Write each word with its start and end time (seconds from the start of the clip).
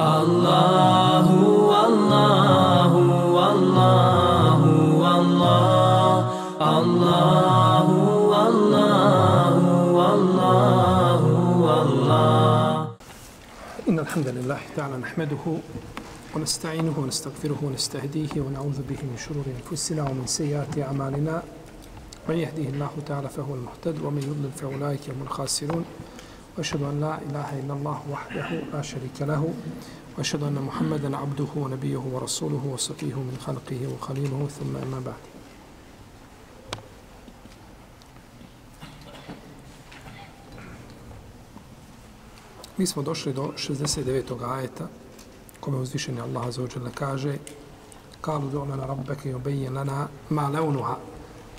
الله 0.00 1.26
والله 1.70 2.92
والله 3.38 4.60
والله 4.98 6.18
الله 6.78 7.86
والله 8.32 9.54
والله 9.98 11.22
والله 11.66 12.88
إن 13.88 13.98
الحمد 13.98 14.28
لله 14.28 14.58
تعالى 14.76 14.96
نحمده 14.96 15.44
ونستعينه 16.34 16.94
ونستغفره 16.98 17.58
ونستهديه 17.62 18.30
ونعوذ 18.36 18.82
به 18.90 18.98
من 19.02 19.16
شرور 19.16 19.46
أنفسنا 19.46 20.02
ومن 20.02 20.26
سيئات 20.26 20.78
أعمالنا. 20.78 21.42
من 22.28 22.36
يهديه 22.36 22.68
الله 22.68 22.90
تعالى 23.06 23.28
فهو 23.28 23.54
المهتد 23.54 24.04
ومن 24.04 24.22
يضلل 24.22 24.50
فأولئك 24.58 25.10
هم 25.10 25.22
الخاسرون. 25.22 25.84
وأشهد 26.58 26.82
أن 26.82 27.00
لا 27.00 27.18
إله 27.18 27.60
إلا 27.60 27.72
الله 27.74 28.02
وحده 28.10 28.48
لا 28.72 28.82
شريك 28.82 29.20
له 29.20 29.54
وأشهد 30.18 30.42
أن 30.42 30.54
محمدا 30.54 31.16
عبده 31.16 31.46
ونبيه 31.56 31.98
ورسوله 32.12 32.62
وصفيه 32.72 33.14
من 33.14 33.38
خلقه 33.46 33.80
وخليله 33.94 34.48
ثم 34.58 34.76
أما 34.76 35.00
بعد 35.06 35.22
Mi 42.78 42.86
smo 42.86 43.02
došli 43.02 43.32
do 43.32 43.52
69. 43.56 44.44
ajeta 44.44 44.88
kome 45.60 45.76
uzvišeni 45.78 46.20
Allah 46.20 46.50
za 46.50 46.62
ođele 46.62 46.90
kaže 46.94 47.38
do'lana 48.52 48.86
rabbeke 48.86 49.30
i 49.30 49.34
obejjen 49.34 49.74
lana 49.74 50.08
ma 50.30 50.48
leunuha 50.48 50.96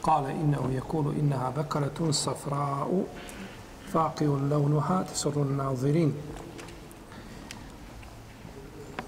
Kale 0.05 0.31
innehu 0.31 0.71
jekulu 0.71 1.13
inneha 1.13 1.51
bekaratun 1.51 2.13
safra'u 2.13 3.05
فاقع 3.95 4.25
لونها 4.25 5.03
تسر 5.03 5.35
nazirin 5.57 6.13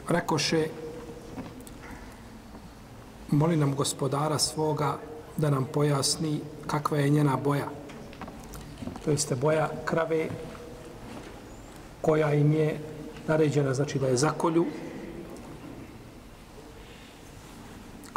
Rekoše 0.09 0.67
moli 3.31 3.57
nam 3.57 3.75
gospodara 3.75 4.39
svoga 4.39 4.97
da 5.37 5.49
nam 5.49 5.65
pojasni 5.73 6.39
kakva 6.67 6.97
je 6.97 7.09
njena 7.09 7.37
boja. 7.37 7.67
To 9.05 9.11
jeste 9.11 9.35
boja 9.35 9.69
krave 9.85 10.29
koja 12.01 12.33
im 12.33 12.53
je 12.53 12.79
naređena, 13.27 13.73
znači 13.73 13.99
da 13.99 14.07
je 14.07 14.17
zakolju. 14.17 14.65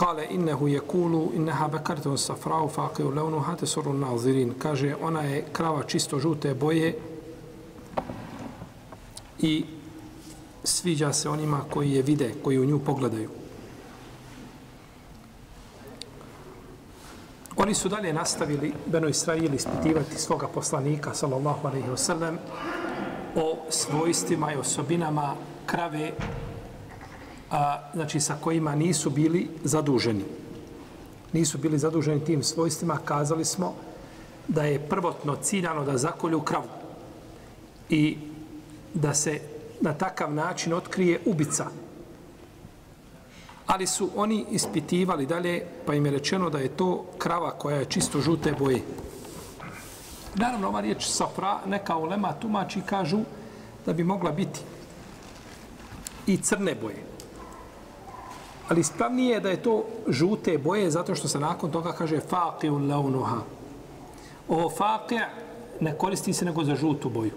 Kale 0.00 0.26
innehu 0.30 0.68
je 0.68 0.80
kulu 0.80 1.32
inneha 1.36 1.68
bekartun 1.68 2.18
safrau 2.18 2.68
faqiju 2.68 3.10
leunu 3.14 3.40
hate 3.40 3.66
surun 3.66 3.98
nazirin. 4.00 4.54
Kaže, 4.58 4.94
ona 5.02 5.22
je 5.22 5.44
krava 5.52 5.82
čisto 5.82 6.18
žute 6.18 6.54
boje 6.54 6.98
i 9.38 9.64
sviđa 10.64 11.12
se 11.12 11.28
onima 11.28 11.60
koji 11.70 11.92
je 11.92 12.02
vide, 12.02 12.30
koji 12.44 12.58
u 12.58 12.64
nju 12.64 12.78
pogledaju. 12.78 13.30
Oni 17.56 17.74
su 17.74 17.88
dalje 17.88 18.12
nastavili 18.12 18.72
Beno 18.86 19.08
Israili 19.08 19.56
ispitivati 19.56 20.18
svoga 20.18 20.48
poslanika, 20.48 21.14
sallallahu 21.14 21.68
alaihi 21.68 21.88
wasallam, 21.88 22.36
o 23.36 23.58
svojstvima 23.70 24.52
i 24.52 24.56
osobinama 24.56 25.34
krave, 25.66 26.12
a, 27.50 27.90
znači 27.94 28.20
sa 28.20 28.36
kojima 28.40 28.74
nisu 28.74 29.10
bili 29.10 29.48
zaduženi. 29.64 30.24
Nisu 31.32 31.58
bili 31.58 31.78
zaduženi 31.78 32.24
tim 32.24 32.42
svojstvima, 32.42 32.98
kazali 33.04 33.44
smo 33.44 33.74
da 34.48 34.62
je 34.62 34.88
prvotno 34.88 35.36
ciljano 35.36 35.84
da 35.84 35.98
zakolju 35.98 36.40
kravu 36.40 36.68
i 37.88 38.16
da 38.94 39.14
se 39.14 39.40
na 39.80 39.94
takav 39.94 40.34
način 40.34 40.72
otkrije 40.72 41.20
ubica. 41.26 41.66
Ali 43.66 43.86
su 43.86 44.10
oni 44.16 44.46
ispitivali 44.50 45.26
dalje, 45.26 45.66
pa 45.86 45.94
im 45.94 46.06
je 46.06 46.12
rečeno 46.12 46.50
da 46.50 46.58
je 46.58 46.68
to 46.68 47.06
krava 47.18 47.50
koja 47.50 47.76
je 47.76 47.84
čisto 47.84 48.20
žute 48.20 48.52
boje. 48.58 48.82
Naravno, 50.34 50.68
ova 50.68 50.80
riječ 50.80 51.06
safra, 51.06 51.58
neka 51.66 51.96
ulema 51.96 52.32
tumači 52.32 52.80
kažu 52.86 53.18
da 53.86 53.92
bi 53.92 54.04
mogla 54.04 54.32
biti 54.32 54.60
i 56.26 56.36
crne 56.36 56.74
boje. 56.74 57.09
Ali 58.70 58.80
ispravnije 58.80 59.34
je 59.34 59.40
da 59.40 59.50
je 59.50 59.62
to 59.62 59.84
žute 60.08 60.58
boje 60.58 60.90
zato 60.90 61.14
što 61.14 61.28
se 61.28 61.40
nakon 61.40 61.70
toga 61.70 61.92
kaže 61.92 62.20
faqi'u 62.30 62.88
launuha. 62.88 63.40
Ovo 64.48 64.70
faqi 64.70 65.18
ne 65.80 65.98
koristi 65.98 66.32
se 66.32 66.44
nego 66.44 66.64
za 66.64 66.76
žutu 66.76 67.10
boju. 67.10 67.30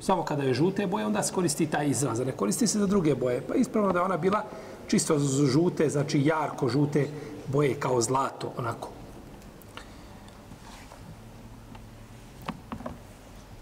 Samo 0.00 0.24
kada 0.24 0.42
je 0.42 0.54
žute 0.54 0.86
boje, 0.86 1.06
onda 1.06 1.22
se 1.22 1.34
koristi 1.34 1.66
taj 1.66 1.88
izraz, 1.88 2.20
ne 2.20 2.32
koristi 2.32 2.66
se 2.66 2.78
za 2.78 2.86
druge 2.86 3.14
boje. 3.14 3.42
Pa 3.48 3.54
ispravno 3.54 3.92
da 3.92 3.98
je 3.98 4.04
ona 4.04 4.16
bila 4.16 4.42
čisto 4.88 5.18
žute, 5.52 5.88
znači 5.88 6.22
jarko 6.24 6.68
žute 6.68 7.08
boje 7.46 7.74
kao 7.74 8.00
zlato, 8.00 8.52
onako. 8.56 8.88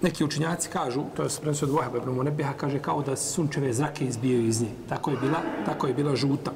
Neki 0.00 0.24
učinjaci 0.24 0.68
kažu, 0.68 1.02
to 1.16 1.22
je 1.22 1.28
prenosio 1.40 1.68
od 1.68 1.74
Vohaba 1.74 1.98
ibn 1.98 2.10
Munebiha, 2.10 2.52
kaže 2.52 2.78
kao 2.78 3.02
da 3.02 3.16
sunčeve 3.16 3.72
zrake 3.72 4.04
izbijaju 4.04 4.46
iz 4.46 4.62
nje. 4.62 4.70
Tako 4.88 5.10
je 5.10 5.16
bila, 5.16 5.38
tako 5.66 5.86
je 5.86 5.94
bila 5.94 6.16
žuta. 6.16 6.52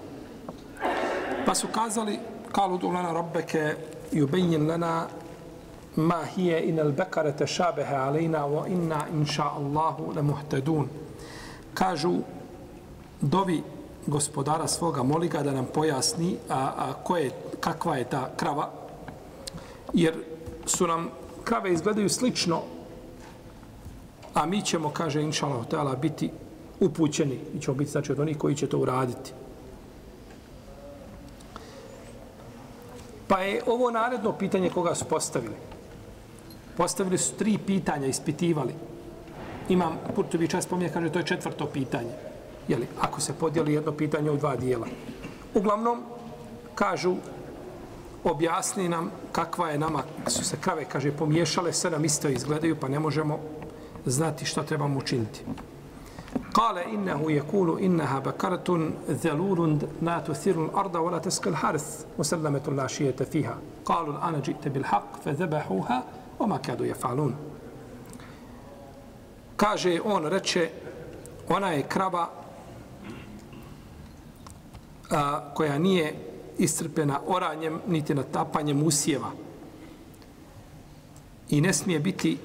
Pa 1.46 1.54
su 1.54 1.68
kazali, 1.68 2.18
kalu 2.52 2.78
du 2.78 2.90
lana 2.90 3.12
rabbeke 3.12 3.74
i 4.12 4.58
lana 4.58 5.06
ma 5.96 6.24
hije 6.24 6.60
in 6.68 6.80
al 6.80 6.92
bekare 6.92 7.36
te 7.36 7.46
šabehe 7.46 7.94
alejna 7.94 8.46
wa 8.46 8.66
inna 8.68 9.06
inša 9.14 9.44
Allahu 9.44 10.12
le 10.16 10.22
muhtedun. 10.22 10.88
Kažu, 11.74 12.14
dovi 13.20 13.62
gospodara 14.06 14.68
svoga, 14.68 15.02
moli 15.02 15.28
ga 15.28 15.42
da 15.42 15.52
nam 15.52 15.66
pojasni 15.74 16.36
a, 16.48 16.72
a 16.76 16.92
ko 17.04 17.16
je, 17.16 17.30
kakva 17.60 17.96
je 17.96 18.04
ta 18.04 18.30
krava, 18.36 18.70
jer 19.94 20.14
su 20.66 20.86
nam 20.86 21.08
krave 21.44 21.72
izgledaju 21.72 22.08
slično 22.08 22.62
a 24.34 24.46
mi 24.46 24.62
ćemo, 24.62 24.90
kaže 24.90 25.22
inša 25.22 25.46
Allah, 25.46 25.98
biti 25.98 26.30
upućeni 26.80 27.40
Mi 27.54 27.60
ćemo 27.60 27.76
biti 27.76 27.90
znači, 27.90 28.12
od 28.12 28.20
onih 28.20 28.38
koji 28.38 28.54
će 28.54 28.66
to 28.66 28.78
uraditi. 28.78 29.32
Pa 33.28 33.40
je 33.40 33.62
ovo 33.66 33.90
naredno 33.90 34.32
pitanje 34.32 34.70
koga 34.70 34.94
su 34.94 35.04
postavili. 35.04 35.54
Postavili 36.76 37.18
su 37.18 37.34
tri 37.34 37.58
pitanja, 37.58 38.06
ispitivali. 38.06 38.74
Imam, 39.68 39.98
Kurtovi 40.14 40.48
čas 40.48 40.64
spominje, 40.64 40.90
kaže, 40.92 41.12
to 41.12 41.18
je 41.18 41.26
četvrto 41.26 41.66
pitanje. 41.66 42.10
Jeli, 42.68 42.86
ako 43.00 43.20
se 43.20 43.32
podijeli 43.32 43.72
jedno 43.72 43.92
pitanje 43.92 44.30
u 44.30 44.36
dva 44.36 44.56
dijela. 44.56 44.86
Uglavnom, 45.54 46.02
kažu, 46.74 47.16
objasni 48.24 48.88
nam 48.88 49.10
kakva 49.32 49.70
je 49.70 49.78
nama, 49.78 50.02
su 50.26 50.44
se 50.44 50.56
krave, 50.60 50.84
kaže, 50.84 51.12
pomiješale, 51.12 51.72
sve 51.72 51.90
nam 51.90 52.04
isto 52.04 52.28
izgledaju, 52.28 52.76
pa 52.80 52.88
ne 52.88 52.98
možemo 52.98 53.38
znati 54.06 54.44
šta 54.44 54.62
trebamo 54.62 54.98
učiniti. 54.98 55.40
قال 56.54 56.78
إنه 56.78 57.32
يقول 57.32 57.80
إنها 57.80 58.18
بكرة 58.18 58.90
ذلول 59.10 59.78
لا 60.02 60.18
تثير 60.18 60.64
الأرض 60.64 60.94
ولا 60.94 61.18
تسقي 61.18 61.50
الحرث 61.50 62.06
مسلمة 62.18 62.62
لا 62.68 62.88
la 62.88 63.22
فيها 63.22 63.58
قالوا 63.84 64.12
الآن 64.12 64.42
جئت 64.42 64.68
بالحق 64.68 65.22
فذبحوها 65.24 66.04
وما 66.40 66.56
كادوا 66.56 66.56
يفعلون 66.56 66.56
oma 66.56 66.58
kadu 66.58 66.84
je 66.84 66.94
falun. 66.94 67.34
Kaže, 69.56 70.00
on 70.04 70.24
reče, 70.24 70.70
ona 71.48 71.70
je 71.70 71.82
krava 71.82 72.28
a, 75.10 75.54
koja 75.54 75.78
nije 75.78 76.14
istrpena 76.58 77.20
oranjem 77.26 77.80
niti 77.88 78.14
natapanjem 78.14 78.82
usjeva. 78.82 79.30
I 81.50 81.60
ne 81.60 81.72
smije 81.72 82.00
biti 82.00 82.38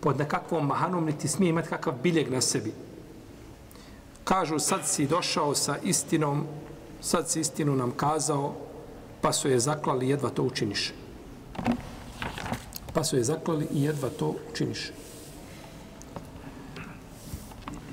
pod 0.00 0.18
nekakvom 0.18 0.66
mahanom, 0.66 1.04
niti 1.04 1.28
smije 1.28 1.50
imati 1.50 1.68
kakav 1.68 1.94
biljeg 2.02 2.32
na 2.32 2.40
sebi. 2.40 2.72
Kažu, 4.30 4.58
sad 4.58 4.86
si 4.86 5.06
došao 5.06 5.54
sa 5.54 5.76
istinom, 5.82 6.46
sad 7.00 7.28
si 7.30 7.40
istinu 7.40 7.76
nam 7.76 7.90
kazao, 7.90 8.54
pa 9.20 9.32
su 9.32 9.48
je 9.48 9.58
zaklali, 9.60 10.08
jedva 10.08 10.30
to 10.30 10.42
učiniš. 10.42 10.92
Pa 12.94 13.04
su 13.04 13.16
je 13.16 13.24
zaklali 13.24 13.66
i 13.72 13.82
jedva 13.82 14.08
to 14.08 14.34
učiniš. 14.52 14.92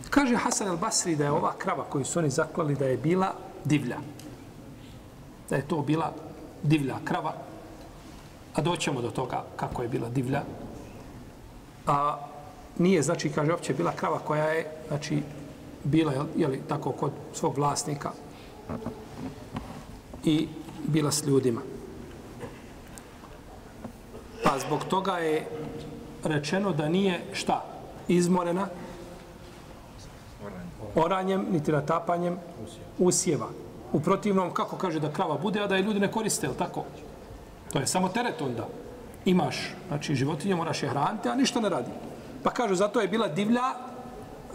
Kaže 0.10 0.36
Hasan 0.36 0.68
al-Basri 0.68 1.16
da 1.16 1.24
je 1.24 1.32
ova 1.32 1.54
krava 1.58 1.84
koju 1.84 2.06
su 2.06 2.20
oni 2.20 2.30
zaklali 2.30 2.76
da 2.76 2.86
je 2.86 2.98
bila 2.98 3.34
divlja. 3.66 3.98
Da 5.50 5.56
je 5.56 5.68
to 5.68 5.82
bila 5.82 6.14
divlja 6.64 7.00
krava. 7.04 7.34
A 8.54 8.62
doćemo 8.62 9.02
do 9.02 9.10
toga 9.10 9.44
kako 9.56 9.82
je 9.82 9.88
bila 9.88 10.10
divlja 10.10 10.44
a 11.88 12.18
nije, 12.78 13.02
znači, 13.02 13.30
kaže, 13.30 13.54
opće 13.54 13.74
bila 13.74 13.92
krava 13.92 14.20
koja 14.20 14.46
je, 14.46 14.72
znači, 14.88 15.24
bila, 15.88 16.14
je 16.36 16.48
li, 16.48 16.62
tako, 16.68 16.92
kod 16.92 17.12
svog 17.34 17.58
vlasnika 17.58 18.12
i 20.24 20.48
bila 20.88 21.12
s 21.12 21.24
ljudima. 21.24 21.62
Pa 24.44 24.60
zbog 24.60 24.84
toga 24.84 25.18
je 25.18 25.48
rečeno 26.24 26.72
da 26.72 26.90
nije 26.90 27.22
šta? 27.34 27.66
Izmorena? 28.08 28.68
oranjem, 30.96 31.46
niti 31.52 31.72
natapanjem 31.72 32.38
usjeva. 32.98 33.48
U 33.92 34.00
protivnom, 34.00 34.54
kako 34.54 34.78
kaže 34.78 35.00
da 35.00 35.12
krava 35.14 35.38
bude, 35.38 35.62
a 35.62 35.68
da 35.68 35.76
je 35.76 35.84
ljudi 35.84 36.00
ne 36.00 36.12
koriste, 36.12 36.48
je 36.48 36.58
tako? 36.58 36.84
To 37.74 37.80
je 37.80 37.88
samo 37.88 38.10
teret 38.10 38.42
onda. 38.42 38.68
Imaš, 39.26 39.76
znači 39.88 40.16
životinje 40.16 40.56
moraš 40.56 40.84
je 40.84 40.90
hraniti, 40.90 41.30
a 41.30 41.36
ništa 41.36 41.60
ne 41.60 41.70
radi. 41.70 41.92
Pa 42.44 42.50
kažu, 42.50 42.76
zato 42.76 43.02
je 43.02 43.08
bila 43.08 43.28
divlja, 43.28 43.74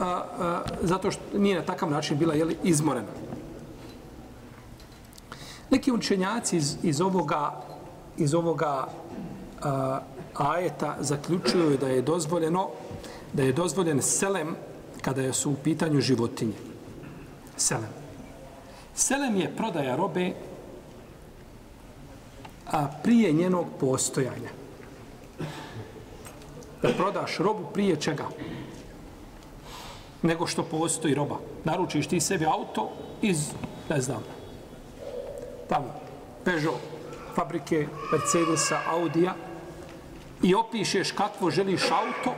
a, 0.00 0.04
a, 0.04 0.62
zato 0.82 1.10
što 1.10 1.22
nije 1.34 1.56
na 1.56 1.62
takav 1.62 1.90
način 1.90 2.18
bila 2.18 2.34
jeli, 2.34 2.56
izmorena. 2.62 3.12
Neki 5.70 5.92
učenjaci 5.92 6.56
iz, 6.56 6.76
iz 6.82 7.00
ovoga, 7.00 7.62
iz 8.16 8.34
ovoga 8.34 8.88
a, 9.62 10.00
ajeta 10.34 10.96
zaključuju 11.00 11.78
da 11.80 11.88
je 11.88 12.02
dozvoljeno 12.02 12.68
da 13.32 13.42
je 13.42 13.52
dozvoljen 13.52 14.02
selem 14.02 14.56
kada 15.02 15.32
su 15.32 15.50
u 15.50 15.56
pitanju 15.64 16.00
životinje. 16.00 16.52
Selem. 17.56 17.90
Selem 18.94 19.36
je 19.36 19.56
prodaja 19.56 19.96
robe 19.96 20.32
a 22.70 22.88
prije 23.02 23.32
njenog 23.32 23.66
postojanja. 23.80 24.50
Da 26.82 26.88
prodaš 26.96 27.38
robu 27.38 27.64
prije 27.74 27.96
čega? 27.96 28.24
Nego 30.22 30.46
što 30.46 30.62
postoji 30.62 31.14
roba. 31.14 31.36
Naručiš 31.64 32.06
ti 32.06 32.20
sebi 32.20 32.46
auto 32.46 32.90
iz, 33.22 33.50
ne 33.90 34.00
znam, 34.00 34.22
tamo, 35.68 35.94
Peugeot, 36.44 36.80
fabrike 37.34 37.86
Mercedesa, 38.12 38.80
Audija 38.90 39.34
i 40.42 40.54
opišeš 40.54 41.12
kakvo 41.12 41.50
želiš 41.50 41.82
auto 41.90 42.34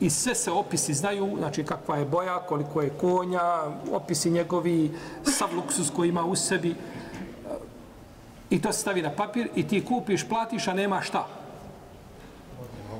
i 0.00 0.10
sve 0.10 0.34
se 0.34 0.50
opisi 0.50 0.94
znaju, 0.94 1.36
znači 1.38 1.64
kakva 1.64 1.96
je 1.96 2.04
boja, 2.04 2.38
koliko 2.38 2.82
je 2.82 2.90
konja, 2.90 3.62
opisi 3.92 4.30
njegovi, 4.30 4.90
sav 5.24 5.54
luksus 5.56 5.90
koji 5.90 6.08
ima 6.08 6.24
u 6.24 6.36
sebi 6.36 6.74
i 8.50 8.62
to 8.62 8.72
se 8.72 8.80
stavi 8.80 9.02
na 9.02 9.10
papir 9.10 9.48
i 9.54 9.68
ti 9.68 9.84
kupiš, 9.84 10.28
platiš, 10.28 10.68
a 10.68 10.74
nema 10.74 11.00
šta. 11.00 11.26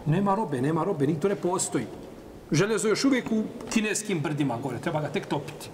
Nema 0.06 0.34
robe, 0.34 0.60
nema 0.60 0.84
robe, 0.84 1.06
ni 1.06 1.20
to 1.20 1.28
ne 1.28 1.34
postoji. 1.34 1.86
Željezo 2.50 2.88
još 2.88 3.04
uvijek 3.04 3.32
u 3.32 3.42
kineskim 3.70 4.20
brdima 4.20 4.58
gore, 4.62 4.78
treba 4.78 5.00
ga 5.00 5.08
tek 5.08 5.26
topiti. 5.26 5.68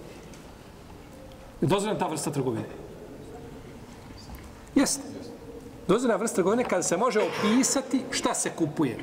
Dozvoljena 1.61 1.99
ta 1.99 2.07
vrsta 2.07 2.31
trgovine. 2.31 2.65
Jeste. 4.75 5.03
Dozvoljena 5.87 6.19
vrsta 6.19 6.35
trgovine 6.35 6.63
kada 6.63 6.83
se 6.83 6.97
može 6.97 7.19
opisati 7.19 8.01
šta 8.11 8.33
se 8.33 8.49
kupuje 8.49 8.97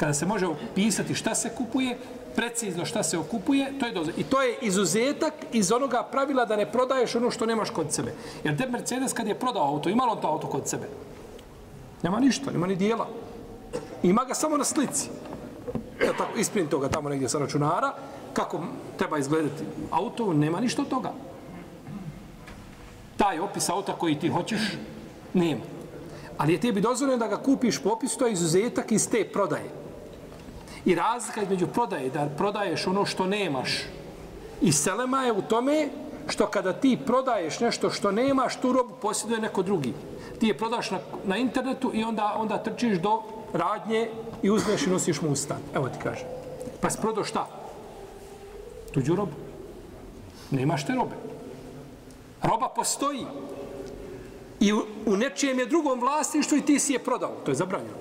kada 0.00 0.14
se 0.14 0.26
može 0.26 0.46
opisati 0.46 1.14
šta 1.14 1.34
se 1.34 1.50
kupuje, 1.50 1.98
precizno 2.36 2.84
šta 2.84 3.02
se 3.02 3.18
okupuje, 3.18 3.72
to 3.80 3.86
je 3.86 3.92
dozvoljeno. 3.92 4.20
I 4.20 4.30
to 4.30 4.42
je 4.42 4.56
izuzetak 4.60 5.34
iz 5.52 5.72
onoga 5.72 6.02
pravila 6.02 6.44
da 6.44 6.56
ne 6.56 6.72
prodaješ 6.72 7.14
ono 7.14 7.30
što 7.30 7.46
nemaš 7.46 7.70
kod 7.70 7.92
sebe. 7.92 8.14
Jer 8.44 8.56
te 8.56 8.68
Mercedes 8.68 9.12
kad 9.12 9.26
je 9.26 9.38
prodao 9.38 9.62
auto, 9.62 9.88
imalo 9.88 10.12
on 10.12 10.20
to 10.20 10.28
auto 10.28 10.48
kod 10.48 10.68
sebe? 10.68 10.88
Nema 12.02 12.20
ništa, 12.20 12.50
nema 12.50 12.66
ni 12.66 12.76
dijela. 12.76 13.08
Ima 14.02 14.24
ga 14.24 14.34
samo 14.34 14.56
na 14.56 14.64
slici. 14.64 15.08
Ja 16.06 16.12
tako 16.12 16.38
isprin 16.38 16.66
toga 16.66 16.88
tamo 16.88 17.08
negdje 17.08 17.28
sa 17.28 17.38
računara, 17.38 17.92
kako 18.32 18.60
treba 18.98 19.18
izgledati 19.18 19.64
auto, 19.90 20.32
nema 20.32 20.60
ništa 20.60 20.82
od 20.82 20.88
toga. 20.88 21.12
Taj 23.16 23.40
opis 23.40 23.68
auta 23.68 23.92
koji 23.92 24.18
ti 24.18 24.28
hoćeš, 24.28 24.60
nema. 25.34 25.60
Ali 26.38 26.52
je 26.52 26.60
tebi 26.60 26.80
dozvoljeno 26.80 27.18
da 27.18 27.28
ga 27.28 27.36
kupiš 27.36 27.78
po 27.82 27.90
opisu, 27.90 28.18
to 28.18 28.26
je 28.26 28.32
izuzetak 28.32 28.92
iz 28.92 29.10
te 29.10 29.24
prodaje. 29.32 29.70
I 30.84 30.94
razlika 30.94 31.42
između 31.42 31.66
prodaje, 31.66 32.10
da 32.10 32.28
prodaješ 32.36 32.86
ono 32.86 33.06
što 33.06 33.26
nemaš. 33.26 33.82
I 34.62 34.72
selema 34.72 35.22
je 35.24 35.32
u 35.32 35.42
tome 35.42 35.88
što 36.28 36.46
kada 36.46 36.72
ti 36.72 36.98
prodaješ 37.06 37.60
nešto 37.60 37.90
što 37.90 38.12
nemaš, 38.12 38.56
tu 38.56 38.72
robu 38.72 38.94
posjeduje 39.02 39.40
neko 39.40 39.62
drugi. 39.62 39.94
Ti 40.38 40.46
je 40.46 40.58
prodaš 40.58 40.90
na, 40.90 40.98
na 41.24 41.36
internetu 41.36 41.90
i 41.94 42.04
onda 42.04 42.34
onda 42.36 42.62
trčiš 42.62 42.98
do 42.98 43.22
radnje 43.52 44.10
i 44.42 44.50
uzmeš 44.50 44.86
i 44.86 44.90
nosiš 44.90 45.20
mu 45.20 45.30
u 45.30 45.36
stan. 45.36 45.58
Evo 45.74 45.88
ti 45.88 45.98
kaže. 46.02 46.24
Pa 46.80 46.90
si 46.90 46.98
prodao 47.00 47.24
šta? 47.24 47.46
Tuđu 48.92 49.16
robu. 49.16 49.32
Nemaš 50.50 50.86
te 50.86 50.92
robe. 50.92 51.16
Roba 52.42 52.68
postoji. 52.68 53.26
I 54.60 54.72
u, 54.72 54.82
u 55.06 55.16
nečijem 55.16 55.58
je 55.58 55.66
drugom 55.66 56.00
vlasništvu 56.00 56.58
i 56.58 56.62
ti 56.62 56.78
si 56.78 56.92
je 56.92 56.98
prodao. 56.98 57.32
To 57.44 57.50
je 57.50 57.54
zabranjeno. 57.54 57.96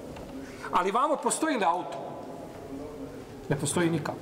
Ali 0.72 0.92
vamo 0.92 1.16
postoji 1.16 1.58
li 1.58 1.66
auto? 1.66 1.98
Ne 3.50 3.60
postoji 3.60 3.90
nikako. 3.90 4.18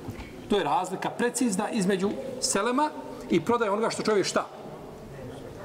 To 0.48 0.58
je 0.58 0.64
razlika 0.64 1.10
precizna 1.10 1.70
između 1.70 2.10
selema 2.40 2.90
i 3.30 3.44
prodaje 3.44 3.70
onoga 3.70 3.90
što 3.90 4.02
čovjek 4.02 4.26
šta? 4.26 4.46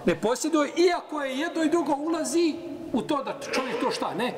Ne 0.06 0.16
posjeduje, 0.22 0.72
iako 0.78 1.22
je 1.22 1.40
jedno 1.40 1.64
i 1.64 1.70
drugo 1.70 1.96
ulazi 1.96 2.56
u 2.94 3.02
to 3.02 3.24
da 3.24 3.40
čovjek 3.54 3.80
to 3.82 3.92
šta? 3.92 4.14
Ne. 4.14 4.34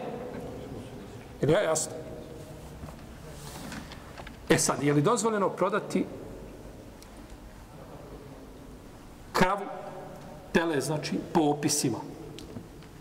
Jer 1.45 1.53
ja 1.53 1.62
jasno. 1.62 1.92
E 4.50 4.57
sad, 4.57 4.83
je 4.83 4.94
li 4.94 5.01
dozvoljeno 5.01 5.50
prodati 5.50 6.06
kravu, 9.33 9.65
tele, 10.51 10.81
znači, 10.81 11.19
po 11.33 11.42
opisima? 11.42 11.97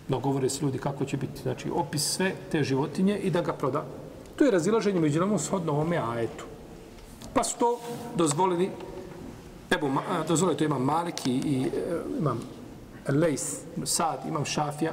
Dogovore 0.09 0.51
se 0.51 0.65
ljudi 0.65 0.79
kako 0.79 1.05
će 1.05 1.17
biti, 1.17 1.43
znači, 1.43 1.71
opis 1.71 2.03
sve 2.03 2.35
te 2.53 2.65
životinje 2.65 3.19
i 3.19 3.31
da 3.31 3.41
ga 3.41 3.53
proda. 3.53 3.85
To 4.37 4.45
je 4.45 4.51
razilaženje 4.51 5.01
među 5.01 5.21
nama 5.21 5.39
shodno 5.39 5.73
ovome 5.73 5.97
ajetu. 5.97 6.45
Pa 7.35 7.45
su 7.45 7.59
to 7.59 7.81
dozvolili, 8.17 8.71
evo, 9.71 9.91
dozvolili 10.29 10.59
to 10.59 10.65
imam 10.65 10.83
Maliki 10.83 11.33
i 11.33 11.67
e, 11.67 11.71
imam 12.19 12.41
Lejs, 13.09 13.61
Sad, 13.85 14.21
imam 14.29 14.45
Šafija 14.45 14.93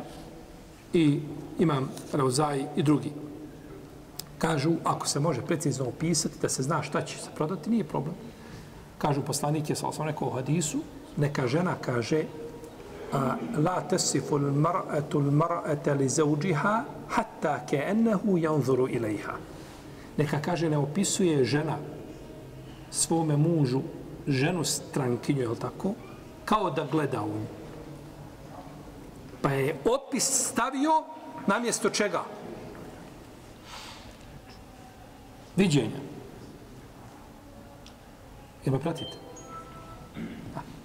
i 0.93 1.19
imam 1.59 1.89
Rauzaj 2.13 2.65
i 2.75 2.83
drugi. 2.83 3.11
Kažu, 4.41 4.71
ako 4.83 5.07
se 5.07 5.19
može 5.19 5.41
precizno 5.41 5.85
opisati, 5.85 6.39
da 6.41 6.49
se 6.49 6.63
zna 6.63 6.83
šta 6.83 7.01
će 7.01 7.17
se 7.17 7.29
prodati, 7.35 7.69
nije 7.69 7.83
problem. 7.83 8.15
Kažu 8.97 9.21
poslanike, 9.21 9.75
sa 9.75 9.87
osnovne 9.87 10.13
u 10.21 10.29
hadisu, 10.29 10.79
neka 11.17 11.47
žena 11.47 11.75
kaže, 11.81 12.23
la 13.57 13.81
tasifu 13.89 14.39
al-mar'atu 14.39 15.19
al-mar'ata 15.19 15.97
li 15.97 16.09
zawjiha 16.09 16.83
hatta 17.07 17.59
ka'annahu 17.69 18.37
yanzuru 18.39 18.87
ilayha. 18.89 19.35
Neka 20.17 20.41
kaže 20.41 20.69
ne 20.69 20.77
opisuje 20.77 21.45
žena 21.45 21.77
svome 22.91 23.37
mužu 23.37 23.81
ženu 24.27 24.63
strankinju, 24.63 25.41
je 25.41 25.59
tako? 25.59 25.93
Kao 26.45 26.71
da 26.71 26.87
gleda 26.91 27.21
u 27.21 27.27
nju. 27.27 27.45
Pa 29.41 29.51
je 29.51 29.75
opis 29.85 30.23
stavio 30.23 31.03
na 31.47 31.59
mjesto 31.59 31.89
čega? 31.89 32.23
Viđenja. 35.55 35.99
Jel 38.65 38.73
me 38.73 38.79
pratite? 38.79 39.17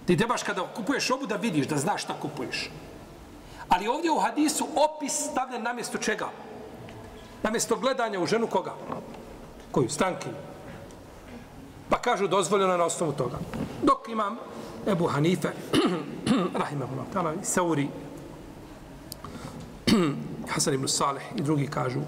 Ti 0.07 0.17
trebaš 0.17 0.43
kada 0.43 0.67
kupuješ 0.77 1.11
obu 1.11 1.27
da 1.27 1.37
vidiš, 1.37 1.67
da 1.67 1.77
znaš 1.77 2.03
šta 2.03 2.15
kupuješ. 2.23 2.71
Ali 3.69 3.89
ovdje 3.89 4.11
u 4.11 4.19
hadisu 4.19 4.67
opis 4.77 5.13
stavljen 5.13 5.63
na 5.63 5.73
mjesto 5.73 5.99
čega? 5.99 6.29
Na 7.43 7.51
mjesto 7.51 7.77
gledanja 7.77 8.21
u 8.21 8.27
ženu 8.27 8.47
koga? 8.47 8.75
Koju? 9.71 9.89
Stanki. 9.89 10.29
Pa 11.89 11.99
kažu 11.99 12.29
dozvoljeno 12.29 12.77
na 12.77 12.85
osnovu 12.85 13.13
toga. 13.13 13.39
Dok 13.83 14.09
imam 14.09 14.37
Ebu 14.87 15.07
Hanife, 15.07 15.49
rahimahullah, 16.63 17.07
tala, 17.13 17.35
Sauri, 17.43 17.89
Hasan 20.53 20.75
ibn 20.75 20.89
Saleh 20.89 21.23
i 21.37 21.43
drugi 21.43 21.67
kažu 21.67 22.01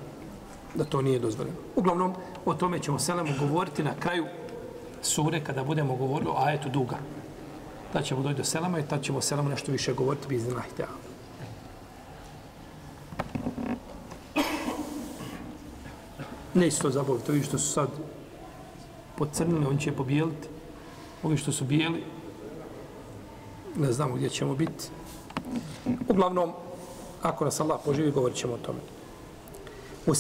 da 0.74 0.84
to 0.84 1.02
nije 1.02 1.18
dozvoljeno. 1.18 1.56
Uglavnom, 1.76 2.14
o 2.50 2.54
tome 2.54 2.78
ćemo 2.78 2.98
selemu 2.98 3.30
govoriti 3.40 3.82
na 3.82 3.94
kraju 4.00 4.26
sure 5.02 5.44
kada 5.44 5.64
budemo 5.64 5.96
govorili 5.96 6.30
o 6.30 6.38
ajetu 6.38 6.68
duga 6.68 6.96
tad 7.92 8.04
ćemo 8.04 8.22
doći 8.22 8.34
do 8.34 8.44
selama 8.44 8.78
i 8.78 8.86
tad 8.88 9.02
ćemo 9.02 9.20
selama 9.20 9.50
nešto 9.50 9.72
više 9.72 9.92
govoriti 9.92 10.28
bi 10.28 10.36
iznenah 10.36 10.64
Ne 16.54 16.66
isto 16.66 16.90
zabaviti, 16.90 17.26
to 17.26 17.42
što 17.42 17.58
su 17.58 17.72
sad 17.72 17.88
pocrnili, 19.16 19.66
on 19.66 19.78
će 19.78 19.92
pobijeliti. 19.92 20.48
Ovi 21.22 21.36
što 21.36 21.52
su 21.52 21.64
bijeli, 21.64 22.04
ne 23.76 23.92
znamo 23.92 24.14
gdje 24.14 24.28
ćemo 24.28 24.54
biti. 24.54 24.88
Uglavnom, 26.08 26.52
ako 27.22 27.44
nas 27.44 27.60
Allah 27.60 27.80
poživi, 27.84 28.10
govorit 28.10 28.36
ćemo 28.36 28.54
o 28.54 28.58
tome. 28.58 28.78
U 30.06 30.14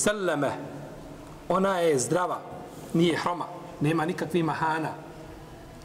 ona 1.48 1.78
je 1.78 1.98
zdrava, 1.98 2.40
nije 2.94 3.16
hroma, 3.16 3.46
nema 3.80 4.04
nikakvih 4.04 4.44
mahana, 4.44 4.92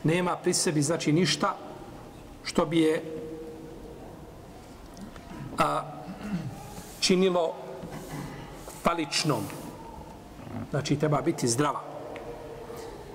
nema 0.04 0.36
pri 0.36 0.54
sebi, 0.54 0.82
znači 0.82 1.12
ništa 1.12 1.56
što 2.44 2.66
bi 2.66 2.80
je 2.80 3.04
a, 5.58 5.82
činilo 7.00 7.54
faličnom. 8.84 9.44
Znači, 10.70 10.96
treba 10.96 11.22
biti 11.22 11.48
zdrava. 11.48 11.82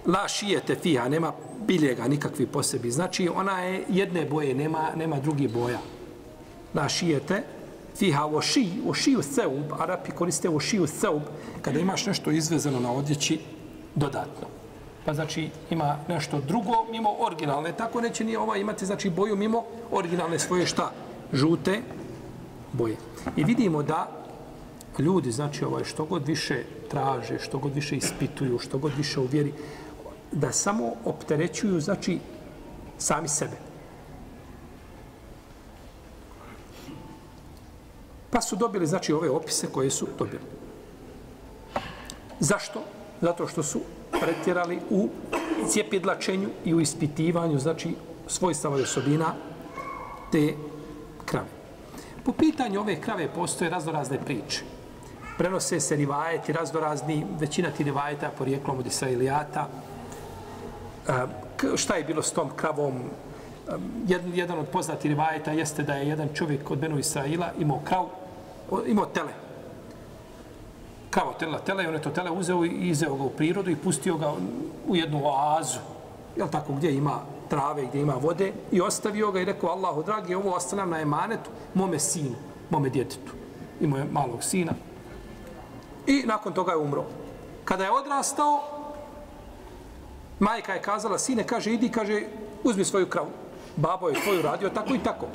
La 0.06 0.28
šijete 0.28 0.74
fiha, 0.74 1.08
nema 1.08 1.32
biljega 1.66 2.08
nikakvi 2.08 2.46
posebi. 2.46 2.90
Znači, 2.90 3.28
ona 3.28 3.60
je 3.60 3.84
jedne 3.88 4.24
boje, 4.24 4.54
nema, 4.54 4.90
nema 4.96 5.20
drugi 5.20 5.48
boja. 5.48 5.78
La 6.74 6.88
šijete 6.88 7.34
fiha 7.34 7.57
fiha 7.98 8.28
ši, 8.42 8.68
o 8.86 8.94
šiju 8.94 9.22
seub, 9.22 9.72
Arapi 9.78 10.10
koriste 10.10 10.48
o 10.48 10.60
seub, 10.86 11.22
kada 11.62 11.80
imaš 11.80 12.06
nešto 12.06 12.30
izvezeno 12.30 12.80
na 12.80 12.92
odjeći 12.92 13.40
dodatno. 13.94 14.46
Pa 15.04 15.14
znači 15.14 15.50
ima 15.70 15.98
nešto 16.08 16.40
drugo 16.40 16.72
mimo 16.90 17.10
originalne, 17.20 17.72
tako 17.72 18.00
neće 18.00 18.24
ni 18.24 18.36
ova 18.36 18.56
imati 18.56 18.86
znači 18.86 19.10
boju 19.10 19.36
mimo 19.36 19.64
originalne 19.90 20.38
svoje 20.38 20.66
šta? 20.66 20.92
Žute 21.32 21.80
boje. 22.72 22.96
I 23.36 23.44
vidimo 23.44 23.82
da 23.82 24.08
ljudi, 24.98 25.32
znači 25.32 25.64
ovaj, 25.64 25.84
što 25.84 26.04
god 26.04 26.26
više 26.26 26.64
traže, 26.90 27.38
što 27.38 27.58
god 27.58 27.74
više 27.74 27.96
ispituju, 27.96 28.58
što 28.58 28.78
god 28.78 28.92
više 28.96 29.20
uvjeri, 29.20 29.52
da 30.32 30.52
samo 30.52 30.92
opterećuju, 31.04 31.80
znači, 31.80 32.18
sami 32.98 33.28
sebe. 33.28 33.67
Pa 38.30 38.40
su 38.40 38.56
dobili, 38.56 38.86
znači, 38.86 39.12
ove 39.12 39.30
opise 39.30 39.66
koje 39.72 39.90
su 39.90 40.06
dobili. 40.18 40.42
Zašto? 42.40 42.82
Zato 43.20 43.48
što 43.48 43.62
su 43.62 43.80
pretjerali 44.20 44.80
u 44.90 45.08
cijepidlačenju 45.68 46.48
i 46.64 46.74
u 46.74 46.80
ispitivanju, 46.80 47.58
znači, 47.58 47.94
svojstava 48.26 48.78
i 48.78 48.82
osobina 48.82 49.34
te 50.32 50.54
krave. 51.24 51.48
Po 52.24 52.32
pitanju 52.32 52.80
ove 52.80 53.00
krave 53.00 53.28
postoje 53.34 53.70
raznorazne 53.70 54.18
priče. 54.24 54.62
Prenose 55.38 55.80
se 55.80 55.96
rivajeti, 55.96 56.52
raznorazni, 56.52 57.26
većina 57.40 57.70
ti 57.70 57.84
rivajeta 57.84 58.30
porijeklom 58.38 58.78
od 58.78 58.86
Israilijata. 58.86 59.68
E, 61.08 61.76
šta 61.76 61.94
je 61.94 62.04
bilo 62.04 62.22
s 62.22 62.32
tom 62.32 62.50
kravom? 62.56 62.94
E, 62.94 63.72
jedan, 64.06 64.34
jedan 64.34 64.58
od 64.58 64.68
poznatih 64.68 65.08
rivajeta 65.08 65.52
jeste 65.52 65.82
da 65.82 65.94
je 65.94 66.08
jedan 66.08 66.28
čovjek 66.34 66.70
od 66.70 66.78
Benu 66.78 66.98
Israila 66.98 67.52
imao 67.58 67.80
krav, 67.84 68.08
imao 68.86 69.06
tele. 69.06 69.32
Kao 71.10 71.34
tele, 71.38 71.58
tele, 71.66 71.88
on 71.88 71.94
je 71.94 72.02
to 72.02 72.10
tele 72.10 72.30
uzeo 72.30 72.64
i 72.64 72.88
izeo 72.88 73.14
ga 73.14 73.22
u 73.22 73.30
prirodu 73.30 73.70
i 73.70 73.76
pustio 73.76 74.16
ga 74.16 74.32
u 74.88 74.96
jednu 74.96 75.20
oazu. 75.24 75.78
Jel 76.36 76.48
tako, 76.48 76.72
gdje 76.72 76.94
ima 76.94 77.20
trave, 77.48 77.86
gdje 77.86 78.00
ima 78.00 78.14
vode 78.14 78.52
i 78.72 78.80
ostavio 78.80 79.30
ga 79.30 79.40
i 79.40 79.44
rekao 79.44 79.70
Allahu 79.70 80.02
dragi, 80.02 80.34
ovo 80.34 80.54
ostanem 80.54 80.90
na 80.90 81.00
emanetu 81.00 81.50
mome 81.74 81.98
sinu, 81.98 82.36
mome 82.70 82.88
djetetu. 82.88 83.32
Imao 83.80 83.98
je 83.98 84.06
malog 84.12 84.44
sina. 84.44 84.72
I 86.06 86.22
nakon 86.26 86.52
toga 86.52 86.72
je 86.72 86.78
umro. 86.78 87.04
Kada 87.64 87.84
je 87.84 87.90
odrastao, 87.90 88.60
majka 90.38 90.74
je 90.74 90.82
kazala, 90.82 91.18
sine, 91.18 91.46
kaže, 91.46 91.72
idi, 91.72 91.88
kaže, 91.88 92.22
uzmi 92.64 92.84
svoju 92.84 93.06
kravu. 93.06 93.30
Babo 93.76 94.08
je 94.08 94.20
svoju 94.20 94.42
radio, 94.42 94.68
tako 94.68 94.94
i 94.94 94.98
tako. 94.98 95.26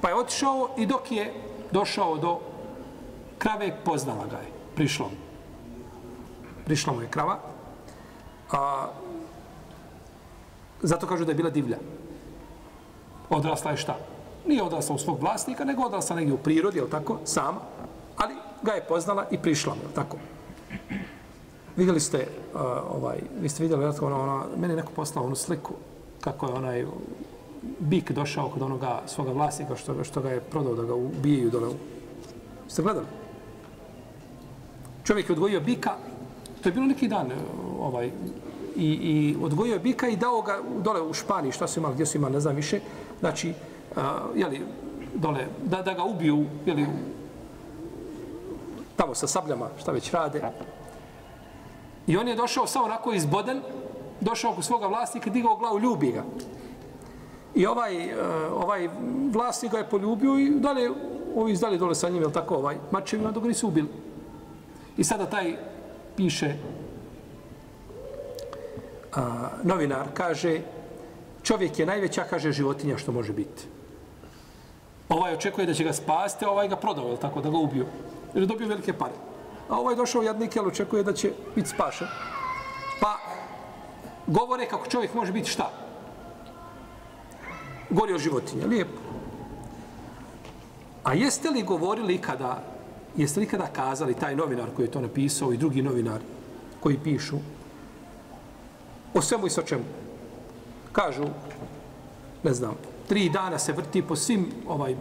Pa 0.00 0.08
je 0.08 0.14
otišao 0.14 0.68
i 0.76 0.86
dok 0.86 1.12
je 1.12 1.34
došao 1.72 2.16
do 2.16 2.38
krave, 3.38 3.76
poznala 3.84 4.26
ga 4.26 4.36
je. 4.36 4.50
Prišlo 4.74 5.08
mu. 5.08 5.16
Prišla 6.64 6.92
mu 6.92 7.02
je 7.02 7.08
krava. 7.08 7.38
A, 8.52 8.88
Zato 10.82 11.06
kažu 11.06 11.24
da 11.24 11.30
je 11.30 11.36
bila 11.36 11.50
divlja. 11.50 11.78
Odrasla 13.30 13.70
je 13.70 13.76
šta? 13.76 13.96
Nije 14.46 14.62
odrasla 14.62 14.94
u 14.94 14.98
svog 14.98 15.20
vlasnika, 15.20 15.64
nego 15.64 15.82
odrasla 15.82 16.16
negdje 16.16 16.34
u 16.34 16.38
prirodi, 16.38 16.78
je 16.78 16.90
tako? 16.90 17.18
Sama. 17.24 17.60
Ali 18.16 18.34
ga 18.62 18.72
je 18.72 18.84
poznala 18.88 19.26
i 19.30 19.38
prišla 19.38 19.74
mu, 19.74 19.80
tako? 19.94 20.16
Vidjeli 21.76 22.00
ste, 22.00 22.26
uh, 22.54 22.60
ovaj, 22.96 23.18
vi 23.40 23.48
ste 23.48 23.62
vidjeli, 23.62 23.84
ona, 23.84 23.94
ona, 24.00 24.16
ono, 24.16 24.44
meni 24.56 24.72
je 24.72 24.76
neko 24.76 24.92
poslao 24.92 25.24
onu 25.24 25.34
sliku, 25.34 25.74
kako 26.20 26.46
je 26.46 26.52
onaj 26.52 26.86
bik 27.78 28.12
došao 28.12 28.48
kod 28.48 28.62
onoga 28.62 29.02
svoga 29.06 29.32
vlasnika 29.32 29.76
što, 29.76 30.04
što 30.04 30.20
ga 30.20 30.30
je 30.30 30.40
prodao 30.40 30.74
da 30.74 30.82
ga 30.82 30.94
ubijaju 30.94 31.50
dole. 31.50 31.68
Ste 32.68 32.82
gledali? 32.82 33.06
Čovjek 35.08 35.28
je 35.28 35.32
odgojio 35.32 35.60
bika, 35.60 35.90
to 36.62 36.68
je 36.68 36.72
bilo 36.72 36.86
neki 36.86 37.08
dan, 37.08 37.32
e, 37.32 37.34
ovaj, 37.80 38.10
i, 38.76 38.88
i 38.92 39.36
odgojio 39.42 39.72
je 39.72 39.78
bika 39.78 40.08
i 40.08 40.16
dao 40.16 40.42
ga 40.42 40.58
dole 40.84 41.00
u 41.02 41.14
Španiji, 41.14 41.52
šta 41.52 41.68
su 41.68 41.80
imali, 41.80 41.94
gdje 41.94 42.06
su 42.06 42.16
imali, 42.18 42.32
ne 42.32 42.40
znam 42.40 42.56
više, 42.56 42.80
znači, 43.20 43.48
e, 43.48 43.54
uh, 43.96 44.36
jeli, 44.36 44.60
dole, 45.14 45.46
da, 45.64 45.82
da 45.82 45.92
ga 45.92 46.04
ubiju, 46.04 46.44
jeli, 46.66 46.86
tamo 48.96 49.14
sa 49.14 49.26
sabljama, 49.26 49.70
šta 49.80 49.92
već 49.92 50.10
rade. 50.10 50.42
I 52.06 52.16
on 52.16 52.28
je 52.28 52.36
došao 52.36 52.66
samo 52.66 52.84
onako 52.84 53.12
izboden, 53.12 53.62
došao 54.20 54.52
kod 54.54 54.64
svoga 54.64 54.86
vlasnika, 54.86 55.30
digao 55.30 55.56
glavu, 55.56 55.78
ljubi 55.78 56.12
ga. 56.12 56.24
I 57.54 57.66
ovaj, 57.66 57.96
uh, 57.96 58.12
ovaj 58.52 58.88
vlasnik 59.32 59.72
ga 59.72 59.78
je 59.78 59.88
poljubio 59.88 60.38
i 60.38 60.50
dalje, 60.50 60.90
ovi 61.36 61.52
izdali 61.52 61.78
dole 61.78 61.94
sa 61.94 62.08
njim, 62.08 62.22
jel 62.22 62.30
tako, 62.30 62.56
ovaj, 62.56 62.76
mačevima, 62.90 63.30
dok 63.30 63.42
ga 63.42 63.48
nisu 63.48 63.68
ubili. 63.68 64.07
I 64.98 65.04
sada 65.04 65.26
taj 65.26 65.56
piše 66.16 66.54
a, 69.14 69.48
novinar 69.62 70.06
kaže 70.14 70.60
čovjek 71.42 71.78
je 71.78 71.86
najveća, 71.86 72.24
kaže, 72.30 72.52
životinja 72.52 72.98
što 72.98 73.12
može 73.12 73.32
biti. 73.32 73.66
Ovaj 75.08 75.34
očekuje 75.34 75.66
da 75.66 75.74
će 75.74 75.84
ga 75.84 75.92
spasti, 75.92 76.44
a 76.44 76.50
ovaj 76.50 76.68
ga 76.68 76.76
prodao, 76.76 77.16
tako, 77.16 77.40
da 77.40 77.50
ga 77.50 77.56
ubio. 77.56 77.86
Jer 78.34 78.42
je 78.42 78.46
dobio 78.46 78.68
velike 78.68 78.92
pare. 78.92 79.14
A 79.68 79.78
ovaj 79.78 79.96
došao 79.96 80.22
jadnik, 80.22 80.56
jel 80.56 80.66
očekuje 80.66 81.02
da 81.02 81.12
će 81.12 81.32
biti 81.54 81.68
spašen. 81.68 82.08
Pa, 83.00 83.16
govore 84.26 84.66
kako 84.66 84.86
čovjek 84.86 85.14
može 85.14 85.32
biti 85.32 85.50
šta? 85.50 85.70
Gori 87.90 88.12
od 88.12 88.20
životinja, 88.20 88.66
lijepo. 88.66 89.00
A 91.04 91.14
jeste 91.14 91.50
li 91.50 91.62
govorili 91.62 92.18
kada, 92.18 92.62
jeste 93.18 93.40
li 93.40 93.46
kada 93.46 93.66
kazali 93.66 94.14
taj 94.14 94.36
novinar 94.36 94.68
koji 94.76 94.86
je 94.86 94.90
to 94.90 95.00
napisao 95.00 95.52
i 95.52 95.56
drugi 95.56 95.82
novinar 95.82 96.20
koji 96.80 96.98
pišu, 96.98 97.36
o 99.14 99.22
svemu 99.22 99.46
i 99.46 99.50
sa 99.50 99.62
čemu. 99.62 99.82
Kažu, 100.92 101.24
ne 102.42 102.54
znam, 102.54 102.74
tri 103.08 103.28
dana 103.28 103.58
se 103.58 103.72
vrti 103.72 104.02
po 104.02 104.16
svim 104.16 104.46
ovaj 104.68 104.96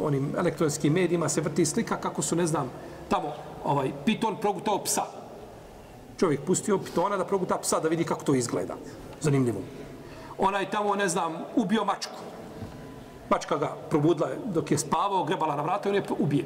onim 0.00 0.32
elektronskim 0.38 0.92
medijima 0.92 1.28
se 1.28 1.40
vrti 1.40 1.66
slika 1.66 1.96
kako 1.96 2.22
su, 2.22 2.36
ne 2.36 2.46
znam, 2.46 2.70
tamo 3.08 3.32
ovaj 3.64 3.90
piton 4.04 4.36
progutao 4.40 4.84
psa. 4.84 5.02
Čovjek 6.18 6.40
pustio 6.40 6.78
pitona 6.78 7.16
da 7.16 7.24
proguta 7.24 7.58
psa 7.58 7.80
da 7.80 7.88
vidi 7.88 8.04
kako 8.04 8.24
to 8.24 8.34
izgleda. 8.34 8.76
Zanimljivo. 9.20 9.60
Onaj 10.38 10.70
tamo, 10.70 10.94
ne 10.94 11.08
znam, 11.08 11.36
ubio 11.56 11.84
mačku. 11.84 12.16
Mačka 13.30 13.56
ga 13.56 13.76
probudila 13.90 14.30
dok 14.44 14.70
je 14.70 14.78
spavao, 14.78 15.24
grebala 15.24 15.56
na 15.56 15.62
vrata 15.62 15.88
i 15.88 15.90
on 15.90 15.96
je 15.96 16.02
ubije. 16.18 16.44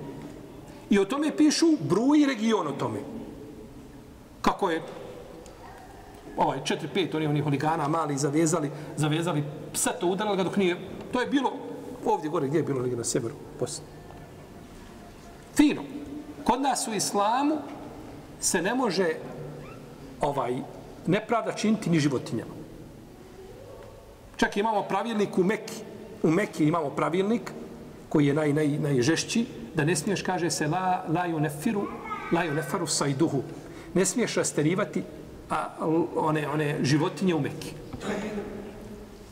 I 0.93 0.99
o 0.99 1.05
tome 1.05 1.37
pišu 1.37 1.67
bruji 1.81 2.27
region 2.27 2.67
o 2.67 2.73
tome. 2.73 3.01
Kako 4.43 4.71
je 4.71 4.83
ovaj 6.37 6.59
4 6.59 6.89
5 6.95 7.17
oni 7.17 7.27
onih 7.27 7.45
huligana 7.45 7.89
mali 7.89 8.19
zavezali 8.19 8.71
zavezali 8.97 9.45
psa 9.73 9.91
to 9.91 10.07
udarali 10.07 10.37
ga 10.37 10.43
dok 10.43 10.57
nije 10.57 10.77
to 11.13 11.21
je 11.21 11.27
bilo 11.27 11.53
ovdje 12.05 12.31
gore 12.31 12.47
gdje 12.47 12.59
je 12.59 12.63
bilo 12.63 12.81
negdje 12.81 12.97
na 12.97 13.05
severu 13.05 13.35
posle 13.59 13.85
fino. 15.57 15.83
Kod 16.45 16.61
nas 16.61 16.89
u 16.89 16.95
islamu 16.95 17.57
se 18.41 18.63
ne 18.63 18.75
može 18.75 19.15
ovaj 20.21 20.57
nepravda 21.07 21.53
činiti 21.53 21.91
ni 21.91 22.01
životinjama. 22.01 22.53
Čak 24.37 24.57
imamo 24.57 24.83
pravilnik 24.83 25.39
u 25.39 25.45
Mekki. 25.45 25.75
U 26.23 26.31
Mekki 26.31 26.65
imamo 26.65 26.91
pravilnik 26.91 27.53
koji 28.09 28.27
je 28.27 28.35
naj, 28.35 28.53
naj, 28.53 28.69
najžešći 28.69 29.47
da 29.75 29.85
ne 29.85 29.97
smiješ 29.97 30.23
kaže 30.23 30.51
se 30.51 30.67
la, 30.67 31.05
la 31.09 31.27
yunefiru 31.29 31.85
la 32.33 32.45
yunefaru 32.45 32.87
sajduhu 32.87 33.43
ne 33.95 34.05
smiješ 34.05 34.35
rasterivati 34.35 35.03
a, 35.51 35.69
one, 36.17 36.49
one 36.49 36.77
životinje 36.83 37.35
u 37.35 37.41
Mekki. 37.41 37.73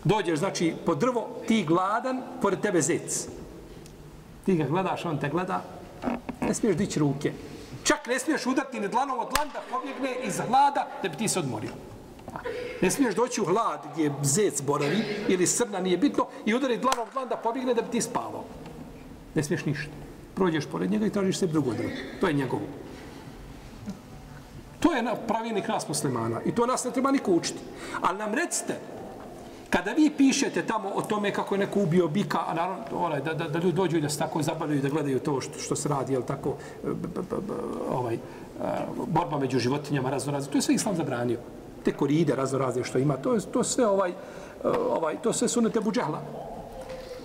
Dođeš, 0.04 0.38
znači, 0.38 0.74
po 0.86 0.94
drvo, 0.94 1.28
ti 1.48 1.64
gladan, 1.64 2.22
pored 2.42 2.60
tebe 2.60 2.82
zec. 2.82 3.28
Ti 4.46 4.56
ga 4.56 4.64
gledaš, 4.64 5.04
on 5.04 5.18
te 5.18 5.28
gleda, 5.28 5.64
ne 6.40 6.54
smiješ 6.54 6.76
dići 6.76 6.98
ruke. 6.98 7.32
Čak 7.84 8.06
ne 8.06 8.18
smiješ 8.18 8.46
udati 8.46 8.80
ni 8.80 8.88
dlanom 8.88 9.18
od 9.18 9.28
dlan 9.34 9.48
da 9.52 9.60
pobjegne 9.70 10.16
iz 10.24 10.40
hlada 10.48 10.88
da 11.02 11.08
bi 11.08 11.16
ti 11.16 11.28
se 11.28 11.38
odmorio. 11.38 11.70
Ne 12.82 12.90
smiješ 12.90 13.14
doći 13.14 13.40
u 13.40 13.44
hlad 13.44 13.80
gdje 13.92 14.12
zec 14.22 14.62
boravi 14.62 15.04
ili 15.28 15.46
srna, 15.46 15.80
nije 15.80 15.96
bitno, 15.96 16.26
i 16.46 16.54
udari 16.54 16.76
dlanom 16.76 17.06
od 17.06 17.12
dlan 17.12 17.28
da 17.28 17.36
pobjegne 17.36 17.74
da 17.74 17.82
bi 17.82 17.90
ti 17.90 18.00
spavao. 18.00 18.44
Ne 19.34 19.42
smiješ 19.42 19.64
ništa. 19.64 19.90
Prođeš 20.40 20.66
pored 20.66 20.90
njega 20.90 21.06
i 21.06 21.10
tražiš 21.10 21.38
sebi 21.38 21.52
drugo 21.52 21.72
drvo. 21.72 21.90
To 22.20 22.28
je 22.28 22.32
njegovo. 22.32 22.62
To 24.80 24.92
je 24.92 25.04
pravilnik 25.28 25.68
nas 25.68 25.88
muslimana 25.88 26.40
i 26.44 26.54
to 26.54 26.66
nas 26.66 26.84
ne 26.84 26.90
treba 26.90 27.10
niko 27.10 27.32
učiti. 27.32 27.58
Ali 28.00 28.18
nam 28.18 28.34
recite, 28.34 28.78
kada 29.70 29.92
vi 29.92 30.10
pišete 30.16 30.62
tamo 30.66 30.88
o 30.94 31.02
tome 31.02 31.32
kako 31.32 31.54
je 31.54 31.58
neko 31.58 31.80
ubio 31.80 32.08
bika, 32.08 32.38
a 32.46 32.54
naravno, 32.54 32.84
onaj, 32.92 33.20
da, 33.20 33.34
da, 33.34 33.48
da 33.48 33.58
ljudi 33.58 33.76
dođu 33.76 33.98
i 33.98 34.00
da 34.00 34.08
se 34.08 34.18
tako 34.18 34.42
zabavljaju, 34.42 34.82
da 34.82 34.88
gledaju 34.88 35.18
to 35.18 35.40
što, 35.40 35.58
što 35.58 35.76
se 35.76 35.88
radi, 35.88 36.12
jel 36.12 36.22
tako, 36.22 36.54
b, 36.82 36.94
b, 36.94 37.22
b, 37.30 37.36
b, 37.48 37.54
ovaj, 37.90 38.14
e, 38.14 38.18
borba 39.06 39.38
među 39.38 39.58
životinjama, 39.58 40.10
razno 40.10 40.32
razne, 40.32 40.52
to 40.52 40.58
je 40.58 40.62
sve 40.62 40.74
islam 40.74 40.96
zabranio. 40.96 41.38
te 41.84 41.92
koride 41.92 42.34
razno 42.36 42.58
razne 42.58 42.84
što 42.84 42.98
ima, 42.98 43.16
to, 43.16 43.34
je, 43.34 43.40
to 43.40 43.64
sve 43.64 43.86
ovaj, 43.86 44.10
e, 44.10 44.14
ovaj, 44.90 45.22
to 45.22 45.32
sve 45.32 45.48
sunete 45.48 45.80
buđehla. 45.80 46.22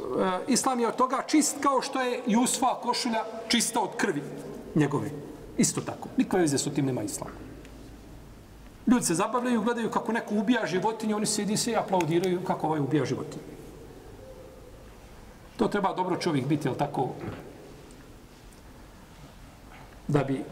Eh, 0.06 0.40
Islam 0.48 0.80
je 0.80 0.88
od 0.88 0.96
toga 0.96 1.24
čist 1.28 1.56
kao 1.62 1.82
što 1.82 2.02
je 2.02 2.22
Jusfa 2.28 2.76
košulja 2.82 3.24
čista 3.48 3.80
od 3.80 3.96
krvi 3.98 4.24
njegove. 4.76 5.10
Isto 5.58 5.82
tako. 5.82 6.10
Nikoj 6.18 6.40
veze 6.40 6.58
su 6.58 6.74
tim 6.74 6.86
nema 6.86 7.04
Islam. 7.04 7.30
Ljudi 8.88 9.06
se 9.06 9.14
zabavljaju, 9.14 9.62
gledaju 9.62 9.90
kako 9.90 10.12
neko 10.12 10.36
ubija 10.36 10.66
životinje, 10.66 11.16
oni 11.16 11.26
sjedi 11.26 11.58
se 11.58 11.72
i 11.72 11.76
aplaudiraju 11.76 12.42
kako 12.44 12.68
ovaj 12.68 12.80
ubija 12.80 13.06
životinje. 13.06 13.44
To 15.58 15.68
treba 15.68 15.94
dobro 15.94 16.16
čovjek 16.16 16.48
biti, 16.48 16.68
jel 16.68 16.76
tako, 16.76 17.10
da 20.08 20.24
bi, 20.24 20.44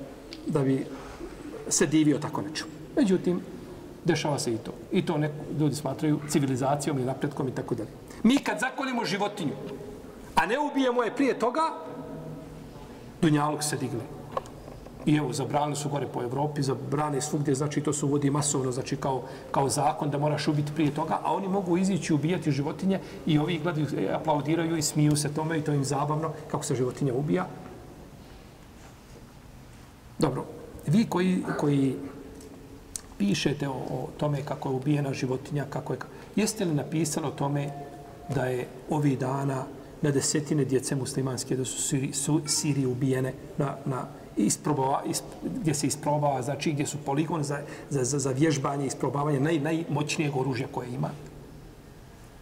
da 0.47 0.59
bi 0.59 0.85
se 1.69 1.85
divio 1.85 2.19
tako 2.19 2.41
nečemu. 2.41 2.71
Međutim, 2.95 3.41
dešava 4.05 4.39
se 4.39 4.53
i 4.53 4.57
to. 4.57 4.71
I 4.91 5.05
to 5.05 5.17
neko, 5.17 5.33
ljudi 5.59 5.75
smatraju 5.75 6.19
civilizacijom 6.29 6.99
i 6.99 7.05
napretkom 7.05 7.47
i 7.47 7.55
tako 7.55 7.75
dalje. 7.75 7.89
Mi 8.23 8.37
kad 8.37 8.59
zakolimo 8.59 9.05
životinju, 9.05 9.53
a 10.35 10.45
ne 10.45 10.59
ubijemo 10.59 11.03
je 11.03 11.15
prije 11.15 11.39
toga, 11.39 11.61
Dunjalog 13.21 13.63
se 13.63 13.77
digne. 13.77 14.03
I 15.05 15.15
evo, 15.15 15.33
zabrali 15.33 15.75
su 15.75 15.89
gore 15.89 16.07
po 16.07 16.23
Evropi, 16.23 16.63
zabrane 16.63 17.21
svugdje, 17.21 17.55
znači 17.55 17.81
to 17.81 17.93
se 17.93 18.05
uvodi 18.05 18.29
masovno, 18.29 18.71
znači 18.71 18.95
kao, 18.95 19.23
kao 19.51 19.69
zakon 19.69 20.09
da 20.09 20.17
moraš 20.17 20.47
ubiti 20.47 20.71
prije 20.75 20.93
toga, 20.93 21.19
a 21.23 21.33
oni 21.33 21.47
mogu 21.47 21.77
izići 21.77 22.13
ubijati 22.13 22.51
životinje 22.51 22.99
i 23.25 23.39
ovi 23.39 23.59
gledaju, 23.63 23.87
e, 23.97 24.13
aplaudiraju 24.13 24.77
i 24.77 24.81
smiju 24.81 25.15
se 25.15 25.33
tome 25.33 25.57
i 25.57 25.61
to 25.61 25.73
im 25.73 25.83
zabavno 25.83 26.31
kako 26.51 26.63
se 26.63 26.75
životinja 26.75 27.13
ubija. 27.13 27.47
Dobro, 30.19 30.45
vi 30.87 31.05
koji, 31.05 31.43
koji 31.59 31.95
pišete 33.17 33.67
o, 33.69 33.71
o 33.71 34.09
tome 34.17 34.41
kako 34.45 34.69
je 34.69 34.75
ubijena 34.75 35.13
životinja, 35.13 35.65
kako 35.69 35.93
je, 35.93 35.99
jeste 36.35 36.65
li 36.65 36.73
napisali 36.73 37.27
o 37.27 37.31
tome 37.31 37.69
da 38.35 38.45
je 38.45 38.67
ovi 38.89 39.15
dana 39.15 39.63
na 40.01 40.11
desetine 40.11 40.65
djece 40.65 40.95
muslimanske 40.95 41.55
da 41.55 41.65
su 41.65 41.81
Siri, 41.81 42.13
su, 42.13 42.41
Siri 42.45 42.85
ubijene 42.85 43.33
na, 43.57 43.75
na 43.85 44.05
isprobava, 44.37 45.03
isp, 45.05 45.23
gdje 45.43 45.73
se 45.73 45.87
isprobava, 45.87 46.41
znači 46.41 46.71
gdje 46.71 46.85
su 46.85 46.97
poligon 47.05 47.43
za, 47.43 47.59
za, 47.89 48.03
za, 48.03 48.19
za 48.19 48.31
vježbanje, 48.31 48.85
isprobavanje 48.85 49.39
naj, 49.39 49.59
najmoćnijeg 49.59 50.37
oružja 50.37 50.67
koje 50.71 50.89
ima. 50.89 51.09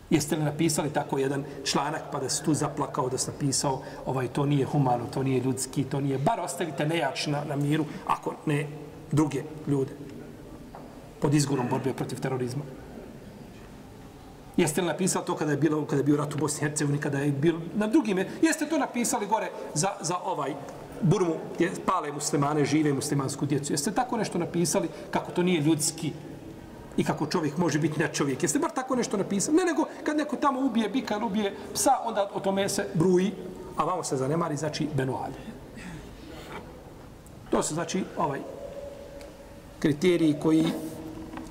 Jeste 0.09 0.35
li 0.35 0.43
napisali 0.43 0.89
tako 0.89 1.17
jedan 1.17 1.43
članak 1.63 2.01
pa 2.11 2.19
da 2.19 2.29
se 2.29 2.43
tu 2.43 2.53
zaplakao 2.53 3.09
da 3.09 3.17
se 3.17 3.31
napisao 3.31 3.81
ovaj 4.05 4.27
to 4.27 4.45
nije 4.45 4.65
humano, 4.65 5.05
to 5.13 5.23
nije 5.23 5.39
ljudski, 5.39 5.83
to 5.83 5.99
nije, 5.99 6.17
bar 6.17 6.39
ostavite 6.39 6.85
nejač 6.85 7.27
na, 7.27 7.43
na 7.43 7.55
miru, 7.55 7.85
ako 8.07 8.33
ne 8.45 8.67
druge 9.11 9.43
ljude 9.67 9.91
pod 11.21 11.33
izgurom 11.33 11.67
borbe 11.69 11.93
protiv 11.93 12.19
terorizma. 12.19 12.63
Jeste 14.57 14.81
li 14.81 14.87
napisali 14.87 15.25
to 15.25 15.35
kada 15.35 15.51
je 15.51 15.57
bilo 15.57 15.85
kada 15.85 15.99
je 15.99 16.03
bio 16.03 16.17
rat 16.17 16.33
u 16.35 16.37
Bosni 16.37 16.57
i 16.57 16.69
Hercegovini, 16.69 17.01
kada 17.01 17.19
je 17.19 17.31
bilo 17.31 17.59
na 17.75 17.87
drugim, 17.87 18.25
jeste 18.41 18.65
to 18.69 18.77
napisali 18.77 19.27
gore 19.27 19.51
za, 19.73 19.89
za 20.01 20.17
ovaj 20.17 20.53
Burmu, 21.01 21.35
gdje 21.55 21.71
pale 21.85 22.11
muslimane, 22.11 22.65
žive 22.65 22.93
muslimansku 22.93 23.45
djecu. 23.45 23.73
Jeste 23.73 23.91
tako 23.91 24.17
nešto 24.17 24.37
napisali 24.37 24.89
kako 25.11 25.31
to 25.31 25.43
nije 25.43 25.61
ljudski 25.61 26.11
i 26.97 27.03
kako 27.03 27.25
čovjek 27.25 27.57
može 27.57 27.79
biti 27.79 27.99
ne 27.99 28.09
čovjek. 28.13 28.43
Jeste 28.43 28.59
bar 28.59 28.71
tako 28.71 28.95
nešto 28.95 29.17
napisali? 29.17 29.57
Ne 29.57 29.65
nego 29.65 29.85
kad 30.03 30.17
neko 30.17 30.35
tamo 30.35 30.59
ubije 30.59 30.89
bika 30.89 31.15
ili 31.15 31.25
ubije 31.25 31.55
psa, 31.73 31.91
onda 32.05 32.29
o 32.33 32.39
tome 32.39 32.69
se 32.69 32.85
bruji, 32.93 33.31
a 33.77 33.83
vamo 33.83 34.03
se 34.03 34.17
zanemari, 34.17 34.57
znači 34.57 34.87
Benoalje. 34.93 35.41
To 37.49 37.63
su 37.63 37.73
znači 37.73 38.03
ovaj 38.17 38.39
kriteriji 39.79 40.35
koji 40.41 40.65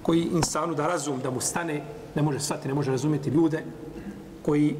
koji 0.02 0.23
insanu 0.23 0.75
da 0.75 0.87
razum, 0.87 1.21
da 1.21 1.30
mu 1.30 1.40
stane, 1.40 1.83
ne 2.14 2.23
može 2.23 2.40
shvatiti, 2.40 2.69
ne 2.69 2.75
može 2.75 2.90
razumjeti 2.90 3.30
ljude 3.30 3.64
koji 4.42 4.76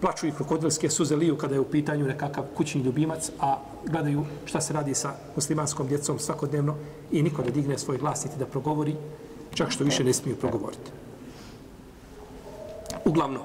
plaču 0.00 0.26
i 0.26 0.32
krokodilske 0.32 0.90
suze 0.90 1.16
liju 1.16 1.36
kada 1.36 1.54
je 1.54 1.60
u 1.60 1.70
pitanju 1.70 2.06
nekakav 2.06 2.44
kućni 2.56 2.82
ljubimac, 2.82 3.30
a 3.40 3.58
gledaju 3.84 4.24
šta 4.44 4.60
se 4.60 4.72
radi 4.72 4.94
sa 4.94 5.12
muslimanskom 5.36 5.88
djecom 5.88 6.18
svakodnevno 6.18 6.74
i 7.10 7.22
niko 7.22 7.42
ne 7.42 7.50
digne 7.50 7.78
svoj 7.78 7.98
glas 7.98 8.24
niti 8.24 8.38
da 8.38 8.46
progovori, 8.46 8.96
čak 9.54 9.70
što 9.70 9.84
više 9.84 10.04
ne 10.04 10.12
smiju 10.12 10.36
progovoriti. 10.36 10.90
Uglavnom, 13.04 13.42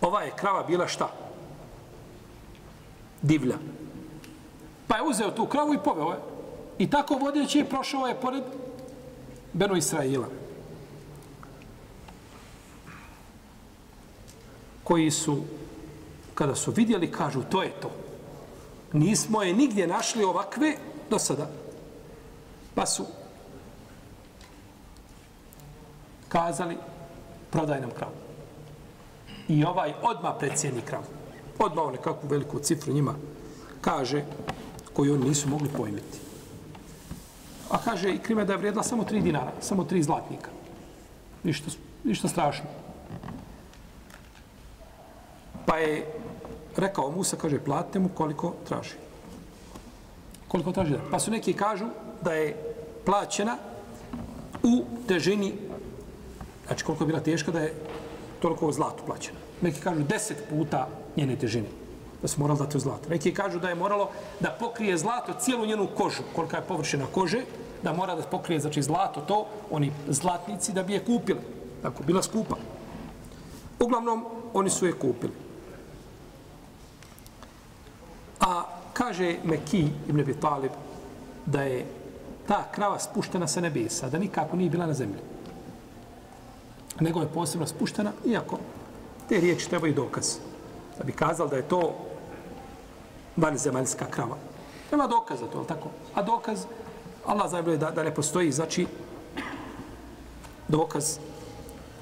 ova 0.00 0.22
je 0.22 0.32
krava 0.36 0.62
bila 0.62 0.88
šta? 0.88 1.10
Divlja. 3.22 3.56
Pa 4.86 4.96
je 4.96 5.02
uzeo 5.02 5.30
tu 5.30 5.46
kravu 5.46 5.74
i 5.74 5.82
poveo 5.84 6.12
je. 6.12 6.18
I 6.78 6.90
tako 6.90 7.14
vodeći 7.14 7.58
je 7.58 7.68
prošao 7.68 8.06
je 8.06 8.20
pored 8.20 8.44
Beno 9.58 9.76
Israila. 9.76 10.28
Koji 14.84 15.10
su, 15.10 15.42
kada 16.34 16.54
su 16.54 16.70
vidjeli, 16.70 17.12
kažu, 17.12 17.42
to 17.50 17.62
je 17.62 17.70
to. 17.82 17.90
Nismo 18.92 19.42
je 19.42 19.54
nigdje 19.54 19.86
našli 19.86 20.24
ovakve 20.24 20.76
do 21.10 21.18
sada. 21.18 21.50
Pa 22.74 22.86
su 22.86 23.06
kazali, 26.28 26.76
prodaj 27.50 27.80
nam 27.80 27.90
kravu. 27.90 28.14
I 29.48 29.64
ovaj 29.64 29.92
odma 30.02 30.34
predsjedni 30.34 30.82
kravu. 30.82 31.06
Odmah 31.58 31.84
on 31.84 31.92
nekakvu 31.92 32.28
veliku 32.28 32.58
cifru 32.58 32.92
njima 32.92 33.14
kaže 33.80 34.24
koju 34.92 35.14
oni 35.14 35.28
nisu 35.28 35.48
mogli 35.48 35.68
pojmiti. 35.68 36.27
A 37.70 37.78
kaže 37.78 38.10
i 38.10 38.18
krime 38.18 38.44
da 38.44 38.52
je 38.52 38.58
vrijedila 38.58 38.82
samo 38.82 39.04
tri 39.04 39.20
dinara, 39.20 39.52
samo 39.60 39.84
tri 39.84 40.02
zlatnika. 40.02 40.50
Ništa, 41.44 41.70
ništa 42.04 42.28
strašno. 42.28 42.64
Pa 45.66 45.76
je 45.76 46.06
rekao 46.76 47.10
Musa, 47.10 47.36
kaže, 47.36 47.58
platite 47.64 47.98
mu 47.98 48.08
koliko 48.08 48.54
traži. 48.68 48.96
Koliko 50.48 50.72
traži 50.72 50.92
da? 50.92 51.00
Pa 51.10 51.18
su 51.18 51.30
neki 51.30 51.52
kažu 51.52 51.86
da 52.22 52.32
je 52.32 52.56
plaćena 53.04 53.56
u 54.62 54.84
težini, 55.08 55.54
znači 56.66 56.84
koliko 56.84 57.04
je 57.04 57.08
bila 57.08 57.20
teška 57.20 57.52
da 57.52 57.60
je 57.60 57.74
toliko 58.40 58.72
zlato 58.72 59.04
plaćena. 59.06 59.38
Neki 59.60 59.80
kažu 59.80 60.02
deset 60.08 60.48
puta 60.48 60.88
njene 61.16 61.36
težine 61.36 61.77
da 62.22 62.28
se 62.28 62.40
moralo 62.40 62.58
dati 62.58 62.76
u 62.76 62.80
zlato. 62.80 63.08
Neki 63.08 63.34
kažu 63.34 63.58
da 63.58 63.68
je 63.68 63.74
moralo 63.74 64.10
da 64.40 64.56
pokrije 64.60 64.98
zlato 64.98 65.32
cijelu 65.40 65.66
njenu 65.66 65.88
kožu, 65.96 66.22
kolika 66.34 66.56
je 66.56 66.62
površina 66.68 67.06
kože, 67.14 67.42
da 67.82 67.92
mora 67.92 68.14
da 68.14 68.22
pokrije 68.22 68.60
znači 68.60 68.82
zlato 68.82 69.20
to, 69.20 69.46
oni 69.70 69.92
zlatnici 70.08 70.72
da 70.72 70.82
bi 70.82 70.92
je 70.92 71.04
kupili. 71.04 71.40
Tako, 71.82 72.02
bila 72.02 72.22
skupa. 72.22 72.56
Uglavnom, 73.80 74.24
oni 74.54 74.70
su 74.70 74.86
je 74.86 74.92
kupili. 74.92 75.32
A 78.40 78.62
kaže 78.92 79.36
Meki 79.44 79.88
ibn 80.08 80.20
Abi 80.20 80.34
Talib 80.34 80.72
da 81.46 81.62
je 81.62 81.86
ta 82.48 82.64
krava 82.72 82.98
spuštena 82.98 83.46
sa 83.46 83.60
nebesa, 83.60 84.08
da 84.08 84.18
nikako 84.18 84.56
nije 84.56 84.70
bila 84.70 84.86
na 84.86 84.94
zemlji. 84.94 85.20
Nego 87.00 87.20
je 87.20 87.28
posebno 87.28 87.66
spuštena, 87.66 88.12
iako 88.26 88.58
te 89.28 89.40
riječi 89.40 89.68
trebaju 89.68 89.94
dokaz. 89.94 90.36
Da 90.98 91.04
bi 91.04 91.12
kazal 91.12 91.48
da 91.48 91.56
je 91.56 91.68
to 91.68 92.07
vanzemaljska 93.38 94.06
krava. 94.10 94.36
Nema 94.90 95.06
dokaza 95.06 95.46
to, 95.46 95.64
tako? 95.64 95.88
A 96.14 96.22
dokaz, 96.22 96.64
Allah 97.26 97.50
zajbolje 97.50 97.76
da, 97.76 97.90
da 97.90 98.02
ne 98.02 98.14
postoji, 98.14 98.52
znači, 98.52 98.86
dokaz 100.68 101.18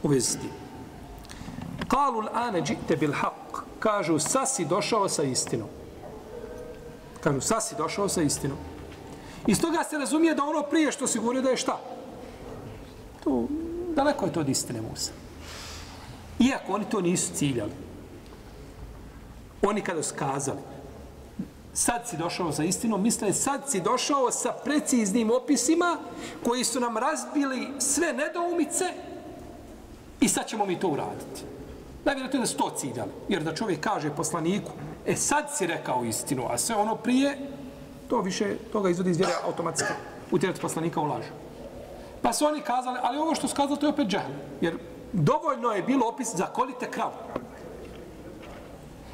u 0.02 0.08
vezi 0.08 0.30
s 0.30 0.36
tim. 0.36 0.50
Kalu 1.88 2.22
l'ane 2.22 2.62
džite 2.62 2.96
bil 2.96 3.12
haq. 3.12 3.62
Kažu, 3.78 4.18
sa 4.18 4.46
si 4.46 4.64
došao 4.64 5.08
sa 5.08 5.22
istinom. 5.22 5.68
Kažu, 7.20 7.40
sa 7.40 7.60
si 7.60 7.74
došao 7.78 8.08
sa 8.08 8.22
istinom. 8.22 8.58
Iz 9.46 9.60
toga 9.60 9.84
se 9.90 9.98
razumije 9.98 10.34
da 10.34 10.44
ono 10.44 10.62
prije 10.62 10.92
što 10.92 11.06
si 11.06 11.18
govorio 11.18 11.42
da 11.42 11.50
je 11.50 11.56
šta? 11.56 11.78
To, 13.24 13.46
daleko 13.94 14.26
je 14.26 14.32
to 14.32 14.40
od 14.40 14.48
istine 14.48 14.80
Musa. 14.80 15.12
Iako 16.38 16.72
oni 16.72 16.84
to 16.90 17.00
nisu 17.00 17.34
ciljali. 17.34 17.72
Oni 19.62 19.82
kada 19.82 20.02
su 20.02 20.14
kazali, 20.18 20.58
sad 21.76 22.08
si 22.08 22.16
došao 22.16 22.52
za 22.52 22.64
istinom, 22.64 23.02
misle 23.02 23.32
sad 23.32 23.70
si 23.70 23.80
došao 23.80 24.30
sa 24.30 24.52
preciznim 24.64 25.30
opisima 25.30 25.96
koji 26.44 26.64
su 26.64 26.80
nam 26.80 26.96
razbili 26.96 27.68
sve 27.78 28.12
nedoumice 28.12 28.84
i 30.20 30.28
sad 30.28 30.46
ćemo 30.46 30.66
mi 30.66 30.80
to 30.80 30.88
uraditi. 30.88 31.42
Najvjerojatno 32.04 32.40
da 32.40 32.46
su 32.46 32.56
to 32.56 32.70
ciljali. 32.70 33.10
Jer 33.28 33.42
da 33.42 33.54
čovjek 33.54 33.80
kaže 33.80 34.10
poslaniku, 34.10 34.70
e 35.06 35.16
sad 35.16 35.56
si 35.56 35.66
rekao 35.66 36.04
istinu, 36.04 36.46
a 36.50 36.58
sve 36.58 36.76
ono 36.76 36.96
prije, 36.96 37.38
to 38.08 38.20
više 38.20 38.56
toga 38.72 38.90
izvodi 38.90 39.10
iz 39.10 39.16
vjera 39.16 39.34
automatski. 39.46 39.92
Utjerati 40.30 40.60
poslanika 40.60 41.00
u 41.00 41.04
lažu. 41.04 41.32
Pa 42.22 42.32
su 42.32 42.46
oni 42.46 42.60
kazali, 42.60 42.98
ali 43.02 43.18
ovo 43.18 43.34
što 43.34 43.48
su 43.48 43.56
kazali, 43.56 43.80
to 43.80 43.86
je 43.86 43.92
opet 43.92 44.08
džahl. 44.08 44.32
Jer 44.60 44.78
dovoljno 45.12 45.70
je 45.70 45.82
bilo 45.82 46.08
opis 46.08 46.28
za 46.34 46.46
kolite 46.46 46.90
kravu. 46.90 47.12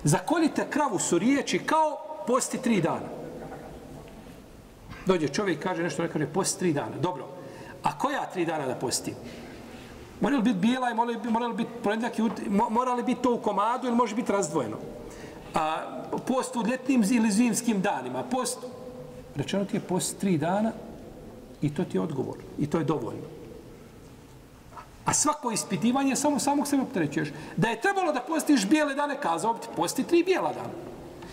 Za 0.05 0.18
kolite 0.18 0.66
kravu 0.70 0.98
su 0.98 1.18
riječi 1.18 1.59
kao 1.59 2.12
posti 2.27 2.59
tri 2.59 2.81
dana. 2.81 3.09
Dođe 5.07 5.29
čovjek 5.29 5.63
kaže 5.63 5.83
nešto, 5.83 6.03
ne 6.03 6.09
kaže 6.09 6.27
posti 6.27 6.59
tri 6.59 6.73
dana. 6.73 6.99
Dobro. 7.01 7.27
A 7.83 7.99
koja 7.99 8.27
tri 8.33 8.45
dana 8.45 8.67
da 8.67 8.75
postim? 8.75 9.15
Mora 10.21 10.37
li 10.37 10.43
biti 10.43 10.59
bijela 10.59 10.91
i 10.91 10.95
mora 11.31 11.47
li, 11.47 11.55
biti 11.55 11.71
ponedljak 11.83 12.19
i 12.19 12.23
mora 12.49 12.95
li 12.95 13.03
biti 13.03 13.23
to 13.23 13.35
u 13.35 13.39
komadu 13.39 13.87
ili 13.87 13.97
može 13.97 14.15
biti 14.15 14.33
razdvojeno? 14.33 14.77
A, 15.55 15.77
post 16.27 16.57
u 16.57 16.67
ljetnim 16.67 17.05
ili 17.11 17.31
zimskim 17.31 17.81
danima. 17.81 18.23
Post, 18.23 18.59
rečeno 19.35 19.65
ti 19.65 19.77
je 19.77 19.81
post 19.81 20.19
tri 20.19 20.39
dana 20.39 20.73
i 21.63 21.75
to 21.75 21.85
ti 21.85 21.97
je 21.97 22.01
odgovor. 22.01 22.37
I 22.59 22.67
to 22.67 22.79
je 22.79 22.85
dovoljno. 22.85 23.27
A 25.05 25.15
svako 25.15 25.51
ispitivanje 25.51 26.17
samo 26.17 26.39
samog 26.39 26.67
sebe 26.67 26.83
opterećuješ. 26.83 27.29
Da 27.57 27.69
je 27.69 27.81
trebalo 27.81 28.13
da 28.13 28.21
postiš 28.21 28.69
bijele 28.69 28.95
dane, 28.95 29.21
kazao 29.21 29.55
bi 29.55 29.61
ti, 29.61 29.69
posti 29.77 30.05
tri 30.05 30.23
bijela 30.23 30.53
dana. 30.53 30.91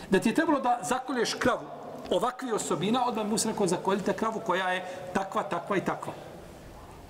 Da 0.09 0.19
ti 0.19 0.29
je 0.29 0.35
trebalo 0.35 0.59
da 0.59 0.79
zakolješ 0.83 1.33
kravu 1.33 1.79
ovakvi 2.09 2.51
osobina, 2.51 3.05
odmah 3.05 3.27
mu 3.27 3.37
se 3.37 3.49
rekao 3.49 3.67
zakoljite 3.67 4.13
kravu 4.13 4.41
koja 4.45 4.69
je 4.69 4.85
takva, 5.13 5.43
takva 5.43 5.77
i 5.77 5.85
takva. 5.85 6.13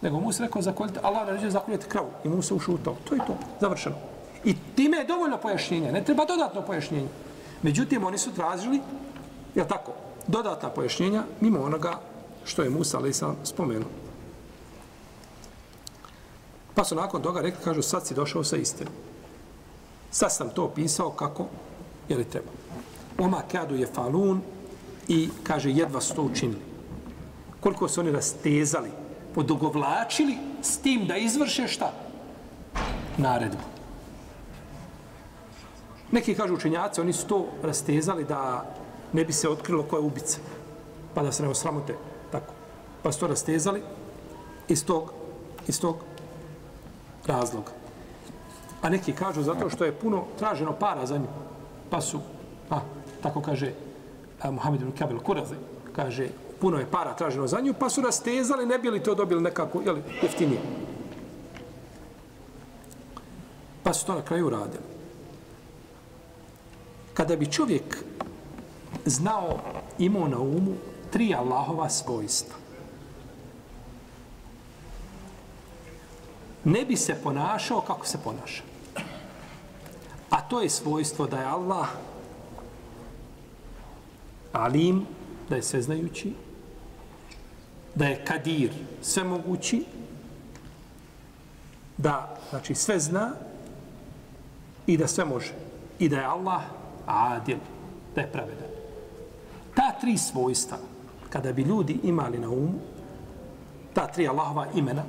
Nego 0.01 0.19
mu 0.19 0.31
se 0.31 0.43
rekao 0.43 0.61
zakoljite, 0.61 0.99
Allah 1.03 1.25
naređuje 1.25 1.51
zakoljite 1.51 1.87
kravu. 1.87 2.09
I 2.23 2.29
mu 2.29 2.41
se 2.41 2.53
ušutao. 2.53 2.95
To 3.03 3.15
je 3.15 3.21
to. 3.27 3.37
Završeno. 3.59 3.95
I 4.43 4.55
time 4.75 4.97
je 4.97 5.05
dovoljno 5.05 5.37
pojašnjenja. 5.37 5.91
Ne 5.91 6.03
treba 6.03 6.25
dodatno 6.25 6.61
pojašnjenje. 6.61 7.07
Međutim, 7.61 8.03
oni 8.03 8.17
su 8.17 8.33
tražili, 8.33 8.81
je 9.55 9.67
tako, 9.67 9.91
dodatna 10.27 10.69
pojašnjenja 10.69 11.23
mimo 11.39 11.59
onoga 11.59 11.99
što 12.45 12.63
je 12.63 12.69
Musa, 12.69 12.97
ali 12.97 13.13
sam 13.13 13.35
spomenuo. 13.43 13.89
Pa 16.75 16.83
su 16.83 16.95
nakon 16.95 17.21
toga 17.21 17.41
rekli, 17.41 17.63
kažu, 17.63 17.81
sad 17.81 18.07
si 18.07 18.13
došao 18.13 18.43
sa 18.43 18.57
istinom. 18.57 18.93
Sad 20.11 20.33
sam 20.33 20.49
to 20.49 20.63
opisao 20.63 21.09
kako, 21.09 21.45
je 22.09 22.17
li 22.17 22.25
treba. 22.25 22.58
Oma 23.19 23.41
kadu 23.51 23.75
je 23.75 23.87
falun 23.87 24.41
i, 25.07 25.29
kaže, 25.43 25.71
jedva 25.71 26.01
su 26.01 26.15
to 26.15 26.21
učinili. 26.21 26.61
Koliko 27.59 27.87
su 27.87 27.99
oni 27.99 28.11
rastezali, 28.11 28.91
podugovlačili 29.35 30.37
s 30.61 30.77
tim 30.77 31.07
da 31.07 31.17
izvrše 31.17 31.67
šta? 31.67 31.91
Naredbu. 33.17 33.63
Neki 36.11 36.35
kažu 36.35 36.53
učenjaci, 36.53 37.01
oni 37.01 37.13
su 37.13 37.27
to 37.27 37.45
rastezali 37.63 38.23
da 38.23 38.65
ne 39.13 39.25
bi 39.25 39.33
se 39.33 39.49
otkrilo 39.49 39.83
ko 39.83 39.97
je 39.97 40.01
ubica. 40.01 40.37
Pa 41.13 41.23
da 41.23 41.31
se 41.31 41.43
ne 41.43 41.49
osramote. 41.49 41.95
Tako. 42.31 42.53
Pa 43.03 43.11
su 43.11 43.19
to 43.19 43.27
rastezali 43.27 43.81
iz 44.67 44.85
tog, 44.85 45.13
iz 45.67 45.81
tog 45.81 45.95
razloga. 47.25 47.71
A 48.81 48.89
neki 48.89 49.13
kažu 49.13 49.43
zato 49.43 49.69
što 49.69 49.85
je 49.85 49.95
puno 49.95 50.23
traženo 50.39 50.73
para 50.73 51.05
za 51.05 51.17
nju. 51.17 51.27
Pa 51.89 52.01
su, 52.01 52.19
a, 52.69 52.79
tako 53.21 53.41
kaže 53.41 53.73
a, 54.41 54.51
Muhammed 54.51 54.81
ibn 54.81 54.91
Kabel 54.91 55.19
Kurazi, 55.19 55.55
kaže, 55.95 56.29
puno 56.61 56.79
je 56.79 56.91
para 56.91 57.15
traženo 57.15 57.47
za 57.47 57.61
nju, 57.61 57.73
pa 57.79 57.89
su 57.89 58.01
rastezali, 58.01 58.65
ne 58.65 58.79
bi 58.79 58.89
li 58.89 59.03
to 59.03 59.15
dobili 59.15 59.41
nekako, 59.41 59.81
jeli, 59.85 60.03
jeftinije. 60.21 60.61
Pa 63.83 63.93
su 63.93 64.05
to 64.05 64.15
na 64.15 64.21
kraju 64.21 64.49
radili. 64.49 64.83
Kada 67.13 67.35
bi 67.35 67.51
čovjek 67.51 68.03
znao, 69.05 69.59
imao 69.97 70.27
na 70.27 70.39
umu 70.39 70.73
tri 71.11 71.35
Allahova 71.35 71.89
svojstva, 71.89 72.55
ne 76.63 76.85
bi 76.85 76.97
se 76.97 77.15
ponašao 77.23 77.81
kako 77.81 78.05
se 78.05 78.17
ponaša. 78.23 78.63
A 80.29 80.41
to 80.41 80.61
je 80.61 80.69
svojstvo 80.69 81.27
da 81.27 81.37
je 81.39 81.45
Allah 81.45 81.87
alim, 84.51 85.05
da 85.49 85.55
je 85.55 85.63
sveznajući, 85.63 86.33
da 87.95 88.05
je 88.05 88.25
kadir, 88.25 88.71
svemogući, 89.01 89.85
da 91.97 92.37
znači 92.49 92.75
sve 92.75 92.99
zna 92.99 93.31
i 94.87 94.97
da 94.97 95.07
sve 95.07 95.25
može. 95.25 95.53
I 95.99 96.09
da 96.09 96.17
je 96.17 96.25
Allah 96.25 96.61
adil, 97.05 97.57
da 98.15 98.21
je 98.21 98.31
pravedan. 98.31 98.69
Ta 99.75 99.91
tri 100.01 100.17
svojstva, 100.17 100.77
kada 101.29 101.53
bi 101.53 101.61
ljudi 101.61 101.99
imali 102.03 102.37
na 102.37 102.49
umu, 102.49 102.79
ta 103.93 104.07
tri 104.07 104.27
Allahova 104.27 104.67
imena, 104.75 105.03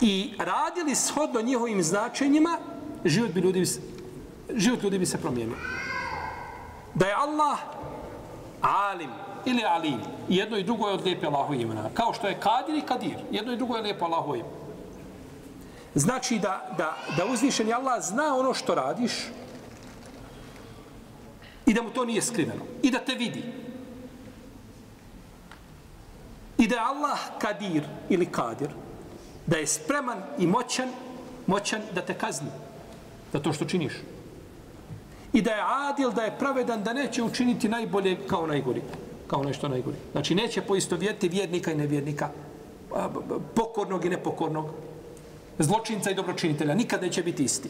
i 0.00 0.34
radili 0.38 0.94
shodno 0.94 1.42
njihovim 1.42 1.82
značenjima, 1.82 2.58
život 3.04 3.30
bi 3.32 3.40
ljudi, 3.40 3.64
život 4.54 4.82
ljudi 4.82 4.98
bi 4.98 5.06
se 5.06 5.18
promijenio. 5.18 5.56
Da 6.96 7.06
je 7.06 7.14
Allah 7.14 7.58
alim 8.60 9.10
ili 9.44 9.64
alim, 9.64 10.00
jedno 10.28 10.56
i 10.56 10.64
drugo 10.64 10.88
je 10.88 10.94
od 10.94 11.04
lijepe 11.04 11.26
Allahu 11.26 11.54
imena. 11.54 11.90
Kao 11.94 12.12
što 12.12 12.28
je 12.28 12.40
kadir 12.40 12.74
i 12.74 12.80
kadir, 12.80 13.16
jedno 13.30 13.52
i 13.52 13.56
drugo 13.56 13.76
je 13.76 13.82
lijepo 13.82 14.04
Allahu 14.04 14.34
imena. 14.34 14.50
Znači 15.94 16.38
da, 16.38 16.74
da, 16.78 16.96
da 17.16 17.26
uzvišeni 17.32 17.72
Allah 17.72 18.02
zna 18.02 18.36
ono 18.36 18.54
što 18.54 18.74
radiš 18.74 19.12
i 21.66 21.74
da 21.74 21.82
mu 21.82 21.90
to 21.90 22.04
nije 22.04 22.22
skriveno. 22.22 22.62
I 22.82 22.90
da 22.90 22.98
te 22.98 23.14
vidi. 23.14 23.44
I 26.58 26.68
da 26.68 26.74
je 26.74 26.80
Allah 26.80 27.18
kadir 27.38 27.84
ili 28.08 28.26
kadir, 28.26 28.70
da 29.46 29.56
je 29.56 29.66
spreman 29.66 30.22
i 30.38 30.46
moćan, 30.46 30.88
moćan 31.46 31.80
da 31.94 32.02
te 32.02 32.14
kazni 32.14 32.50
za 33.32 33.38
to 33.38 33.52
što 33.52 33.64
činiš 33.64 33.92
I 35.35 35.41
da 35.41 35.51
je 35.51 35.63
adil, 35.89 36.11
da 36.11 36.21
je 36.21 36.37
pravedan, 36.39 36.83
da 36.83 36.93
neće 36.93 37.23
učiniti 37.23 37.69
najbolje 37.69 38.17
kao 38.27 38.47
najgori. 38.47 38.81
Kao 39.27 39.43
nešto 39.43 39.67
najgori. 39.67 39.97
Znači, 40.11 40.35
neće 40.35 40.61
poistovjeti 40.61 41.29
vjernika 41.29 41.71
i 41.71 41.75
nevjernika, 41.75 42.29
a, 42.95 43.07
b- 43.07 43.19
b- 43.29 43.35
pokornog 43.55 44.05
i 44.05 44.09
nepokornog, 44.09 44.65
zločinca 45.59 46.11
i 46.11 46.15
dobročinitelja. 46.15 46.75
Nikad 46.75 47.01
neće 47.01 47.23
biti 47.23 47.43
isti. 47.43 47.69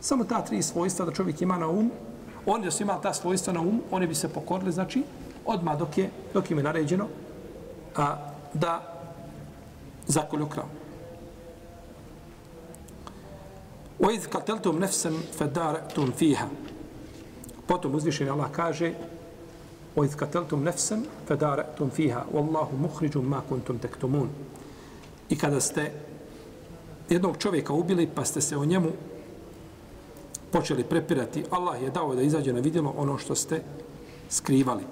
Samo 0.00 0.24
ta 0.24 0.44
tri 0.44 0.62
svojstva 0.62 1.06
da 1.06 1.12
čovjek 1.12 1.42
ima 1.42 1.58
na 1.58 1.68
um, 1.68 1.90
oni 2.46 2.64
da 2.64 2.70
su 2.70 2.82
imali 2.82 3.02
ta 3.02 3.14
svojstva 3.14 3.52
na 3.52 3.60
um, 3.60 3.80
oni 3.90 4.06
bi 4.06 4.14
se 4.14 4.28
pokorili, 4.28 4.72
znači, 4.72 5.02
odmah 5.46 5.78
dok, 5.78 5.98
je, 5.98 6.10
dok 6.34 6.50
im 6.50 6.58
je 6.58 6.64
naređeno 6.64 7.08
a, 7.96 8.16
da 8.54 9.02
zakolju 10.06 10.46
kravu. 10.46 10.68
وَإِذْ 14.00 14.26
قَتَلْتُمْ 14.28 14.78
نَفْسًا 14.78 15.10
فَدَارَتُمْ 15.38 16.10
فِيهَا 16.18 16.48
Potom 17.66 17.94
uzvišeni 17.94 18.30
Allah 18.30 18.50
kaže 18.52 18.94
وَإِذْ 19.96 20.16
قَتَلْتُمْ 20.16 20.64
نَفْسًا 20.64 21.04
فَدَارَتُمْ 21.28 21.88
فِيهَا 21.92 22.32
وَاللَّهُ 22.32 22.68
مُخْرِجٌ 22.80 23.16
مَا 23.16 23.44
كُنْتُمْ 23.50 23.76
تَكْتُمُونَ 23.78 24.28
I 25.28 25.38
kada 25.38 25.60
ste 25.60 25.92
jednog 27.08 27.36
čovjeka 27.38 27.72
ubili, 27.72 28.08
pa 28.14 28.24
ste 28.24 28.40
se 28.40 28.56
o 28.56 28.64
njemu 28.64 28.88
počeli 30.52 30.84
prepirati, 30.84 31.44
Allah 31.50 31.82
je 31.82 31.90
dao 31.90 32.14
da 32.14 32.22
izađe 32.22 32.52
na 32.52 32.60
vidjelo 32.60 32.94
ono 32.96 33.18
što 33.18 33.34
ste 33.34 33.62
skrivali. 34.30 34.84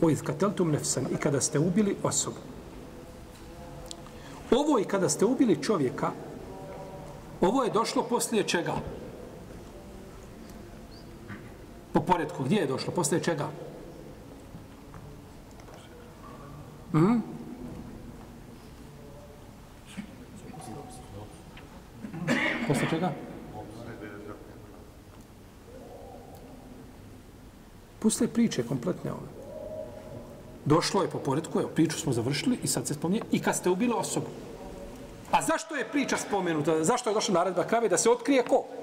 وَإِذْ 0.00 0.22
قَتَلْتُمْ 0.22 0.66
نَفْسًا 0.74 1.14
I 1.14 1.16
kada 1.16 1.40
ste 1.40 1.58
ubili 1.58 1.96
osobu. 2.02 2.42
Ovo 4.50 4.78
i 4.78 4.84
kada 4.84 5.08
ste 5.08 5.24
ubili 5.24 5.62
čovjeka, 5.62 6.10
Ovo 7.40 7.64
je 7.64 7.70
došlo 7.70 8.02
poslije 8.02 8.42
čega? 8.42 8.74
Po 11.93 12.01
poredku, 12.01 12.43
gdje 12.43 12.55
je 12.55 12.67
došlo? 12.67 12.93
Poslije 12.93 13.23
čega? 13.23 13.49
Hmm? 16.91 17.21
Posle 22.67 22.89
čega? 22.89 23.07
Mhm. 23.07 23.17
Poslije 27.99 28.27
priče 28.27 28.63
kompletne 28.63 29.11
ove. 29.11 29.27
Došlo 30.65 31.01
je 31.01 31.09
po 31.09 31.17
poredku, 31.17 31.59
evo, 31.59 31.69
priču 31.69 31.99
smo 31.99 32.13
završili 32.13 32.59
i 32.63 32.67
sad 32.67 32.87
se 32.87 32.93
spominje, 32.93 33.21
i 33.31 33.39
kad 33.39 33.55
ste 33.55 33.69
ubili 33.69 33.93
osobu. 33.97 34.27
A 35.31 35.41
zašto 35.41 35.75
je 35.75 35.87
priča 35.91 36.17
spomenuta? 36.17 36.83
Zašto 36.83 37.09
je 37.09 37.13
došla 37.13 37.33
naredba 37.33 37.63
krave? 37.63 37.89
Da 37.89 37.97
se 37.97 38.09
otkrije 38.09 38.43
ko? 38.43 38.49
ko? 38.49 38.82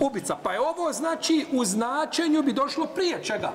Ubica. 0.00 0.36
Pa 0.42 0.52
je 0.52 0.60
ovo 0.60 0.92
znači 0.92 1.46
u 1.52 1.64
značenju 1.64 2.42
bi 2.42 2.52
došlo 2.52 2.86
prije 2.86 3.24
čega? 3.24 3.52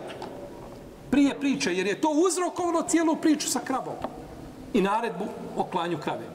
Prije 1.12 1.40
priče, 1.40 1.76
jer 1.76 1.88
je 1.88 2.02
to 2.02 2.10
uzrokovalo 2.10 2.82
cijelu 2.82 3.16
priču 3.16 3.50
sa 3.50 3.60
kravom. 3.60 3.96
I 4.74 4.82
naredbu 4.82 5.26
o 5.58 5.64
klanju 5.64 5.98
krave. 5.98 6.26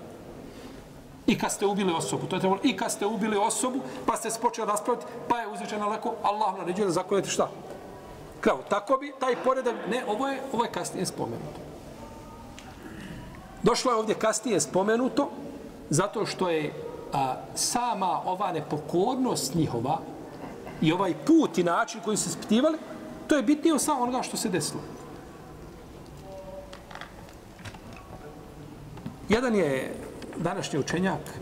I 1.27 1.39
kad 1.39 1.53
ste 1.53 1.67
ubili 1.67 1.93
osobu, 1.93 2.27
to 2.27 2.37
je 2.37 2.41
trebalo, 2.41 2.61
i 2.65 2.77
kad 2.77 2.93
ste 2.93 3.07
ubili 3.07 3.37
osobu, 3.37 3.81
pa 4.07 4.17
ste 4.17 4.31
se 4.31 4.41
počeli 4.41 4.69
raspraviti, 4.69 5.07
pa 5.29 5.39
je 5.41 5.49
uzvičeno 5.49 5.89
lako, 5.89 6.15
Allah 6.23 6.59
naređuje 6.59 6.87
da 6.87 6.93
zakoljete 6.93 7.29
šta? 7.29 7.51
Kravu. 8.41 8.61
Tako 8.69 8.97
bi 8.97 9.13
taj 9.21 9.37
poredak, 9.45 9.75
ne, 9.91 10.05
ovo 10.09 10.29
je, 10.29 10.41
ovo 10.53 10.65
je 10.65 10.71
kasnije 10.71 11.07
spomenuto. 11.07 11.61
Došlo 13.63 13.93
je 13.93 13.97
ovdje 13.97 14.15
kasnije 14.15 14.61
spomenuto, 14.61 15.31
zato 15.91 16.27
što 16.27 16.51
je 16.51 16.73
a, 17.13 17.37
sama 17.55 18.21
ova 18.25 18.53
nepokornost 18.53 19.55
njihova 19.55 19.99
i 20.81 20.93
ovaj 20.93 21.15
put 21.27 21.59
i 21.59 21.65
način 21.65 22.01
koji 22.05 22.17
su 22.17 22.29
ispitivali, 22.29 22.79
to 23.27 23.37
je 23.37 23.43
bitnije 23.43 23.75
od 23.75 23.83
samo 23.83 24.03
onoga 24.03 24.23
što 24.23 24.37
se 24.37 24.49
desilo. 24.49 24.81
Jedan 29.29 29.55
je 29.55 29.95
današnji 30.37 30.79
učenjak, 30.79 31.39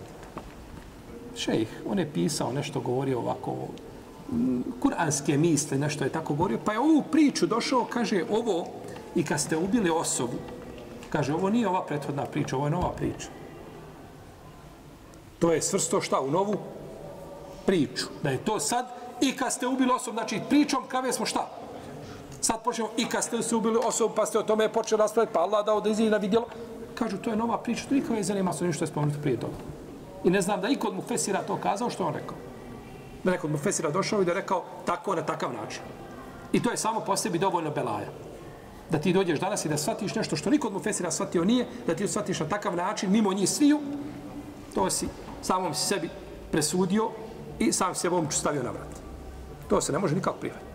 šejh, 1.36 1.68
on 1.88 1.98
je 1.98 2.12
pisao 2.12 2.52
nešto, 2.52 2.80
govorio 2.80 3.18
ovako, 3.18 3.56
kuranske 4.80 5.38
misle, 5.38 5.78
nešto 5.78 6.04
je 6.04 6.10
tako 6.10 6.34
govorio, 6.34 6.58
pa 6.64 6.72
je 6.72 6.78
ovu 6.78 7.02
priču 7.12 7.46
došao, 7.46 7.84
kaže, 7.84 8.24
ovo, 8.30 8.66
i 9.14 9.24
kad 9.24 9.40
ste 9.40 9.56
ubili 9.56 9.90
osobu, 9.90 10.38
kaže, 11.10 11.34
ovo 11.34 11.50
nije 11.50 11.68
ova 11.68 11.86
prethodna 11.86 12.24
priča, 12.24 12.56
ovo 12.56 12.66
je 12.66 12.70
nova 12.70 12.90
priča. 12.90 13.35
To 15.38 15.52
je 15.52 15.62
svrsto 15.62 16.00
šta 16.00 16.20
u 16.20 16.30
novu 16.30 16.56
priču. 17.66 18.06
Da 18.22 18.30
je 18.30 18.44
to 18.44 18.60
sad, 18.60 18.86
i 19.20 19.36
kad 19.36 19.52
ste 19.52 19.66
ubili 19.66 19.92
osobu, 19.92 20.14
znači 20.14 20.40
pričom, 20.48 20.82
kave 20.88 21.12
smo 21.12 21.26
šta? 21.26 21.48
Sad 22.40 22.62
počnemo, 22.64 22.90
i 22.96 23.08
kad 23.08 23.24
ste 23.24 23.42
se 23.42 23.56
ubili 23.56 23.78
osobu, 23.84 24.14
pa 24.14 24.26
ste 24.26 24.38
o 24.38 24.42
tome 24.42 24.72
počeli 24.72 24.98
raspraviti, 24.98 25.34
pa 25.34 25.40
Allah 25.40 25.66
dao 25.66 25.80
da 25.80 25.90
izvije 25.90 26.10
na 26.10 26.16
vidjelo, 26.16 26.46
kažu, 26.94 27.16
to 27.18 27.30
je 27.30 27.36
nova 27.36 27.58
priča, 27.58 27.84
to 27.88 27.94
nikada 27.94 28.16
je 28.16 28.22
zanima 28.22 28.52
sa 28.52 28.72
što 28.72 28.84
je 28.84 28.88
spomenuto 28.88 29.20
prije 29.22 29.40
toga. 29.40 29.54
I 30.24 30.30
ne 30.30 30.40
znam 30.40 30.60
da 30.60 30.68
ikod 30.68 30.94
mu 30.94 31.02
Fesira 31.02 31.42
to 31.42 31.58
kazao, 31.62 31.90
što 31.90 32.04
on 32.04 32.14
rekao. 32.14 32.36
Da 33.24 33.30
nekod 33.30 33.50
mu 33.50 33.58
Fesira 33.58 33.90
došao 33.90 34.22
i 34.22 34.24
da 34.24 34.32
rekao 34.32 34.64
tako 34.84 35.14
na 35.14 35.22
takav 35.22 35.52
način. 35.52 35.82
I 36.52 36.62
to 36.62 36.70
je 36.70 36.76
samo 36.76 37.00
po 37.00 37.16
sebi 37.16 37.38
dovoljno 37.38 37.70
belaja. 37.70 38.08
Da 38.90 38.98
ti 38.98 39.12
dođeš 39.12 39.40
danas 39.40 39.64
i 39.64 39.68
da 39.68 39.76
shvatiš 39.76 40.14
nešto 40.14 40.36
što 40.36 40.50
nikod 40.50 40.72
mu 40.72 40.78
Fesira 40.78 41.10
shvatio 41.10 41.44
nije, 41.44 41.66
da 41.86 41.94
ti 41.94 42.08
shvatiš 42.08 42.40
na 42.40 42.48
takav 42.48 42.76
način, 42.76 43.10
mimo 43.10 43.32
njih 43.32 43.50
sviju, 43.50 43.80
to 44.74 44.90
si 44.90 45.08
samom 45.42 45.74
si 45.74 45.86
sebi 45.86 46.10
presudio 46.52 47.10
i 47.58 47.72
sam 47.72 47.94
se 47.94 48.08
ovom 48.08 48.30
stavio 48.30 48.62
na 48.62 48.70
vrat. 48.70 48.88
To 49.68 49.80
se 49.80 49.92
ne 49.92 49.98
može 49.98 50.14
nikako 50.14 50.36
prihvatiti. 50.38 50.70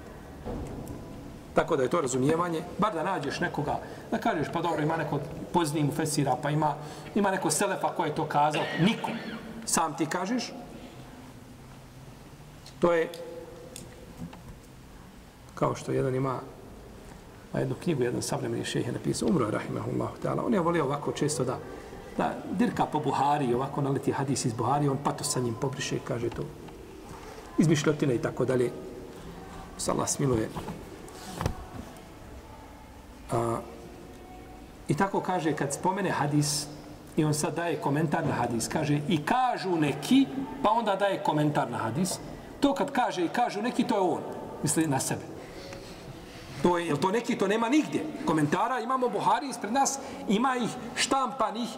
Tako 1.53 1.75
da 1.75 1.83
je 1.83 1.89
to 1.89 2.01
razumijevanje, 2.01 2.63
bar 2.77 2.93
da 2.93 3.03
nađeš 3.03 3.39
nekoga, 3.39 3.79
da 4.11 4.17
kažeš 4.17 4.47
pa 4.53 4.61
dobro 4.61 4.83
ima 4.83 4.97
neko 4.97 5.19
pozniji 5.53 5.83
mu 5.83 5.91
fesira, 5.91 6.35
pa 6.41 6.49
ima, 6.49 6.75
ima 7.15 7.31
neko 7.31 7.51
selefa 7.51 7.87
koji 7.95 8.09
je 8.09 8.15
to 8.15 8.25
kazao, 8.25 8.63
niko. 8.79 9.11
Sam 9.65 9.97
ti 9.97 10.05
kažeš, 10.05 10.53
to 12.79 12.93
je 12.93 13.09
kao 15.55 15.75
što 15.75 15.91
jedan 15.91 16.15
ima 16.15 16.39
a 17.53 17.59
jednu 17.59 17.75
knjigu, 17.83 18.03
jedan 18.03 18.21
savremeni 18.21 18.65
šejh 18.65 18.87
je 18.87 18.93
napisao, 18.93 19.29
umro 19.29 19.45
je, 19.45 19.51
rahimahullahu 19.51 20.15
ta'ala, 20.23 20.45
on 20.45 20.53
je 20.53 20.59
volio 20.59 20.85
ovako 20.85 21.11
često 21.11 21.43
da, 21.43 21.57
da 22.17 22.35
dirka 22.51 22.85
po 22.85 22.99
Buhari, 22.99 23.53
ovako 23.53 23.81
naleti 23.81 24.11
hadis 24.11 24.45
iz 24.45 24.53
Buhari, 24.53 24.89
on 24.89 24.97
pato 25.03 25.23
sa 25.23 25.39
njim 25.39 25.55
pobriše 25.61 25.95
i 25.95 25.99
kaže 25.99 26.29
to 26.29 26.43
izmišljotine 27.57 28.15
i 28.15 28.21
tako 28.21 28.45
dalje. 28.45 28.71
Salah 29.77 30.09
smiluje. 30.09 30.49
A, 33.31 33.59
I 34.87 34.93
tako 34.97 35.21
kaže, 35.21 35.53
kad 35.55 35.73
spomene 35.73 36.11
hadis, 36.11 36.67
i 37.15 37.23
on 37.23 37.33
sad 37.33 37.55
daje 37.55 37.77
komentar 37.79 38.25
na 38.27 38.33
hadis, 38.33 38.67
kaže 38.67 38.99
i 39.07 39.21
kažu 39.25 39.75
neki, 39.75 40.25
pa 40.63 40.71
onda 40.71 40.95
daje 40.95 41.23
komentar 41.23 41.71
na 41.71 41.77
hadis, 41.77 42.17
to 42.59 42.73
kad 42.73 42.91
kaže 42.91 43.25
i 43.25 43.29
kažu 43.29 43.61
neki, 43.61 43.83
to 43.87 43.95
je 43.95 44.01
on, 44.01 44.23
misli 44.63 44.87
na 44.87 44.99
sebe. 44.99 45.23
To 46.63 46.77
je, 46.77 46.95
to 46.99 47.11
neki, 47.11 47.37
to 47.37 47.47
nema 47.47 47.69
nigdje. 47.69 48.03
Komentara 48.25 48.79
imamo 48.79 49.09
Buhari 49.09 49.49
ispred 49.49 49.73
nas, 49.73 49.99
ima 50.27 50.55
ih 50.57 50.69
štampanih, 50.95 51.69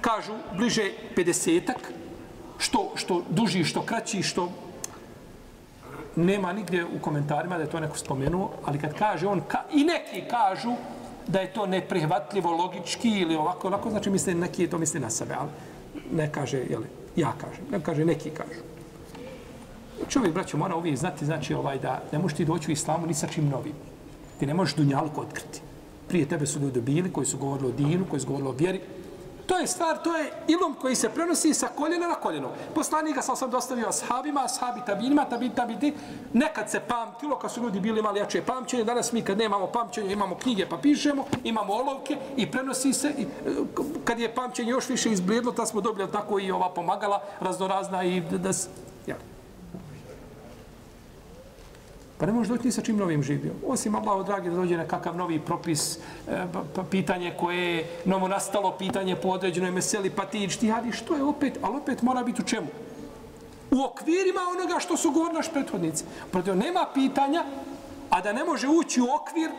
kažu, 0.00 0.32
bliže 0.56 0.90
50-ak, 1.16 1.92
što, 2.58 2.92
što 2.94 3.22
duži, 3.30 3.64
što 3.64 3.82
kraći, 3.82 4.22
što 4.22 4.52
nema 6.16 6.52
nigdje 6.52 6.84
u 6.84 6.98
komentarima 7.00 7.56
da 7.56 7.62
je 7.62 7.70
to 7.70 7.80
neko 7.80 7.98
spomenuo, 7.98 8.50
ali 8.64 8.78
kad 8.78 8.94
kaže 8.94 9.26
on, 9.26 9.40
ka, 9.48 9.62
i 9.72 9.84
neki 9.84 10.28
kažu 10.30 10.74
da 11.26 11.40
je 11.40 11.52
to 11.52 11.66
neprihvatljivo 11.66 12.50
logički 12.50 13.10
ili 13.10 13.36
ovako, 13.36 13.68
ovako, 13.68 13.90
znači 13.90 14.10
misle, 14.10 14.34
neki 14.34 14.66
to 14.66 14.78
misli 14.78 15.00
na 15.00 15.10
sebe, 15.10 15.34
ali 15.38 15.50
ne 16.12 16.32
kaže, 16.32 16.58
jel, 16.58 16.82
ja 17.16 17.32
kažem, 17.40 17.64
ne 17.70 17.80
kaže, 17.80 18.04
neki 18.04 18.30
kažu. 18.30 18.60
Čovjek, 20.08 20.34
braćo, 20.34 20.56
mora 20.56 20.76
uvijek 20.76 20.96
znati, 20.96 21.26
znači, 21.26 21.54
ovaj, 21.54 21.78
da 21.78 22.02
ne 22.12 22.18
možeš 22.18 22.36
ti 22.36 22.44
doći 22.44 22.70
u 22.70 22.72
islamu 22.72 23.06
ni 23.06 23.14
sa 23.14 23.26
čim 23.26 23.48
novim. 23.48 23.74
Ti 24.38 24.46
ne 24.46 24.54
možeš 24.54 24.74
dunjalku 24.74 25.20
otkriti. 25.20 25.60
Prije 26.08 26.28
tebe 26.28 26.46
su 26.46 26.60
ljudi 26.60 26.80
bili 26.80 27.12
koji 27.12 27.26
su 27.26 27.38
govorili 27.38 27.68
o 27.68 27.72
dinu, 27.72 28.04
koji 28.10 28.20
su 28.20 28.26
govorili 28.26 28.48
o 28.48 28.52
vjeri, 28.52 28.80
To 29.48 29.58
je 29.58 29.66
stvar, 29.66 30.02
to 30.02 30.16
je 30.16 30.32
ilum 30.46 30.74
koji 30.74 30.94
se 30.94 31.08
prenosi 31.08 31.54
sa 31.54 31.68
koljena 31.68 32.08
na 32.08 32.14
koljeno. 32.14 32.50
Poslanik 32.74 33.14
ga 33.14 33.22
sam 33.22 33.36
sam 33.36 33.50
dostavio 33.50 33.88
ashabima, 33.88 34.44
ashabi 34.44 34.80
tabinima, 34.86 35.24
tabi, 35.24 35.50
tabiti. 35.50 35.94
Nekad 36.32 36.70
se 36.70 36.80
pamtilo, 36.80 37.38
kad 37.38 37.52
su 37.52 37.62
ljudi 37.62 37.80
bili 37.80 37.98
imali 38.00 38.20
jače 38.20 38.42
pamćenje, 38.42 38.84
danas 38.84 39.12
mi 39.12 39.22
kad 39.22 39.38
nemamo 39.38 39.66
pamćenje, 39.66 40.12
imamo 40.12 40.34
knjige 40.34 40.66
pa 40.66 40.76
pišemo, 40.76 41.24
imamo 41.44 41.72
olovke 41.72 42.16
i 42.36 42.50
prenosi 42.50 42.92
se. 42.92 43.08
I, 43.18 43.22
e, 43.22 43.26
kad 44.04 44.18
je 44.18 44.34
pamćenje 44.34 44.70
još 44.70 44.88
više 44.88 45.10
izblijedlo, 45.10 45.52
ta 45.52 45.66
smo 45.66 45.80
dobili 45.80 46.12
tako 46.12 46.38
i 46.38 46.50
ova 46.50 46.70
pomagala 46.70 47.22
raznorazna 47.40 48.04
i 48.04 48.20
da, 48.20 48.38
da, 48.38 48.50
ja. 49.06 49.16
Pa 52.18 52.26
ne 52.26 52.32
može 52.32 52.48
doći 52.48 52.66
ni 52.66 52.72
sa 52.72 52.82
čim 52.82 52.96
novim 52.96 53.22
živio. 53.22 53.52
Osim 53.66 53.94
Allaho 53.94 54.22
dragi, 54.22 54.50
da 54.50 54.56
dođe 54.56 54.76
nekakav 54.76 55.16
novi 55.16 55.40
propis, 55.40 55.96
e, 55.96 56.46
pa, 56.52 56.64
pa, 56.74 56.82
pitanje 56.82 57.34
koje 57.40 57.76
je 57.76 57.86
novo 58.04 58.28
nastalo, 58.28 58.72
pitanje 58.78 59.16
po 59.16 59.28
određenoj 59.28 59.70
meseli, 59.70 60.10
pa 60.10 60.24
ti 60.24 60.48
hadi, 60.70 60.92
što 60.92 61.16
je 61.16 61.22
opet, 61.22 61.58
ali 61.62 61.76
opet 61.76 62.02
mora 62.02 62.22
biti 62.22 62.42
u 62.42 62.44
čemu? 62.44 62.66
U 63.70 63.84
okvirima 63.84 64.40
onoga 64.50 64.80
što 64.80 64.96
su 64.96 65.10
govorili 65.10 65.36
naš 65.36 65.52
prethodnici. 65.52 66.04
Protiv, 66.30 66.56
nema 66.56 66.86
pitanja, 66.94 67.44
a 68.10 68.20
da 68.20 68.32
ne 68.32 68.44
može 68.44 68.68
ući 68.68 69.00
u 69.00 69.06
okvir 69.20 69.50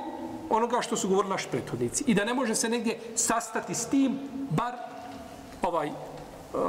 onoga 0.50 0.82
što 0.82 0.98
su 0.98 1.10
govorili 1.10 1.32
naš 1.32 1.45
prethodnici. 1.45 2.04
I 2.08 2.13
da 2.13 2.26
ne 2.26 2.34
može 2.34 2.56
se 2.56 2.69
negdje 2.69 3.00
sastati 3.15 3.76
s 3.76 3.86
tim, 3.86 4.19
bar 4.50 4.74
ovaj, 5.62 5.88
uh, 5.88 6.60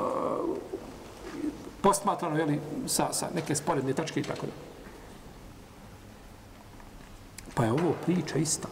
postmatrano, 1.81 2.38
jeli, 2.38 2.61
sa, 2.87 3.12
sa 3.12 3.29
neke 3.35 3.55
sporedne 3.55 3.92
tačke 3.92 4.20
i 4.20 4.22
tako 4.22 4.46
da. 4.46 4.69
Pa 7.54 7.64
je 7.64 7.72
ovo 7.72 7.94
priča 8.06 8.38
ista. 8.38 8.68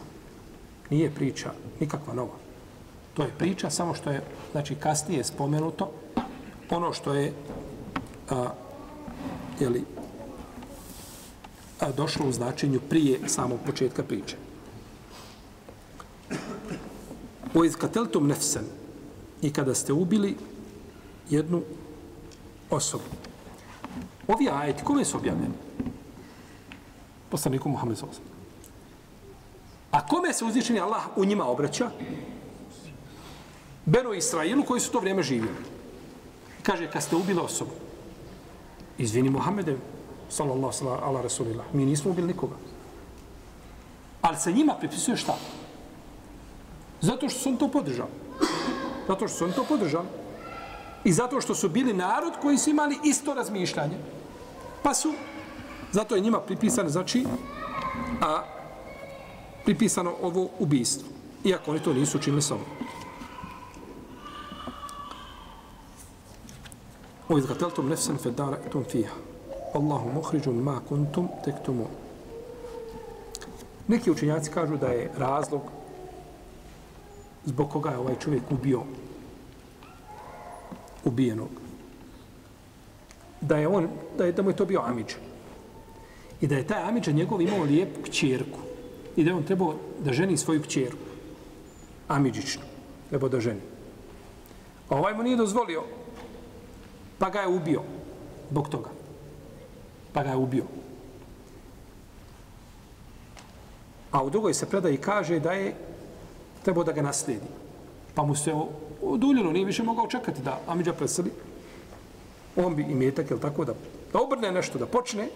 Nije 0.89 1.11
priča 1.11 1.51
nikakva 1.79 2.13
nova. 2.13 2.35
To 3.13 3.23
je 3.23 3.33
priča 3.37 3.69
samo 3.69 3.93
što 3.93 4.09
je, 4.09 4.23
znači, 4.51 4.75
kasnije 4.75 5.23
spomenuto 5.23 5.91
ono 6.69 6.93
što 6.93 7.13
je 7.13 7.33
a, 8.29 8.49
jeli, 9.59 9.83
a, 11.79 11.91
došlo 11.91 12.27
u 12.27 12.31
značenju 12.31 12.79
prije 12.89 13.29
samog 13.29 13.59
početka 13.65 14.03
priče. 14.03 14.37
O 17.53 17.63
izkateltum 17.63 18.27
nefsen 18.27 18.65
i 19.41 19.53
kada 19.53 19.75
ste 19.75 19.93
ubili 19.93 20.37
jednu 21.29 21.61
osobu. 22.69 23.03
Ovi 24.27 24.49
ajeti, 24.53 24.83
kome 24.83 25.05
su 25.05 25.17
objavljeni? 25.17 25.53
Poslaniku 27.29 27.69
Muhammed 27.69 27.97
Zosan. 27.97 28.28
A 29.91 30.05
kome 30.07 30.33
se 30.33 30.45
uzvišeni 30.45 30.79
Allah 30.79 31.03
u 31.15 31.25
njima 31.25 31.45
obraća? 31.47 31.89
Beno 33.85 34.13
Israilu 34.13 34.63
koji 34.63 34.81
su 34.81 34.91
to 34.91 34.99
vrijeme 34.99 35.23
živjeli. 35.23 35.57
Kaže, 36.63 36.91
kad 36.91 37.03
ste 37.03 37.15
ubili 37.15 37.39
osobu, 37.39 37.71
izvini 38.97 39.29
Muhammede, 39.29 39.77
sallallahu 40.29 40.73
sallam, 40.73 41.03
ala 41.03 41.21
rasulillah, 41.21 41.65
mi 41.73 41.85
nismo 41.85 42.11
ubili 42.11 42.27
nikoga. 42.27 42.55
Ali 44.21 44.37
se 44.37 44.51
njima 44.51 44.75
pripisuje 44.75 45.17
šta? 45.17 45.35
Zato 47.01 47.29
što 47.29 47.39
su 47.39 47.49
on 47.49 47.57
to 47.57 47.67
podržali. 47.67 48.09
Zato 49.07 49.27
što 49.27 49.37
su 49.37 49.45
on 49.45 49.51
to 49.51 49.63
podržali. 49.63 50.07
I 51.03 51.13
zato 51.13 51.41
što 51.41 51.55
su 51.55 51.69
bili 51.69 51.93
narod 51.93 52.33
koji 52.41 52.57
su 52.57 52.69
imali 52.69 52.99
isto 53.03 53.33
razmišljanje. 53.33 53.97
Pa 54.83 54.93
su, 54.93 55.13
zato 55.91 56.15
je 56.15 56.21
njima 56.21 56.39
pripisano, 56.39 56.89
znači, 56.89 57.25
a 58.21 58.58
pripisano 59.65 60.13
ovo 60.21 60.49
ubijstvo. 60.59 61.07
Iako 61.43 61.71
oni 61.71 61.79
to 61.79 61.93
nisu 61.93 62.17
učinili 62.17 62.41
sa 62.41 62.53
ovom. 62.53 62.67
O 67.29 67.37
izgateltom 67.37 67.89
nefsen 67.89 68.17
fedara 68.17 68.57
etum 68.65 68.83
fija. 68.91 69.09
Allahu 69.73 70.09
muhriđun 70.13 70.55
ma 70.55 70.79
kuntum 70.89 71.27
tektumu. 71.45 71.87
Neki 73.87 74.11
učinjaci 74.11 74.51
kažu 74.51 74.77
da 74.77 74.87
je 74.87 75.11
razlog 75.17 75.61
zbog 77.45 77.69
koga 77.69 77.89
je 77.89 77.97
ovaj 77.97 78.15
čovjek 78.19 78.43
ubio 78.51 78.81
ubijenog. 81.05 81.49
Da 83.41 83.57
je 83.57 83.67
on, 83.67 83.87
da 84.17 84.25
je 84.25 84.31
da 84.31 84.41
mu 84.41 84.49
je 84.49 84.55
to 84.55 84.65
bio 84.65 84.81
Amidža. 84.81 85.15
I 86.41 86.47
da 86.47 86.55
je 86.55 86.67
taj 86.67 86.83
Amidža 86.83 87.11
njegov 87.11 87.41
imao 87.41 87.63
lijepu 87.63 88.01
kćerku 88.01 88.68
i 89.15 89.23
da 89.23 89.35
on 89.35 89.43
trebao 89.43 89.75
da 89.99 90.13
ženi 90.13 90.37
svoju 90.37 90.61
kćeru. 90.61 90.97
Amidžičnu. 92.07 92.63
Trebao 93.09 93.29
da 93.29 93.39
ženi. 93.39 93.61
A 94.89 94.95
ovaj 94.97 95.13
mu 95.13 95.23
nije 95.23 95.37
dozvolio. 95.37 95.83
Pa 97.17 97.29
ga 97.29 97.39
je 97.39 97.47
ubio. 97.47 97.81
Bog 98.49 98.69
toga. 98.69 98.89
Pa 100.13 100.23
ga 100.23 100.29
je 100.29 100.37
ubio. 100.37 100.63
A 104.11 104.23
u 104.23 104.29
drugoj 104.29 104.53
se 104.53 104.69
predaji 104.69 104.97
kaže 104.97 105.39
da 105.39 105.51
je 105.51 105.75
trebao 106.63 106.83
da 106.83 106.91
ga 106.91 107.01
naslijedi. 107.01 107.45
Pa 108.15 108.23
mu 108.23 108.35
se 108.35 108.53
oduljilo, 109.01 109.51
nije 109.51 109.65
više 109.65 109.83
mogao 109.83 110.07
čekati 110.07 110.41
da 110.41 110.59
Amidža 110.67 110.93
preseli. 110.93 111.31
On 112.55 112.75
bi 112.75 112.83
imetak, 112.83 113.29
jel 113.29 113.39
tako, 113.39 113.65
da, 113.65 113.73
da 114.13 114.19
obrne 114.19 114.51
nešto, 114.51 114.79
da 114.79 114.85
počne, 114.85 115.29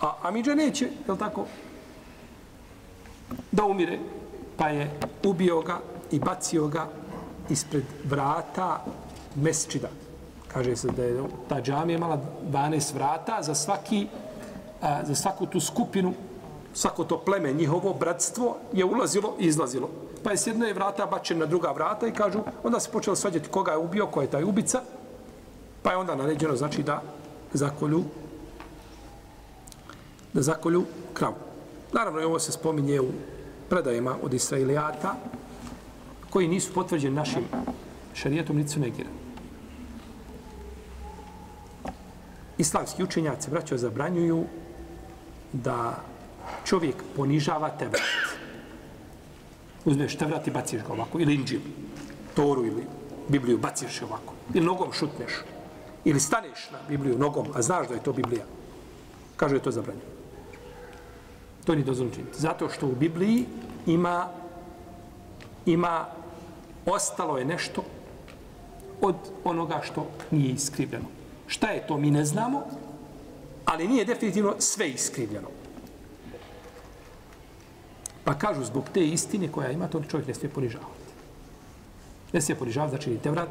a 0.00 0.14
Amidža 0.22 0.54
neće, 0.54 0.88
jel 1.06 1.16
tako, 1.16 1.46
da 3.52 3.64
umire, 3.64 3.98
pa 4.56 4.68
je 4.68 4.90
ubio 5.24 5.60
ga 5.60 5.80
i 6.10 6.18
bacio 6.18 6.66
ga 6.68 6.88
ispred 7.50 7.84
vrata 8.04 8.84
mesčida. 9.34 9.88
Kaže 10.48 10.76
se 10.76 10.88
da 10.88 11.04
je 11.04 11.22
ta 11.48 11.60
džamija 11.60 11.96
imala 11.96 12.20
12 12.50 12.94
vrata 12.94 13.42
za 13.42 13.54
svaki 13.54 14.06
a, 14.80 15.04
za 15.04 15.14
svaku 15.14 15.46
tu 15.46 15.60
skupinu, 15.60 16.14
svako 16.74 17.04
to 17.04 17.18
pleme, 17.18 17.52
njihovo 17.52 17.94
bratstvo 17.94 18.56
je 18.72 18.84
ulazilo 18.84 19.34
i 19.38 19.46
izlazilo. 19.46 19.90
Pa 20.24 20.30
je 20.30 20.36
s 20.36 20.46
jedne 20.46 20.72
vrata 20.72 21.06
bačen 21.06 21.38
na 21.38 21.46
druga 21.46 21.72
vrata 21.72 22.06
i 22.06 22.12
kažu, 22.12 22.38
onda 22.62 22.80
se 22.80 22.90
počelo 22.90 23.16
svađati 23.16 23.48
koga 23.48 23.72
je 23.72 23.78
ubio, 23.78 24.06
ko 24.06 24.22
je 24.22 24.30
taj 24.30 24.44
ubica, 24.44 24.82
pa 25.82 25.90
je 25.90 25.96
onda 25.96 26.14
naređeno, 26.14 26.56
znači 26.56 26.82
da 26.82 27.02
zakolju 27.52 28.04
da 30.32 30.42
zakolju 30.42 30.84
kravu. 31.12 31.47
Naravno, 31.92 32.26
ovo 32.26 32.38
se 32.38 32.52
spominje 32.52 33.00
u 33.00 33.08
predajima 33.68 34.16
od 34.22 34.34
Israilijata, 34.34 35.14
koji 36.30 36.48
nisu 36.48 36.72
potvrđeni 36.72 37.16
našim 37.16 37.44
šarijetom, 38.14 38.56
niti 38.56 38.68
su 38.68 38.80
negirani. 38.80 39.16
Islamski 42.58 43.02
učenjaci, 43.02 43.50
braćo, 43.50 43.76
zabranjuju 43.76 44.44
da 45.52 46.02
čovjek 46.64 46.96
ponižava 47.16 47.70
tevrat. 47.70 48.02
Uzmeš 49.84 50.16
tevrat 50.16 50.46
i 50.46 50.50
baciš 50.50 50.82
ga 50.82 50.92
ovako, 50.92 51.20
ili 51.20 51.34
inđil, 51.34 51.60
toru 52.34 52.66
ili 52.66 52.86
Bibliju, 53.28 53.58
baciš 53.58 54.00
je 54.00 54.04
ovako, 54.04 54.34
ili 54.54 54.66
nogom 54.66 54.92
šutneš, 54.92 55.32
ili 56.04 56.20
staneš 56.20 56.70
na 56.72 56.78
Bibliju 56.88 57.18
nogom, 57.18 57.46
a 57.54 57.62
znaš 57.62 57.88
da 57.88 57.94
je 57.94 58.02
to 58.02 58.12
Biblija. 58.12 58.44
Kaže 59.36 59.56
je 59.56 59.62
to 59.62 59.70
zabranjeno. 59.70 60.17
To 61.68 61.74
nije 61.74 61.84
dozvoljeno 61.84 62.14
činiti. 62.14 62.40
Zato 62.40 62.68
što 62.68 62.86
u 62.86 62.94
Bibliji 62.94 63.44
ima 63.86 64.28
ima 65.66 66.06
ostalo 66.86 67.38
je 67.38 67.44
nešto 67.44 67.84
od 69.00 69.14
onoga 69.44 69.80
što 69.84 70.06
nije 70.30 70.52
iskrivljeno. 70.52 71.04
Šta 71.46 71.70
je 71.70 71.86
to, 71.86 71.96
mi 71.96 72.10
ne 72.10 72.24
znamo, 72.24 72.62
ali 73.64 73.88
nije 73.88 74.04
definitivno 74.04 74.54
sve 74.58 74.88
iskrivljeno. 74.88 75.48
Pa 78.24 78.34
kažu, 78.34 78.64
zbog 78.64 78.84
te 78.94 79.04
istine 79.06 79.52
koja 79.52 79.70
ima, 79.70 79.88
to 79.88 80.02
čovjek 80.10 80.28
ne 80.28 80.34
smije 80.34 80.52
ponižavati. 80.52 81.12
Ne 82.32 82.40
smije 82.40 82.58
ponižavati, 82.58 82.90
znači 82.90 83.10
ni 83.10 83.18
Tevrat, 83.18 83.50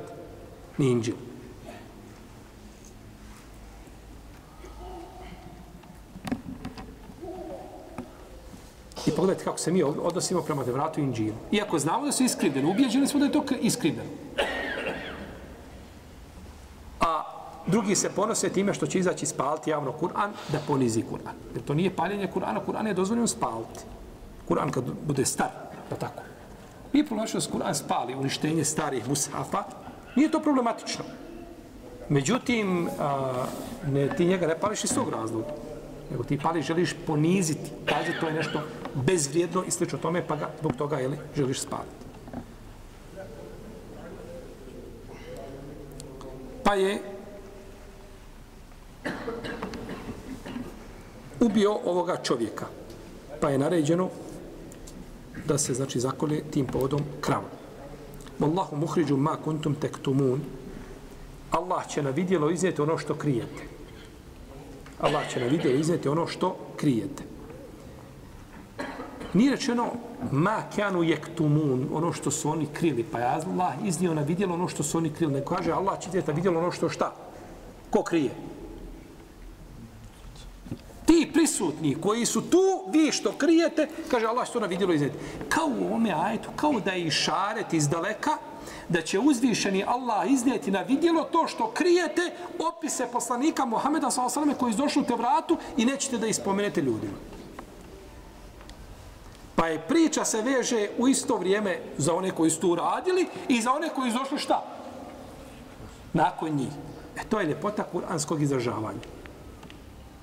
ni 0.78 0.90
Inđil. 0.92 1.16
I 9.08 9.12
pogledajte 9.12 9.44
kako 9.44 9.58
se 9.58 9.72
mi 9.72 9.84
odnosimo 9.84 10.42
prema 10.42 10.64
Tevratu 10.64 11.00
i 11.00 11.04
Inđilu. 11.04 11.36
Iako 11.52 11.80
znamo 11.80 12.06
da 12.06 12.12
su 12.12 12.24
iskrivljeni, 12.24 12.72
ubijeđeni 12.72 13.08
smo 13.08 13.20
da 13.20 13.26
je 13.26 13.32
to 13.32 13.44
iskrivljeno. 13.62 14.10
drugi 17.68 17.96
se 17.96 18.10
ponose 18.10 18.50
time 18.50 18.74
što 18.74 18.88
će 18.88 19.00
izaći 19.00 19.26
spaliti 19.26 19.70
javno 19.70 19.94
Kur'an 20.02 20.32
da 20.52 20.60
ponizi 20.68 21.04
Kur'an. 21.04 21.36
Jer 21.54 21.64
to 21.64 21.74
nije 21.74 21.96
paljenje 21.96 22.30
Kur'ana, 22.36 22.60
Kur'an 22.68 22.88
je 22.88 22.94
dozvoljeno 22.94 23.28
spaliti. 23.28 23.80
Kur'an 24.50 24.72
kad 24.72 24.84
bude 25.08 25.26
star, 25.26 25.50
da 25.90 25.96
tako. 25.96 26.24
Nije 26.94 27.06
problematično 27.06 27.40
da 27.40 27.58
Kur'an 27.58 27.74
spali, 27.74 28.16
uništenje 28.16 28.64
starih 28.64 29.10
mushafa, 29.10 29.64
nije 30.16 30.32
to 30.32 30.40
problematično. 30.40 31.06
Međutim, 32.10 32.90
a, 33.00 33.46
ne, 33.88 34.10
ti 34.10 34.26
njega 34.26 34.48
ne 34.48 34.60
pališ 34.60 34.84
iz 34.84 34.94
tog 34.96 35.10
razloga. 35.10 35.67
Nego 36.12 36.24
ti 36.24 36.40
pali 36.44 36.62
želiš 36.62 36.96
poniziti, 37.08 37.72
kaže 37.86 38.20
to 38.20 38.28
je 38.28 38.34
nešto 38.34 38.62
bezvrijedno 38.94 39.64
i 39.68 39.72
slično 39.72 39.98
tome, 39.98 40.28
pa 40.28 40.36
ga 40.36 40.50
zbog 40.60 40.76
toga 40.76 40.98
jeli, 40.98 41.18
želiš 41.36 41.60
spaliti. 41.60 42.08
Pa 46.64 46.74
je 46.74 47.02
ubio 51.40 51.80
ovoga 51.86 52.18
čovjeka. 52.24 52.66
Pa 53.42 53.50
je 53.50 53.58
naređeno 53.58 54.10
da 55.46 55.58
se 55.58 55.74
znači 55.74 56.00
zakolje 56.00 56.44
tim 56.52 56.66
povodom 56.66 57.02
kravom. 57.22 57.50
Wallahu 58.40 58.76
muhriđu 58.76 59.18
ma 59.18 59.38
kuntum 59.44 59.76
tektumun. 59.76 60.42
Allah 61.52 61.88
će 61.88 62.04
na 62.04 62.10
vidjelo 62.10 62.50
iznijeti 62.50 62.82
ono 62.82 62.98
što 62.98 63.16
krijete. 63.16 63.77
Allah 65.00 65.30
će 65.30 65.40
na 65.40 65.46
vidjelo 65.46 65.76
iznijeti 65.76 66.10
ono 66.10 66.28
što 66.28 66.58
krijete. 66.78 67.24
Nije 69.34 69.52
rečeno 69.52 69.92
ma 70.32 70.64
kanu 70.76 71.04
jektumun, 71.04 71.90
ono 71.94 72.14
što 72.14 72.32
su 72.32 72.50
oni 72.50 72.68
krili, 72.74 73.04
pa 73.12 73.20
je 73.20 73.26
Allah 73.26 73.74
iznio 73.86 74.14
na 74.14 74.22
vidjelo 74.22 74.54
ono 74.54 74.68
što 74.68 74.84
su 74.84 74.98
oni 74.98 75.10
krili. 75.10 75.34
Ne 75.34 75.46
kaže 75.46 75.72
Allah 75.72 76.00
će 76.00 76.08
iznijeti 76.08 76.32
na 76.32 76.36
vidjelo 76.36 76.60
ono 76.60 76.72
što 76.72 76.90
šta? 76.90 77.16
Ko 77.90 78.04
krije? 78.04 78.32
ti 81.08 81.30
prisutni 81.34 81.96
koji 82.02 82.26
su 82.26 82.42
tu, 82.42 82.90
vi 82.92 83.12
što 83.12 83.32
krijete, 83.32 83.88
kaže 84.12 84.26
Allah 84.26 84.48
što 84.48 84.60
na 84.60 84.68
vidjelo 84.68 84.94
iznijeti. 84.94 85.18
Kao 85.50 85.68
u 85.80 85.94
ome 85.96 86.14
ajetu, 86.24 86.50
kao 86.56 86.80
da 86.86 86.92
je 86.92 87.12
šaret 87.12 87.74
iz 87.74 87.90
daleka, 87.90 88.38
da 88.90 89.02
će 89.02 89.20
uzvišeni 89.20 89.84
Allah 89.88 90.32
iznijeti 90.32 90.72
na 90.72 90.82
vidjelo 90.82 91.24
to 91.24 91.48
što 91.48 91.68
krijete 91.68 92.32
opise 92.70 93.08
poslanika 93.12 93.66
Muhameda 93.66 94.12
s.a.v. 94.12 94.54
koji 94.60 94.72
izdošli 94.72 95.02
u 95.02 95.06
te 95.06 95.16
vratu 95.16 95.58
i 95.78 95.86
nećete 95.86 96.18
da 96.18 96.28
ispomenete 96.28 96.82
ljudima. 96.82 97.18
Pa 99.56 99.68
je 99.68 99.80
priča 99.80 100.26
se 100.26 100.42
veže 100.42 100.90
u 100.98 101.08
isto 101.08 101.38
vrijeme 101.38 101.80
za 101.98 102.14
one 102.14 102.32
koji 102.32 102.50
su 102.50 102.60
tu 102.60 102.76
radili 102.76 103.28
i 103.48 103.62
za 103.62 103.72
one 103.72 103.90
koji 103.90 104.08
izdošli 104.08 104.38
šta? 104.38 104.64
Nakon 106.14 106.50
njih. 106.56 106.72
E 107.18 107.24
to 107.30 107.40
je 107.40 107.46
ljepota 107.46 107.84
kuranskog 107.84 108.42
izražavanja. 108.42 109.00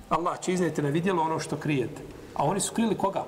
Allah 0.09 0.41
će 0.41 0.53
iznijeti 0.53 0.83
na 0.83 0.89
vidjelo 0.89 1.23
ono 1.23 1.39
što 1.39 1.57
krijete. 1.57 2.03
A 2.35 2.45
oni 2.45 2.61
su 2.61 2.75
krili 2.75 2.99
koga? 2.99 3.25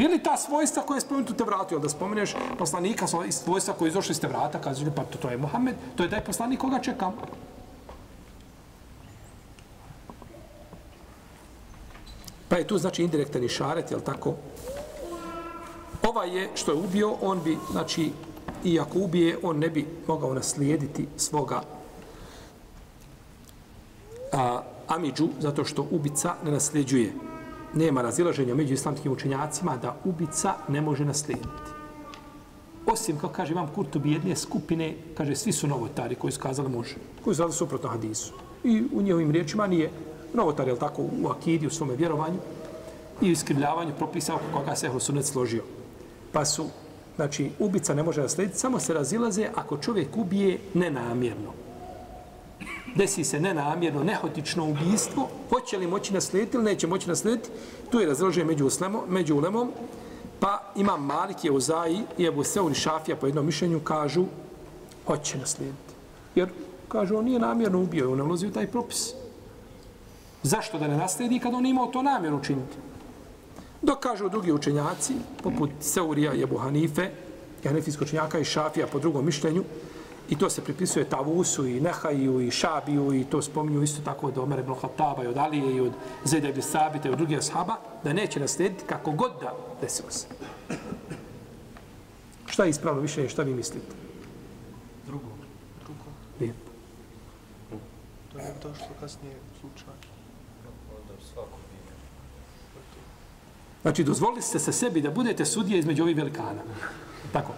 Ili 0.00 0.22
ta 0.22 0.36
svojstva 0.36 0.82
koje 0.82 0.96
je 0.96 1.00
spomenuto 1.00 1.34
te 1.34 1.44
vratio. 1.44 1.78
Da 1.78 1.88
spomeneš 1.88 2.34
poslanika 2.58 3.06
svojstva 3.30 3.74
koji 3.74 3.88
je 3.88 3.90
izašli 3.90 4.12
iz 4.12 4.20
te 4.20 4.28
vrata, 4.28 4.60
kaže, 4.60 4.90
pa 4.96 5.04
to, 5.04 5.18
to 5.18 5.28
je 5.28 5.36
Mohamed, 5.36 5.76
to 5.96 6.02
je 6.02 6.10
taj 6.10 6.24
poslanik 6.24 6.60
koga 6.60 6.78
čekam. 6.78 7.12
Pa 12.48 12.56
je 12.56 12.66
tu 12.66 12.78
znači 12.78 13.02
indirektan 13.02 13.44
išaret, 13.44 13.90
jel 13.90 14.00
tako? 14.00 14.34
Ovaj 16.02 16.36
je, 16.36 16.48
što 16.54 16.72
je 16.72 16.78
ubio, 16.78 17.14
on 17.22 17.42
bi, 17.44 17.58
znači, 17.70 18.12
i 18.64 18.80
ako 18.80 18.98
ubije, 18.98 19.38
on 19.42 19.58
ne 19.58 19.68
bi 19.68 19.86
mogao 20.06 20.34
naslijediti 20.34 21.08
svoga 21.16 21.62
a, 24.32 24.62
Amidžu, 24.88 25.28
zato 25.40 25.64
što 25.64 25.86
ubica 25.90 26.34
ne 26.44 26.50
nasljeđuje. 26.50 27.12
Nema 27.74 28.02
razilaženja 28.02 28.54
među 28.54 28.74
islamskim 28.74 29.12
učenjacima 29.12 29.76
da 29.76 29.96
ubica 30.04 30.54
ne 30.68 30.80
može 30.80 31.04
naslijediti. 31.04 31.70
Osim, 32.86 33.18
kao 33.18 33.30
kaže 33.30 33.54
vam 33.54 33.68
Kurtubi, 33.74 34.12
jedne 34.12 34.36
skupine, 34.36 34.94
kaže, 35.16 35.36
svi 35.36 35.52
su 35.52 35.66
novotari 35.66 36.14
koji 36.14 36.32
su 36.32 36.40
kazali 36.40 36.68
može, 36.68 36.94
koji 37.24 37.36
su 37.36 37.52
suprotno 37.52 37.88
hadisu. 37.88 38.32
I 38.64 38.82
u 38.92 39.02
njihovim 39.02 39.30
riječima 39.30 39.66
nije 39.66 39.90
novotar, 40.34 40.68
je 40.68 40.78
tako, 40.78 41.02
u 41.02 41.28
akidi, 41.28 41.66
u 41.66 41.70
svome 41.70 41.96
vjerovanju 41.96 42.38
i 43.20 43.28
u 43.28 43.32
iskrivljavanju 43.32 43.92
propisa 43.98 44.34
oko 44.34 44.44
koga 44.52 44.76
se 44.76 44.86
Ehlusunet 44.86 45.24
složio. 45.24 45.62
Pa 46.32 46.44
su, 46.44 46.66
znači, 47.16 47.50
ubica 47.58 47.94
ne 47.94 48.02
može 48.02 48.22
naslijediti, 48.22 48.58
samo 48.58 48.80
se 48.80 48.94
razilaze 48.94 49.48
ako 49.54 49.76
čovjek 49.76 50.16
ubije 50.16 50.58
nenamjerno 50.74 51.69
desi 52.94 53.24
se 53.24 53.40
nenamjerno, 53.40 54.04
nehotično 54.04 54.64
ubijstvo, 54.70 55.28
hoće 55.50 55.78
li 55.78 55.86
moći 55.86 56.14
naslijediti 56.14 56.56
ili 56.56 56.64
neće 56.64 56.86
moći 56.86 57.08
naslijediti, 57.08 57.50
tu 57.90 58.00
je 58.00 58.06
razložen 58.06 58.46
među, 58.46 58.66
uslemo, 58.66 59.04
među 59.08 59.36
ulemom, 59.36 59.70
pa 60.40 60.72
ima 60.76 60.96
Malik 60.96 61.44
je 61.44 61.50
Uzaji 61.50 62.02
i 62.18 62.24
Ebu 62.24 62.44
Seuri 62.44 62.74
Šafija 62.74 63.16
po 63.16 63.26
jednom 63.26 63.46
mišljenju 63.46 63.80
kažu 63.80 64.24
hoće 65.06 65.38
naslijediti. 65.38 65.94
Jer, 66.34 66.48
kažu, 66.88 67.16
on 67.16 67.24
nije 67.24 67.38
namjerno 67.38 67.82
ubio, 67.82 68.12
on 68.12 68.20
ulazi 68.20 68.46
u 68.46 68.52
taj 68.52 68.66
propis. 68.66 69.12
Zašto 70.42 70.78
da 70.78 70.88
ne 70.88 70.96
naslijedi 70.96 71.38
kad 71.38 71.54
on 71.54 71.66
imao 71.66 71.86
to 71.86 72.02
namjerno 72.02 72.38
učiniti? 72.38 72.76
Dok 73.82 74.00
kažu 74.00 74.28
drugi 74.28 74.52
učenjaci, 74.52 75.14
poput 75.42 75.70
Seurija 75.80 76.34
i 76.34 76.42
Ebu 76.42 76.58
Hanife, 76.58 77.10
i 77.64 77.68
Hanefijsko 77.68 78.04
učenjaka 78.04 78.38
i 78.38 78.44
Šafija 78.44 78.86
po 78.86 78.98
drugom 78.98 79.26
mišljenju, 79.26 79.64
I 80.30 80.36
to 80.36 80.50
se 80.50 80.64
pripisuje 80.64 81.08
Tavusu 81.08 81.66
i 81.66 81.80
Nehaju 81.80 82.40
i 82.40 82.50
Šabiju 82.50 83.14
i 83.14 83.24
to 83.24 83.42
spominju 83.42 83.82
isto 83.82 84.02
tako 84.04 84.26
od 84.26 84.38
Omer 84.38 84.58
ibn 84.58 84.74
Khattaba 84.74 85.24
i 85.24 85.26
od 85.26 85.36
Alije 85.36 85.76
i 85.76 85.80
od 85.80 85.92
Zeda 86.24 86.48
ibn 86.48 86.62
Sabita 86.62 87.08
i 87.08 87.12
od 87.12 87.18
drugih 87.18 87.38
ashaba, 87.38 87.76
da 88.04 88.12
neće 88.12 88.40
naslijediti 88.40 88.84
kako 88.86 89.10
god 89.10 89.32
da 89.40 89.54
desilo 89.80 90.10
se. 90.10 90.26
Šta 92.46 92.64
je 92.64 92.70
ispravno 92.70 93.00
više, 93.00 93.28
šta 93.28 93.42
vi 93.42 93.54
mislite? 93.54 93.94
Lijepo. 96.40 96.70
To 98.32 98.38
je 98.38 98.54
došlo 98.62 98.86
kasnije 99.00 99.36
slučaj. 99.60 99.94
Znači, 103.82 104.04
dozvolili 104.04 104.42
ste 104.42 104.58
se 104.58 104.72
sebi 104.72 105.00
da 105.00 105.10
budete 105.10 105.44
sudije 105.44 105.78
između 105.78 106.02
ovih 106.02 106.16
velikana. 106.16 106.62
Tako. 107.32 107.52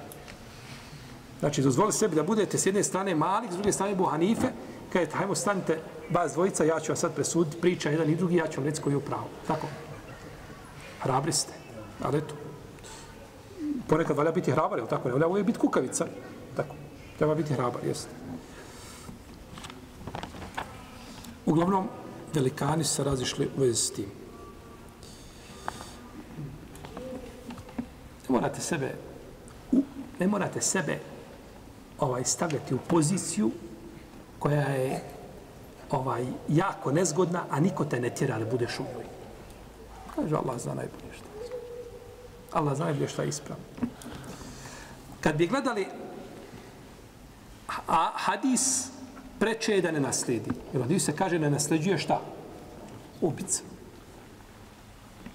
Znači, 1.42 1.62
dozvoli 1.62 1.92
sebi 1.92 2.16
da 2.16 2.22
budete 2.22 2.58
s 2.58 2.66
jedne 2.66 2.82
strane 2.84 3.14
Malik, 3.14 3.52
s 3.52 3.54
druge 3.54 3.72
strane 3.72 3.94
Buhanife, 3.94 4.48
kažete, 4.92 5.16
hajmo 5.16 5.34
stanite, 5.34 5.78
vas 6.10 6.32
dvojica, 6.32 6.64
ja 6.64 6.80
ću 6.80 6.92
vam 6.92 6.96
sad 6.96 7.14
presuditi, 7.14 7.60
priča 7.60 7.90
jedan 7.90 8.10
i 8.10 8.16
drugi, 8.16 8.36
ja 8.36 8.46
ću 8.48 8.60
vam 8.60 8.68
reći 8.68 8.82
koji 8.82 8.92
je 8.92 8.96
upravo. 8.96 9.28
Tako. 9.46 9.66
Hrabri 11.00 11.32
ste. 11.32 11.52
Ali 12.02 12.18
eto. 12.18 12.34
Ponekad 13.88 14.16
valja 14.16 14.30
biti 14.30 14.52
hrabar, 14.52 14.78
je 14.78 14.86
tako? 14.86 15.08
Ne 15.08 15.14
valja 15.14 15.26
uvijek 15.26 15.46
biti 15.46 15.58
kukavica. 15.58 16.06
Tako. 16.56 16.74
Treba 17.18 17.34
biti 17.34 17.54
hrabar, 17.54 17.84
jeste. 17.84 18.10
Uglavnom, 21.46 21.88
velikani 22.34 22.84
se 22.84 23.04
razišli 23.04 23.50
u 23.56 23.60
vezi 23.60 23.76
s 23.76 23.90
tim. 23.90 24.06
Ne 28.28 28.38
morate 28.38 28.60
sebe 28.60 28.94
ne 30.22 30.26
morate 30.26 30.60
sebe 30.60 30.98
ovaj 32.02 32.24
stavljati 32.24 32.74
u 32.74 32.78
poziciju 32.78 33.50
koja 34.38 34.60
je 34.60 35.02
ovaj 35.90 36.26
jako 36.48 36.92
nezgodna, 36.92 37.44
a 37.50 37.60
niko 37.60 37.84
te 37.84 38.00
ne 38.00 38.10
tjera 38.10 38.38
da 38.38 38.44
budeš 38.44 38.78
u 38.80 38.82
njoj. 38.82 39.04
Kaže 40.14 40.36
Allah 40.36 40.60
zna 40.60 40.74
najbolje 40.74 41.12
što 41.14 41.24
je. 41.24 41.60
Allah 42.52 42.76
zna 42.76 42.84
najbolje 42.84 43.08
što 43.08 43.22
je 43.22 43.28
ispravno. 43.28 43.64
Kad 45.20 45.36
bi 45.36 45.46
gledali 45.46 45.86
a 47.88 48.10
hadis 48.14 48.88
preče 49.38 49.74
je 49.74 49.82
da 49.82 49.90
ne 49.90 50.00
nasledi. 50.00 50.50
Jer 50.72 50.82
hadis 50.82 51.04
se 51.04 51.16
kaže 51.16 51.38
ne 51.38 51.50
nasljeđuje 51.50 51.98
šta? 51.98 52.20
Ubica. 53.20 53.62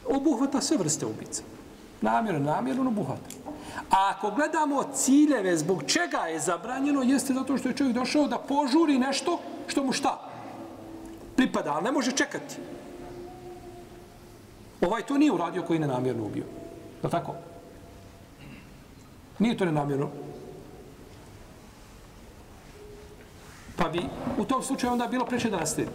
Obuhvata 0.05 0.61
sve 0.61 0.77
vrste 0.77 1.05
ubica. 1.05 1.43
Namjerno, 2.01 2.39
namjerno 2.39 2.87
obuhvata. 2.87 3.36
A 3.97 4.09
ako 4.09 4.31
gledamo 4.31 4.83
ciljeve 4.93 5.57
zbog 5.57 5.83
čega 5.83 6.17
je 6.17 6.39
zabranjeno, 6.39 7.01
jeste 7.01 7.33
zato 7.33 7.57
što 7.57 7.69
je 7.69 7.75
čovjek 7.75 7.95
došao 7.95 8.27
da 8.27 8.37
požuri 8.37 8.99
nešto 8.99 9.39
što 9.67 9.83
mu 9.83 9.91
šta? 9.91 10.19
Pripada, 11.35 11.73
ali 11.73 11.83
ne 11.83 11.91
može 11.91 12.11
čekati. 12.11 12.55
Ovaj 14.81 15.01
to 15.01 15.17
nije 15.17 15.31
uradio 15.31 15.63
koji 15.63 15.79
ne 15.79 15.87
namjerno 15.87 16.25
ubio. 16.25 16.43
Je 17.03 17.09
tako? 17.09 17.35
Nije 19.39 19.57
to 19.57 19.65
nenamjerno. 19.65 20.09
Pa 23.77 23.89
bi 23.89 24.01
u 24.37 24.45
tom 24.45 24.63
slučaju 24.63 24.93
onda 24.93 25.07
bilo 25.07 25.25
preče 25.25 25.49
da 25.49 25.57
nastavi. 25.57 25.87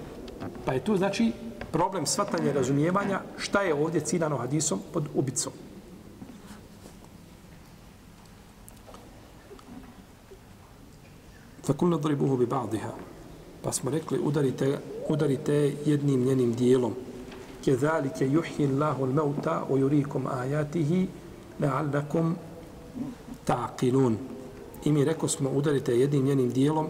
Pa 0.65 0.73
je 0.73 0.85
tu 0.85 0.97
znači 0.97 1.33
problem 1.73 2.07
svatanja 2.07 2.51
i 2.51 2.53
razumijevanja 2.53 3.21
šta 3.39 3.63
je 3.63 3.75
ovdje 3.75 4.01
ciljano 4.01 4.37
hadisom 4.37 4.81
pod 4.93 5.09
ubicom. 5.15 5.53
Fakulna 11.73 11.97
dribuhu 11.97 12.37
bi 12.37 12.47
ba'diha. 12.47 12.93
Pa 13.63 13.73
smo 13.73 13.91
rekli, 13.91 14.19
udarite, 14.19 14.79
udarite 15.09 15.77
jednim 15.87 16.25
njenim 16.25 16.53
dijelom. 16.55 16.95
Kezalike 17.65 18.29
juhi 18.29 18.67
Allahu 18.67 19.07
l-mauta 19.07 19.65
o 19.71 19.77
yurikum 19.77 20.27
ajatihi 20.27 21.09
la'allakum 21.61 22.35
ta'qilun. 23.45 24.17
I 24.85 24.93
mi 24.93 25.05
rekao 25.05 25.29
smo, 25.29 25.51
udarite 25.51 25.99
jednim 25.99 26.25
njenim 26.25 26.51
dijelom 26.51 26.89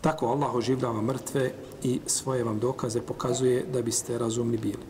Tako 0.00 0.26
Allah 0.26 0.54
oživljava 0.54 1.02
mrtve 1.02 1.52
i 1.82 2.00
svoje 2.06 2.44
vam 2.44 2.58
dokaze 2.58 3.00
pokazuje 3.00 3.66
da 3.72 3.82
biste 3.82 4.18
razumni 4.18 4.56
bili. 4.56 4.84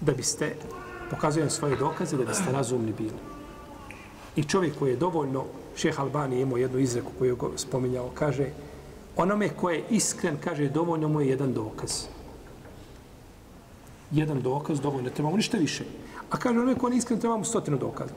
Da 0.00 0.12
biste, 0.12 0.56
pokazujem 1.10 1.50
svoje 1.50 1.76
dokaze 1.76 2.16
da 2.16 2.24
biste 2.24 2.52
razumni 2.52 2.92
bili. 2.92 3.33
I 4.36 4.44
čovjek 4.44 4.78
koji 4.78 4.90
je 4.90 4.96
dovoljno, 4.96 5.44
šeh 5.76 6.00
Albani 6.00 6.40
imao 6.40 6.56
jednu 6.56 6.78
izreku 6.78 7.10
koju 7.18 7.36
je 7.52 7.58
spominjao, 7.58 8.10
kaže, 8.14 8.46
onome 9.16 9.48
ko 9.48 9.70
je 9.70 9.84
iskren, 9.90 10.36
kaže, 10.44 10.68
dovoljno 10.68 11.08
mu 11.08 11.20
je 11.20 11.28
jedan 11.28 11.52
dokaz. 11.52 12.06
Jedan 14.10 14.42
dokaz, 14.42 14.80
dovoljno, 14.80 15.10
treba 15.10 15.30
mu 15.30 15.36
ništa 15.36 15.58
više. 15.58 15.84
A 16.30 16.36
kaže, 16.36 16.58
onome 16.58 16.74
ko 16.74 16.88
je 16.88 16.96
iskren, 16.96 17.20
treba 17.20 17.36
mu 17.36 17.44
stotinu 17.44 17.78
dokaza. 17.78 18.14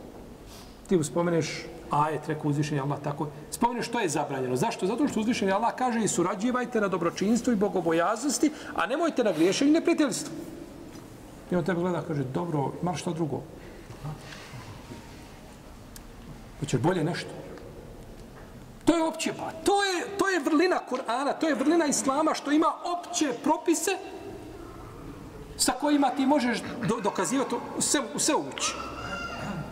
Ti 0.88 0.98
mu 0.98 1.04
spomeneš 1.04 1.66
ajet, 1.90 2.28
rekao 2.28 2.50
uzvišenje 2.50 2.82
Allah, 2.82 3.00
tako. 3.04 3.28
Spomeneš 3.52 3.88
što 3.88 4.00
je 4.00 4.10
zabranjeno. 4.10 4.56
Zašto? 4.56 4.88
Zato 4.88 5.08
što 5.08 5.20
uzvišenje 5.20 5.52
Allah 5.52 5.76
kaže 5.76 6.04
i 6.04 6.08
surađivajte 6.08 6.82
na 6.82 6.88
dobročinstvu 6.88 7.54
i 7.54 7.56
bogobojaznosti, 7.56 8.52
a 8.76 8.86
nemojte 8.86 9.24
na 9.24 9.32
griješenju 9.32 9.70
i 9.70 9.74
neprijateljstvu. 9.74 10.34
I 11.52 11.56
on 11.56 11.64
tebe 11.64 11.82
gleda, 11.82 12.02
kaže, 12.08 12.24
dobro, 12.24 12.72
malo 12.82 12.98
što 12.98 13.14
drugo? 13.14 13.42
Hoćeš 16.60 16.80
bolje 16.80 17.04
nešto. 17.04 17.30
To 18.86 18.98
je 18.98 19.04
opće, 19.04 19.34
pa 19.38 19.52
to 19.52 19.84
je, 19.84 20.18
to 20.18 20.30
je 20.30 20.40
vrlina 20.40 20.80
Kur'ana, 20.90 21.34
to 21.40 21.48
je 21.48 21.56
vrlina 21.56 21.86
Islama 21.86 22.34
što 22.34 22.52
ima 22.52 22.68
opće 22.84 23.34
propise 23.44 23.92
sa 25.58 25.72
kojima 25.72 26.10
ti 26.10 26.26
možeš 26.26 26.62
do, 26.88 27.00
dokazivati 27.04 27.56
sve, 27.80 28.02
sve 28.18 28.36
ući 28.36 28.74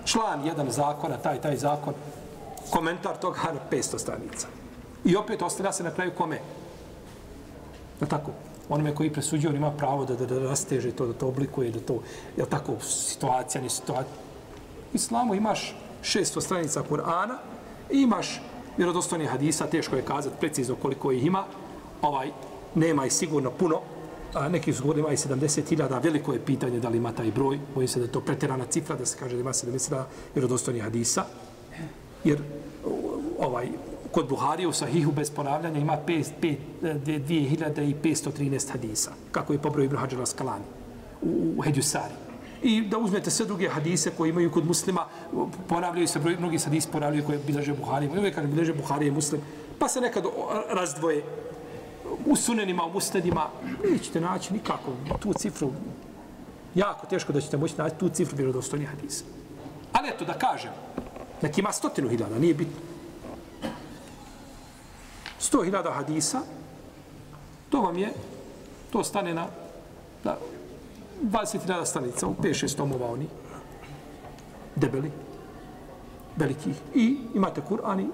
član 0.05 0.45
jedan 0.45 0.71
zakona, 0.71 1.17
taj, 1.17 1.41
taj 1.41 1.57
zakon, 1.57 1.93
komentar 2.69 3.17
toga 3.17 3.39
na 3.57 3.59
500 3.71 3.99
stranica. 3.99 4.47
I 5.05 5.15
opet 5.15 5.41
ostavlja 5.41 5.71
se 5.71 5.83
na 5.83 5.91
kraju 5.91 6.11
kome? 6.17 6.39
Na 7.99 8.07
tako? 8.07 8.31
Onome 8.69 8.95
koji 8.95 9.13
presuđuje, 9.13 9.49
on 9.49 9.55
ima 9.55 9.71
pravo 9.71 10.05
da, 10.05 10.15
da, 10.15 10.25
da 10.25 10.39
rasteže 10.39 10.91
to, 10.91 11.05
da 11.05 11.13
to 11.13 11.27
oblikuje, 11.27 11.71
da 11.71 11.79
to, 11.79 11.99
je 12.37 12.45
tako, 12.49 12.79
situacija, 12.81 13.61
ni 13.61 13.69
situacija. 13.69 14.15
Islamu 14.93 15.35
imaš 15.35 15.75
600 16.05 16.41
stranica 16.41 16.83
Kur'ana, 16.89 17.37
imaš 17.89 18.41
vjerodostojnih 18.77 19.29
hadisa, 19.29 19.67
teško 19.67 19.95
je 19.95 20.01
kazati 20.01 20.35
precizno 20.39 20.75
koliko 20.75 21.11
ih 21.11 21.25
ima, 21.25 21.43
ovaj, 22.01 22.31
nema 22.75 23.05
i 23.05 23.09
sigurno 23.09 23.51
puno, 23.51 23.81
a 24.33 24.49
neki 24.49 24.73
su 24.73 24.81
govorili 24.81 25.01
ima 25.01 25.11
i 25.13 25.17
70.000, 25.17 26.03
veliko 26.03 26.33
je 26.33 26.45
pitanje 26.45 26.79
da 26.79 26.89
li 26.89 26.97
ima 26.97 27.11
taj 27.11 27.31
broj, 27.31 27.59
bojim 27.75 27.87
se 27.87 27.99
da 27.99 28.05
je 28.05 28.11
to 28.11 28.21
pretjerana 28.21 28.65
cifra, 28.65 28.95
da 28.95 29.05
se 29.05 29.17
kaže 29.19 29.35
da 29.35 29.41
ima 29.41 29.53
70.000 29.53 30.03
vjerodostojnih 30.35 30.83
hadisa, 30.83 31.25
jer 32.23 32.41
ovaj, 33.39 33.67
kod 34.11 34.29
Buhari 34.29 34.65
u 34.65 34.73
Sahihu 34.73 35.11
bez 35.11 35.31
ponavljanja 35.31 35.79
ima 35.79 35.97
2513 36.07 38.71
hadisa, 38.71 39.11
kako 39.31 39.53
je 39.53 39.61
pobroj 39.61 39.85
Ibn 39.85 39.97
Hađara 39.97 40.25
Skalani 40.25 40.65
u, 41.21 41.53
u 41.57 41.61
Hedjusari. 41.61 42.24
I 42.65 42.81
da 42.81 42.97
uzmete 42.97 43.31
sve 43.31 43.45
druge 43.45 43.69
hadise 43.69 44.11
koje 44.17 44.29
imaju 44.29 44.51
kod 44.51 44.65
muslima, 44.65 45.05
ponavljaju 45.67 46.07
se 46.07 46.19
broj, 46.19 46.37
mnogi 46.39 46.57
hadisi 46.57 46.87
ponavljaju 46.91 47.25
koje 47.25 47.39
bilaže 47.47 47.73
Buhari, 47.73 48.05
i 48.05 48.19
uvijek 48.19 48.35
kaže 48.35 48.47
bilaže 48.47 48.73
i 49.01 49.11
muslim, 49.11 49.41
pa 49.79 49.87
se 49.87 50.01
nekad 50.01 50.25
razdvoje 50.69 51.23
u 52.25 52.35
sunenima, 52.35 52.83
u 52.83 52.93
musnedima, 52.93 53.49
nećete 53.91 54.21
naći 54.21 54.53
nikako 54.53 54.91
tu 55.19 55.33
cifru. 55.33 55.71
Jako 56.75 57.07
teško 57.07 57.33
da 57.33 57.41
ćete 57.41 57.57
moći 57.57 57.77
naći 57.77 57.95
tu 57.95 58.09
cifru 58.09 58.37
vjerodostojnih 58.37 58.89
hadisa. 58.89 59.23
Ali 59.93 60.09
eto 60.09 60.25
da 60.25 60.33
kažem, 60.33 60.71
neki 61.41 61.61
ima 61.61 61.71
stotinu 61.71 62.09
hiljada, 62.09 62.39
nije 62.39 62.53
bitno. 62.53 62.81
Sto 65.39 65.63
hiljada 65.63 65.91
hadisa, 65.91 66.41
to 67.69 67.81
vam 67.81 67.97
je, 67.97 68.09
to 68.91 69.03
stane 69.03 69.33
na, 69.33 69.47
na 70.23 70.35
20.000 71.23 71.85
stanica, 71.85 72.27
5-6 72.27 72.77
tomova 72.77 73.11
oni, 73.11 73.27
debeli, 74.75 75.11
veliki. 76.35 76.69
I 76.95 77.17
imate 77.33 77.61
Kur'an 77.69 77.99
i 77.99 78.07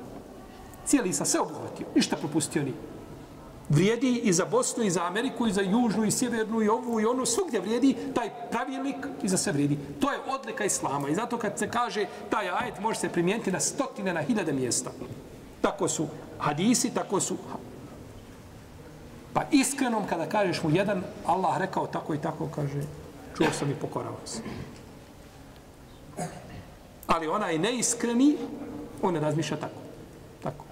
cijeli 0.86 1.14
sa 1.14 1.26
sve 1.26 1.40
obuhvatio, 1.40 1.86
ništa 1.96 2.16
propustio 2.16 2.64
ni. 2.64 2.74
vrijedi 3.70 4.22
i 4.24 4.34
za 4.34 4.46
Bosnu, 4.46 4.84
i 4.84 4.90
za 4.90 5.06
Ameriku, 5.06 5.48
i 5.48 5.52
za 5.52 5.62
Južnu, 5.62 6.06
i 6.06 6.12
Sjevernu, 6.12 6.62
i 6.62 6.70
ovu, 6.70 7.00
i 7.02 7.06
onu, 7.06 7.26
svugdje 7.26 7.60
vrijedi 7.60 7.96
taj 8.16 8.30
pravilnik 8.52 9.08
i 9.24 9.28
za 9.28 9.38
sve 9.38 9.54
vrijedi. 9.54 9.78
To 10.00 10.12
je 10.12 10.20
odlika 10.28 10.66
Islama. 10.66 11.10
I 11.10 11.16
zato 11.16 11.38
kad 11.38 11.60
se 11.60 11.70
kaže 11.70 12.06
taj 12.30 12.50
ajet 12.50 12.80
može 12.80 13.00
se 13.00 13.10
primijeniti 13.10 13.52
na 13.52 13.60
stotine, 13.60 14.14
na 14.14 14.22
hiljade 14.22 14.54
mjesta. 14.54 14.92
Tako 15.62 15.88
su 15.88 16.08
hadisi, 16.40 16.94
tako 16.94 17.20
su... 17.20 17.38
Pa 19.34 19.44
iskrenom 19.52 20.08
kada 20.08 20.26
kažeš 20.26 20.64
mu 20.64 20.70
jedan, 20.70 21.04
Allah 21.26 21.58
rekao 21.58 21.88
tako 21.88 22.14
i 22.14 22.22
tako, 22.22 22.50
kaže, 22.56 22.82
čuo 23.38 23.48
sam 23.52 23.72
i 23.72 23.76
pokoravao 23.76 24.26
se. 24.26 24.42
Ali 27.08 27.28
onaj 27.28 27.58
neiskreni, 27.58 28.38
on 29.02 29.14
ne 29.14 29.20
razmišlja 29.20 29.58
tako. 29.58 29.82
Tako. 30.44 30.66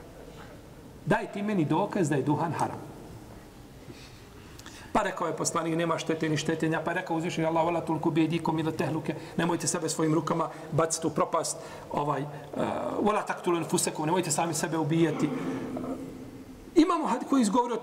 Daj 1.06 1.32
ti 1.32 1.42
meni 1.42 1.66
dokaz 1.66 2.10
da 2.10 2.16
je 2.16 2.24
duhan 2.24 2.52
haram. 2.52 2.90
Pa 4.94 5.04
rekao 5.04 5.28
je 5.28 5.38
poslanik, 5.38 5.78
nema 5.78 5.98
štete 5.98 6.30
ni 6.30 6.38
štetenja, 6.38 6.82
pa 6.86 6.94
rekao 6.94 7.18
uzvišenje 7.18 7.48
Allah, 7.48 7.64
vola 7.66 7.82
tulku 7.82 8.12
bijedikom 8.12 8.60
ili 8.60 8.78
tehluke, 8.78 9.16
nemojte 9.38 9.68
sebe 9.68 9.90
svojim 9.90 10.14
rukama 10.14 10.50
baciti 10.72 11.08
u 11.08 11.10
propast, 11.10 11.58
ovaj, 11.92 12.22
eh, 12.22 12.26
uh, 12.56 13.06
vola 13.06 13.22
taktulen 13.22 13.64
fusekom, 13.64 14.06
nemojte 14.06 14.32
sami 14.32 14.54
sebe 14.54 14.78
ubijati. 14.78 15.30
Imamo 16.76 17.08
had 17.08 17.24
koji 17.30 17.42
izgovori 17.42 17.76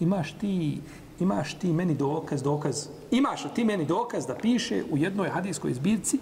imaš 0.00 0.32
ti, 0.32 0.80
imaš 1.20 1.54
ti 1.54 1.72
meni 1.72 1.94
dokaz, 1.94 2.42
dokaz, 2.42 2.86
imaš 3.10 3.42
ti 3.54 3.64
meni 3.64 3.84
dokaz 3.86 4.26
da 4.26 4.34
piše 4.34 4.84
u 4.90 4.98
jednoj 4.98 5.28
hadijskoj 5.28 5.74
zbirci 5.74 6.18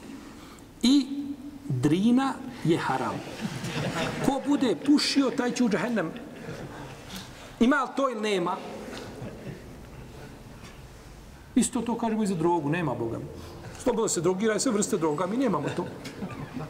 i 0.83 1.07
drina 1.69 2.35
je 2.65 2.79
haram. 2.79 3.21
Ko 4.27 4.41
bude 4.47 4.77
pušio, 4.87 5.31
taj 5.31 5.53
će 5.53 5.65
u 5.65 5.69
džahennem. 5.69 6.11
Ima 7.61 7.83
li 7.83 7.89
to 7.97 8.11
ili 8.11 8.21
nema? 8.21 8.57
Isto 11.55 11.81
to 11.81 11.99
kažemo 11.99 12.23
i 12.23 12.27
za 12.27 12.35
drogu, 12.35 12.69
nema 12.69 12.95
Boga. 12.95 13.19
Slobodno 13.83 14.09
se 14.09 14.21
drogira 14.21 14.55
i 14.55 14.61
sve 14.61 14.73
vrste 14.73 14.97
droga, 14.97 15.27
mi 15.27 15.37
nemamo 15.37 15.69
to. 15.77 15.87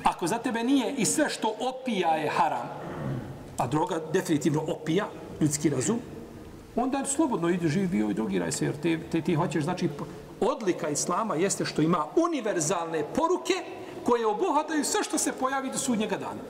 Ako 0.02 0.26
za 0.26 0.38
tebe 0.38 0.64
nije 0.64 0.94
i 0.94 1.04
sve 1.04 1.28
što 1.28 1.54
opija 1.60 2.16
je 2.16 2.30
haram, 2.30 2.68
a 3.58 3.66
droga 3.66 4.00
definitivno 4.12 4.62
opija 4.66 5.08
ljudski 5.40 5.68
razum, 5.68 5.98
onda 6.76 7.04
slobodno 7.04 7.48
ide 7.48 7.68
živi 7.68 8.10
i 8.10 8.14
drogiraj 8.14 8.52
se, 8.52 8.64
jer 8.64 8.76
te, 8.76 8.98
te, 9.12 9.22
ti 9.22 9.34
hoćeš, 9.34 9.64
znači, 9.64 9.88
odlika 10.40 10.88
Islama 10.88 11.34
jeste 11.34 11.64
što 11.64 11.82
ima 11.82 12.06
univerzalne 12.16 13.04
poruke 13.14 13.54
koje 14.04 14.26
obuhvataju 14.26 14.84
sve 14.84 15.02
što 15.02 15.18
se 15.18 15.32
pojavi 15.32 15.70
do 15.70 15.78
sudnjega 15.78 16.16
dana. 16.16 16.42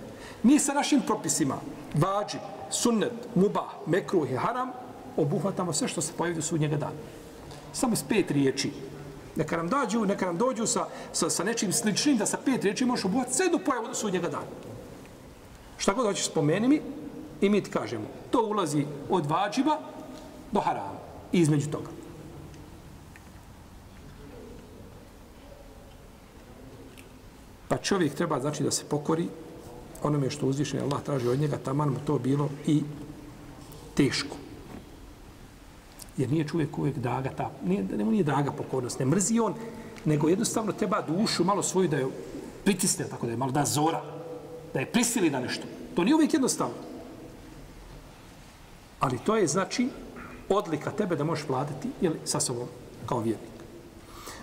Mi 0.43 0.59
sa 0.59 0.73
našim 0.73 1.01
propisima, 1.01 1.57
vađi, 1.95 2.39
sunnet, 2.71 3.13
mubah, 3.35 3.71
mekruh 3.87 4.31
i 4.31 4.37
haram, 4.37 4.71
obuhvatamo 5.17 5.73
sve 5.73 5.89
što 5.89 6.01
se 6.01 6.13
pojavi 6.13 6.37
do 6.37 6.43
sudnjega 6.43 6.77
dana. 6.77 7.01
Samo 7.73 7.97
s 7.97 8.03
pet 8.03 8.31
riječi. 8.31 8.73
Neka 9.37 9.57
nam 9.57 9.69
dođu, 9.69 10.05
neka 10.05 10.27
nam 10.27 10.39
dođu 10.39 10.67
sa, 10.67 10.87
sa, 11.13 11.31
sa 11.31 11.45
nečim 11.45 11.73
sličnim, 11.73 12.17
da 12.17 12.27
sa 12.27 12.39
pet 12.45 12.65
riječi 12.65 12.85
možeš 12.85 13.05
obuhvatiti 13.05 13.37
sve 13.37 13.49
do 13.49 13.59
pojavu 13.59 13.87
do 13.87 13.95
sudnjega 13.95 14.29
dana. 14.29 14.47
Šta 15.79 15.93
god 15.93 16.07
hoćeš 16.07 16.27
spomeni 16.27 16.69
mi, 16.69 16.81
i 17.41 17.49
mi 17.49 17.63
ti 17.63 17.71
kažemo, 17.71 18.05
to 18.31 18.47
ulazi 18.47 18.87
od 19.11 19.27
vađiba 19.27 19.79
do 20.53 20.61
harama. 20.61 20.99
Između 21.33 21.71
toga. 21.71 21.91
Pa 27.69 27.77
čovjek 27.77 28.15
treba 28.15 28.41
znači 28.41 28.63
da 28.63 28.71
se 28.71 28.85
pokori 28.85 29.29
onome 30.03 30.31
što 30.31 30.47
uzvišen 30.47 30.81
Allah 30.81 31.03
traži 31.03 31.29
od 31.29 31.39
njega, 31.39 31.59
taman 31.59 31.89
mu 31.89 31.99
to 32.07 32.19
bilo 32.19 32.49
i 32.67 32.83
teško. 33.95 34.37
Jer 36.17 36.31
nije 36.31 36.49
čovjek 36.49 36.79
uvijek 36.79 36.97
daga 36.97 37.31
ta, 37.37 37.51
nije, 37.65 37.83
ne, 37.83 38.05
nije 38.05 38.25
daga 38.25 38.53
pokornost, 38.53 38.99
ne 38.99 39.07
mrzi 39.07 39.41
on, 39.41 39.55
nego 40.05 40.29
jednostavno 40.29 40.73
treba 40.73 41.03
dušu 41.03 41.45
malo 41.45 41.63
svoju 41.63 41.89
da 41.89 41.97
je 41.97 42.07
pritisne, 42.65 43.05
tako 43.09 43.27
da 43.27 43.33
je 43.33 43.39
malo 43.39 43.53
da 43.53 43.65
zora, 43.65 44.03
da 44.75 44.81
je 44.81 44.87
prisili 44.93 45.31
na 45.31 45.41
nešto. 45.41 45.67
To 45.95 46.05
nije 46.05 46.15
uvijek 46.15 46.35
jednostavno. 46.35 46.75
Ali 49.01 49.19
to 49.19 49.37
je 49.37 49.47
znači 49.47 49.89
odlika 50.51 50.91
tebe 50.91 51.17
da 51.17 51.25
možeš 51.25 51.49
vladati 51.49 51.89
ili 52.01 52.15
sa 52.25 52.41
sobom 52.41 52.69
kao 53.07 53.21
vjernik. 53.21 53.51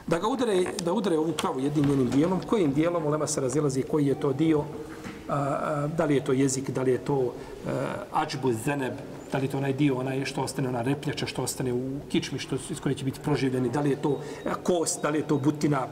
Da 0.07 0.19
ga 0.19 0.27
udare, 0.27 0.63
da 0.83 0.93
udare 0.93 1.17
ovu 1.17 1.31
pravu 1.31 1.59
jednim 1.59 1.89
njenim 1.89 2.09
dijelom, 2.09 2.41
kojim 2.47 2.73
dijelom 2.73 3.05
ulema 3.05 3.27
se 3.27 3.41
razilazi, 3.41 3.83
koji 3.83 4.07
je 4.07 4.19
to 4.19 4.33
dio, 4.33 4.59
a, 4.59 5.35
a, 5.35 5.87
da 5.97 6.05
li 6.05 6.15
je 6.15 6.25
to 6.25 6.31
jezik, 6.31 6.69
da 6.69 6.81
li 6.81 6.91
je 6.91 6.97
to 6.97 7.33
a, 7.67 7.71
ađbu 8.11 8.53
zeneb, 8.53 8.93
da 9.31 9.37
li 9.37 9.45
je 9.45 9.51
to 9.51 9.57
onaj 9.57 9.73
dio, 9.73 9.95
onaj 9.95 10.25
što 10.25 10.41
ostane, 10.41 10.69
ona 10.69 10.81
repljača 10.81 11.25
što 11.25 11.43
ostane 11.43 11.73
u 11.73 11.99
kičmi, 12.09 12.39
što, 12.39 12.55
iz 12.69 12.79
koje 12.79 12.95
će 12.95 13.05
biti 13.05 13.19
proživljeni, 13.19 13.69
da 13.69 13.81
li 13.81 13.89
je 13.89 14.01
to 14.01 14.19
kost, 14.63 15.01
da 15.01 15.09
li 15.09 15.19
je 15.19 15.27
to 15.27 15.37
butina, 15.37 15.87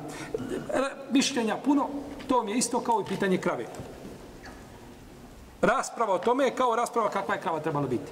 mišljenja 1.11 1.57
puno, 1.66 1.89
to 2.28 2.43
mi 2.43 2.51
je 2.51 2.57
isto 2.57 2.80
kao 2.80 3.01
i 3.01 3.09
pitanje 3.09 3.38
krave. 3.38 3.66
Rasprava 5.61 6.13
o 6.13 6.20
tome 6.20 6.45
je 6.45 6.55
kao 6.55 6.76
rasprava 6.76 7.09
kakva 7.09 7.36
je 7.36 7.41
krava 7.41 7.59
trebala 7.59 7.88
biti. 7.88 8.11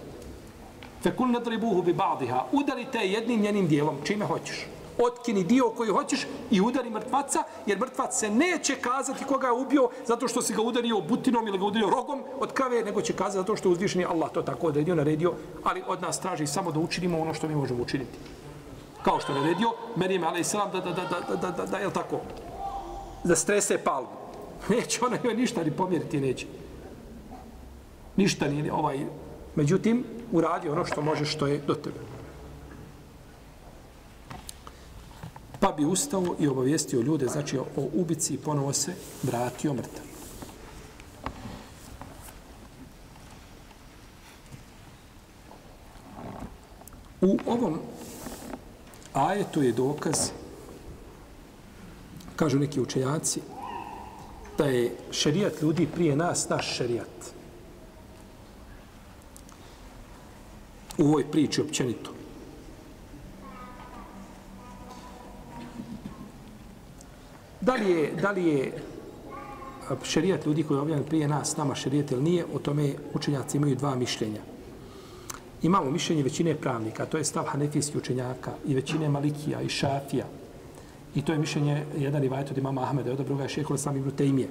Fekul 1.03 1.31
nadribuhu 1.31 1.81
bi 1.81 1.93
ba'diha. 1.93 2.43
Udarite 2.51 2.97
jednim 2.97 3.41
njenim 3.41 3.67
dijelom, 3.67 3.95
čime 4.03 4.25
hoćeš. 4.25 4.67
Otkini 4.97 5.43
dio 5.43 5.69
koji 5.69 5.89
hoćeš 5.89 6.27
i 6.51 6.61
udari 6.61 6.89
mrtvaca, 6.89 7.43
jer 7.65 7.79
mrtvac 7.79 8.19
se 8.19 8.29
neće 8.29 8.75
kazati 8.75 9.25
koga 9.25 9.47
je 9.47 9.53
ubio 9.53 9.89
zato 10.07 10.27
što 10.27 10.41
si 10.41 10.53
ga 10.53 10.61
udario 10.61 11.01
butinom 11.01 11.47
ili 11.47 11.57
ga 11.57 11.65
udario 11.65 11.89
rogom 11.89 12.23
od 12.39 12.53
krave, 12.53 12.83
nego 12.83 13.01
će 13.01 13.13
kazati 13.13 13.37
zato 13.37 13.55
što 13.55 13.69
je 13.69 13.73
uzvišeni 13.73 14.05
Allah 14.05 14.31
to 14.31 14.41
tako 14.41 14.67
odredio, 14.67 14.95
naredio, 14.95 15.33
ali 15.63 15.83
od 15.87 16.01
nas 16.01 16.19
traži 16.19 16.47
samo 16.47 16.71
da 16.71 16.79
učinimo 16.79 17.19
ono 17.19 17.33
što 17.33 17.47
mi 17.47 17.55
možemo 17.55 17.83
učiniti. 17.83 18.17
Kao 19.01 19.19
što 19.19 19.33
je 19.33 19.41
naredio, 19.41 19.69
Merijem 19.95 20.23
a.s. 20.23 20.53
da, 20.53 20.69
da, 20.73 20.79
da, 20.79 20.91
da, 20.91 21.19
da, 21.29 21.35
da, 21.35 21.51
da, 21.51 21.65
da, 21.65 21.77
je 21.77 21.93
tako, 21.93 22.19
da 23.23 23.35
strese 23.35 23.77
palmu. 23.77 24.07
Neće 24.69 25.05
ona 25.05 25.17
joj 25.23 25.33
ništa 25.33 25.63
ni 25.63 25.71
pomjeriti, 25.71 26.21
neće. 26.21 26.45
Ništa 28.15 28.47
nije 28.47 28.73
ovaj. 28.73 29.05
Međutim, 29.55 30.05
uradi 30.33 30.69
ono 30.69 30.85
što 30.85 31.01
može 31.01 31.25
što 31.25 31.47
je 31.47 31.61
do 31.67 31.73
tebe. 31.73 31.99
Pa 35.59 35.71
bi 35.71 35.85
ustao 35.85 36.35
i 36.39 36.47
obavijestio 36.47 37.01
ljude, 37.01 37.27
znači 37.27 37.57
o 37.57 37.65
ubici 37.75 38.33
i 38.33 38.37
ponovo 38.37 38.73
se 38.73 38.93
vratio 39.23 39.73
mrtav. 39.73 40.03
U 47.21 47.37
ovom 47.45 47.79
ajetu 49.13 49.61
je 49.61 49.71
dokaz, 49.71 50.29
kažu 52.35 52.59
neki 52.59 52.81
učenjaci, 52.81 53.41
da 54.57 54.65
je 54.65 54.95
šerijat 55.11 55.61
ljudi 55.61 55.87
prije 55.95 56.15
nas 56.15 56.49
naš 56.49 56.77
šerijat. 56.77 57.12
U 60.97 61.03
ovoj 61.03 61.31
priči 61.31 61.61
općenito. 61.61 62.11
Da 67.61 67.73
li 67.73 67.91
je, 67.91 68.11
da 68.21 68.31
li 68.31 68.45
je 68.45 68.73
šerijat 70.03 70.45
ljudi 70.45 70.63
koji 70.63 70.77
je 70.77 70.81
objavljen 70.81 71.07
prije 71.07 71.27
nas, 71.27 71.57
nama 71.57 71.75
šerijat 71.75 72.11
ili 72.11 72.23
nije, 72.23 72.45
o 72.53 72.59
tome 72.59 72.93
učenjaci 73.13 73.57
imaju 73.57 73.75
dva 73.75 73.95
mišljenja. 73.95 74.41
Imamo 75.61 75.91
mišljenje 75.91 76.23
većine 76.23 76.55
pravnika, 76.55 77.05
to 77.05 77.17
je 77.17 77.23
stav 77.23 77.45
hanefijskih 77.45 77.95
učenjaka 77.95 78.51
i 78.65 78.75
većine 78.75 79.09
malikija 79.09 79.61
i 79.61 79.69
šafija. 79.69 80.25
I 81.15 81.21
to 81.21 81.31
je 81.31 81.39
mišljenje 81.39 81.85
jedan 81.97 82.23
i 82.23 82.29
od 82.29 82.57
imama 82.57 82.83
Ahmeda, 82.83 83.11
od 83.11 83.25
druga 83.25 83.43
je 83.43 83.49
šehola 83.49 83.77
sam 83.77 83.97
ibn 83.97 84.11
Tejmije, 84.11 84.47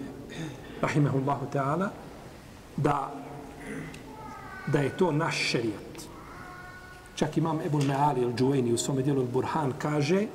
rahimehullahu 0.80 1.46
ta'ala, 1.52 1.88
da, 2.76 3.12
da 4.66 4.78
je 4.78 4.96
to 4.96 5.12
naš 5.12 5.36
šerijat. 5.36 6.11
Čak 7.14 7.36
imam 7.36 7.60
Ebul 7.60 7.82
Meali 7.82 8.20
ili 8.20 8.34
Džuveni 8.34 8.72
u 8.72 8.78
svome 8.78 9.02
dijelu 9.02 9.26
Burhan 9.32 9.72
kaže, 9.78 10.26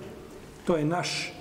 to 0.66 0.78
je 0.78 0.86
naš, 0.86 1.34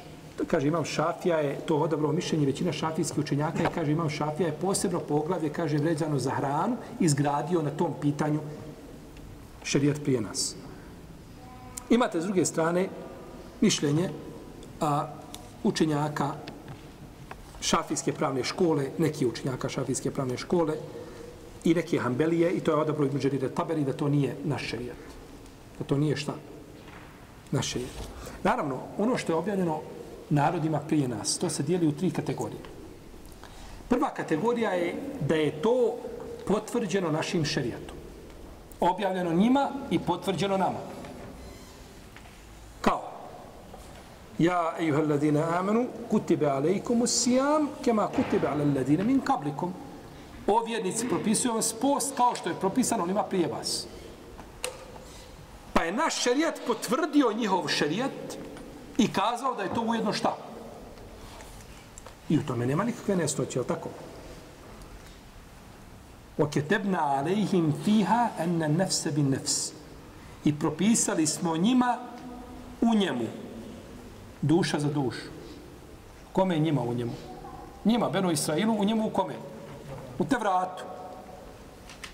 kaže 0.47 0.69
imam 0.69 0.85
Šafija 0.85 1.39
je 1.39 1.59
to 1.67 1.77
odabrao 1.77 2.13
mišljenje 2.13 2.47
većina 2.47 2.73
šafijskih 2.73 3.19
učenjaka 3.19 3.63
i 3.63 3.75
kaže 3.75 3.93
imam 3.93 4.11
Šafija 4.11 4.47
je 4.47 4.59
posebno 4.61 5.01
poglavlje, 5.01 5.53
kaže 5.53 5.79
vređano 5.79 6.19
za 6.19 6.31
hranu, 6.31 6.77
izgradio 7.01 7.63
na 7.63 7.71
tom 7.71 7.95
pitanju 8.01 8.41
šerijat 9.63 10.03
prije 10.03 10.21
nas. 10.21 10.55
Imate 11.91 12.21
s 12.21 12.25
druge 12.25 12.45
strane 12.45 12.89
mišljenje 13.61 14.11
a, 14.81 15.07
učenjaka 15.65 16.33
šafijske 17.61 18.13
pravne 18.13 18.45
škole, 18.45 18.91
neki 18.99 19.27
učenjaka 19.27 19.69
šafijske 19.69 20.11
pravne 20.11 20.37
škole 20.39 20.75
i 21.65 21.75
neke 21.75 21.99
hambelije 21.99 22.51
i 22.53 22.61
to 22.61 22.71
je 22.71 22.77
odabro 22.77 23.05
Ibn 23.05 23.19
Đeride 23.19 23.49
Taberi 23.49 23.85
da 23.85 23.93
to 23.93 24.09
nije 24.09 24.37
naš 24.45 24.69
šerijat 24.71 25.06
da 25.79 25.85
to 25.85 25.99
nije 25.99 26.17
šta 26.17 26.35
naše 27.51 27.81
je. 27.81 27.87
Naravno, 28.43 28.79
ono 28.99 29.17
što 29.17 29.33
je 29.33 29.37
objavljeno 29.37 29.81
narodima 30.31 30.81
prije 30.81 31.09
nas, 31.09 31.39
to 31.39 31.51
se 31.51 31.63
dijeli 31.63 31.87
u 31.87 31.93
tri 31.93 32.11
kategorije. 32.11 32.61
Prva 33.89 34.11
kategorija 34.11 34.71
je 34.71 34.95
da 35.21 35.35
je 35.35 35.63
to 35.63 35.95
potvrđeno 36.47 37.11
našim 37.11 37.45
šerijatom. 37.45 37.97
Objavljeno 38.81 39.33
njima 39.33 39.71
i 39.91 39.99
potvrđeno 39.99 40.57
nama. 40.57 40.79
Kao? 42.81 43.03
Ja, 44.39 44.75
ejuhel 44.81 45.11
ladina 45.11 45.59
amanu, 45.59 45.87
kutibe 46.11 46.47
alejkumu 46.47 47.07
sijam, 47.07 47.69
kema 47.85 48.07
kutibe 48.07 48.49
ale 48.49 48.65
ladina 48.65 49.05
min 49.05 49.21
kablikom. 49.21 49.73
O 50.47 50.65
vjernici 50.65 51.09
propisuju 51.09 51.55
vas 51.55 51.73
post 51.73 52.17
kao 52.17 52.35
što 52.35 52.49
je 52.49 52.61
propisano 52.61 53.03
onima 53.03 53.23
prije 53.23 53.49
vas. 53.49 53.87
Pa 55.76 55.84
je 55.84 55.92
naš 55.92 56.16
šerijat 56.16 56.60
potvrdio 56.68 57.34
njihov 57.34 57.68
šerijat 57.68 58.38
i 58.98 59.14
kazao 59.14 59.56
da 59.56 59.64
je 59.64 59.74
to 59.74 59.82
ujedno 59.82 60.14
šta? 60.14 60.38
I 62.30 62.38
u 62.38 62.44
tome 62.46 62.66
nema 62.66 62.84
nikakve 62.84 63.16
nestoće, 63.16 63.60
ali 63.60 63.68
tako? 63.68 63.90
وَكَتَبْنَا 66.38 66.98
عَلَيْهِمْ 66.98 67.74
فِيهَا 67.86 68.30
أَنَّ 68.40 68.64
النَّفْسَ 68.64 69.08
بِالنَّفْسِ 69.08 69.74
i 70.46 70.60
propisali 70.60 71.28
smo 71.28 71.58
njima 71.58 71.98
u 72.82 72.96
njemu 72.96 73.26
duša 74.42 74.80
za 74.80 74.88
dušu. 74.88 75.28
Kome 76.34 76.56
je 76.56 76.60
njima 76.60 76.82
u 76.82 76.94
njemu? 76.94 77.12
Njima, 77.86 78.10
Beno 78.10 78.32
Israilu, 78.32 78.74
u 78.74 78.84
njemu 78.84 79.08
u 79.08 79.10
kome? 79.10 79.34
U 80.20 80.26
te 80.26 80.38
vratu. 80.40 80.84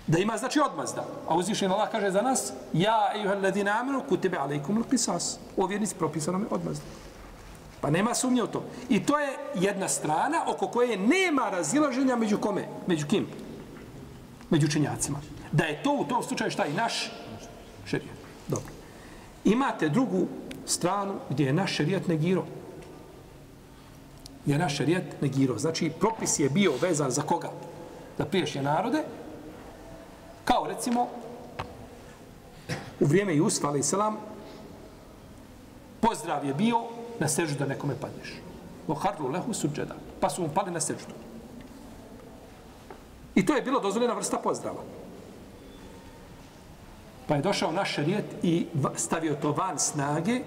Da 0.07 0.19
ima 0.19 0.37
znači 0.37 0.59
odmazda. 0.59 1.05
A 1.27 1.35
uzvišen 1.35 1.71
Allah 1.71 1.89
kaže 1.91 2.11
za 2.11 2.21
nas 2.21 2.53
Ja, 2.73 3.11
ejuhel 3.15 3.43
ladina 3.43 3.79
amenu, 3.79 4.01
kutebe 4.09 4.37
alaikum 4.37 4.77
il 4.77 4.83
qisas. 4.83 5.37
O 5.57 5.67
vjernici 5.67 5.95
propisano 5.95 6.37
mi 6.37 6.45
odmazda. 6.49 6.83
Pa 7.81 7.89
nema 7.89 8.13
sumnje 8.13 8.43
u 8.43 8.47
to. 8.47 8.63
I 8.89 9.05
to 9.05 9.19
je 9.19 9.37
jedna 9.55 9.87
strana 9.87 10.43
oko 10.47 10.67
koje 10.67 10.97
nema 10.97 11.49
razilaženja 11.49 12.15
među 12.15 12.37
kome? 12.37 12.67
Među 12.87 13.07
kim? 13.07 13.27
Među 14.49 14.67
činjacima. 14.67 15.19
Da 15.51 15.63
je 15.63 15.83
to 15.83 15.93
u 15.93 16.05
tom 16.05 16.23
slučaju 16.23 16.51
šta 16.51 16.65
i 16.65 16.73
naš 16.73 17.11
šerijat. 17.85 18.15
Dobro. 18.47 18.73
Imate 19.43 19.89
drugu 19.89 20.27
stranu 20.65 21.13
gdje 21.29 21.45
je 21.45 21.53
naš 21.53 21.75
šerijat 21.75 22.07
negirao. 22.07 22.45
Je 24.45 24.57
naš 24.57 24.77
šerijat 24.77 25.03
negirao. 25.21 25.57
Znači, 25.57 25.91
propis 25.99 26.39
je 26.39 26.49
bio 26.49 26.73
vezan 26.81 27.11
za 27.11 27.21
koga? 27.21 27.51
Za 28.17 28.25
priješnje 28.25 28.61
narode. 28.61 29.03
Kao 30.63 30.71
recimo, 30.71 31.07
u 32.99 33.05
vrijeme 33.05 33.35
Jusfa, 33.35 33.67
ali 33.67 33.83
selam, 33.83 34.17
pozdrav 35.99 36.45
je 36.45 36.53
bio 36.53 36.77
na 37.19 37.27
sežu 37.27 37.57
da 37.59 37.65
nekome 37.65 37.95
padneš. 38.01 38.39
Lo 38.87 38.95
harlu 38.95 39.27
lehu 39.27 39.53
suđeda. 39.53 39.95
Pa 40.19 40.29
su 40.29 40.41
mu 40.41 40.49
pali 40.53 40.71
na 40.71 40.79
seždu. 40.79 41.13
I 43.35 43.45
to 43.45 43.55
je 43.55 43.61
bilo 43.61 43.79
dozvoljena 43.79 44.13
vrsta 44.13 44.37
pozdrava. 44.37 44.79
Pa 47.27 47.35
je 47.35 47.41
došao 47.41 47.71
naš 47.71 47.95
šarijet 47.95 48.25
i 48.43 48.65
stavio 48.95 49.35
to 49.35 49.51
van 49.51 49.79
snage, 49.79 50.39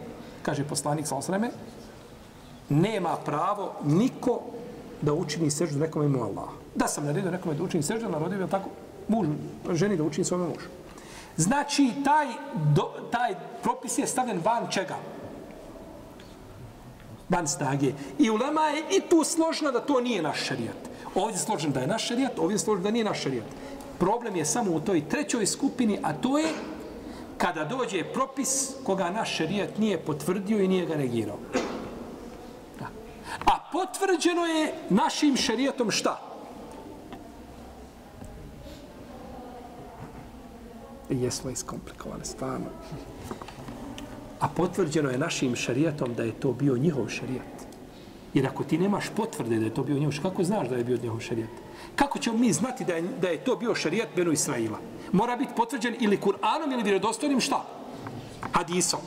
kaže 0.43 0.65
poslanik 0.65 1.07
sa 1.07 1.17
osreme, 1.17 1.51
nema 2.69 3.17
pravo 3.25 3.73
niko 3.85 4.41
da 5.03 5.13
učini 5.13 5.51
seždu 5.51 5.79
nekome 5.79 6.07
ima 6.07 6.25
Allah. 6.25 6.49
Da 6.75 6.89
sam 6.89 7.05
naredio 7.05 7.31
nekome 7.31 7.55
da 7.55 7.63
učini 7.63 7.83
seždu, 7.83 8.09
narodio 8.09 8.41
je 8.41 8.49
tako 8.49 8.69
muž, 9.09 9.27
ženi 9.73 9.97
da 9.97 10.05
učini 10.05 10.25
svome 10.25 10.47
mužu. 10.47 10.69
Znači, 11.37 11.91
taj, 12.05 12.27
do, 12.75 12.91
taj 13.11 13.35
propis 13.63 13.99
je 13.99 14.07
stavljen 14.07 14.41
van 14.45 14.67
čega? 14.71 14.97
Van 17.29 17.49
snage. 17.49 17.93
I 18.19 18.31
ulema 18.31 18.61
je 18.61 18.83
i 18.91 19.01
tu 19.01 19.25
složno 19.25 19.73
da 19.73 19.81
to 19.81 20.01
nije 20.01 20.23
naš 20.23 20.45
šarijat. 20.45 20.77
Ovdje 21.15 21.35
je 21.35 21.39
složen 21.39 21.73
da 21.73 21.81
je 21.81 21.87
naš 21.87 22.09
šarijat, 22.09 22.39
ovdje 22.39 22.55
je 22.55 22.59
složen 22.59 22.83
da 22.83 22.91
nije 22.91 23.05
naš 23.05 23.23
šarijat. 23.23 23.47
Problem 23.99 24.37
je 24.37 24.45
samo 24.45 24.73
u 24.73 24.81
toj 24.81 25.09
trećoj 25.09 25.47
skupini, 25.47 25.99
a 26.03 26.13
to 26.13 26.39
je 26.39 26.49
kada 27.39 27.65
dođe 27.65 28.05
propis 28.05 28.71
koga 28.85 29.11
naš 29.11 29.37
šarijat 29.37 29.79
nije 29.79 29.99
potvrdio 29.99 30.61
i 30.61 30.69
nije 30.69 30.87
ga 30.87 30.97
negirao. 30.97 31.39
Da. 32.79 32.87
A 33.47 33.59
potvrđeno 33.73 34.47
je 34.47 34.73
našim 34.91 35.37
šarijatom 35.37 35.91
šta? 35.91 36.21
I 40.95 40.96
jesmo 41.11 41.51
iskomplikovali, 41.51 42.25
stvarno. 42.25 42.67
A 44.41 44.49
potvrđeno 44.49 45.11
je 45.11 45.19
našim 45.19 45.57
šarijatom 45.57 46.15
da 46.15 46.23
je 46.23 46.33
to 46.33 46.53
bio 46.53 46.77
njihov 46.77 47.09
šarijat. 47.09 47.67
Jer 48.35 48.47
ako 48.47 48.65
ti 48.65 48.79
nemaš 48.79 49.05
potvrde 49.17 49.59
da 49.59 49.65
je 49.65 49.75
to 49.75 49.83
bio 49.83 49.95
njihov 49.95 50.13
šarijat, 50.13 50.33
kako 50.33 50.45
znaš 50.45 50.69
da 50.69 50.77
je 50.77 50.85
bio 50.85 50.99
njihov 51.03 51.21
šarijat? 51.21 51.51
Kako 51.97 52.19
ćemo 52.19 52.39
mi 52.39 52.53
znati 52.53 52.85
da 52.85 52.95
je, 52.95 53.03
da 53.21 53.29
je 53.29 53.45
to 53.45 53.57
bio 53.57 53.75
šarijat 53.75 54.09
Benu 54.17 54.33
Israila? 54.33 54.79
Mora 55.13 55.37
biti 55.37 55.53
potvrđen 55.57 55.95
ili 56.01 56.19
Kur'anom 56.19 56.73
ili 56.73 56.83
vjerodostojnim 56.83 57.41
šta? 57.41 57.65
Hadisom. 58.53 59.01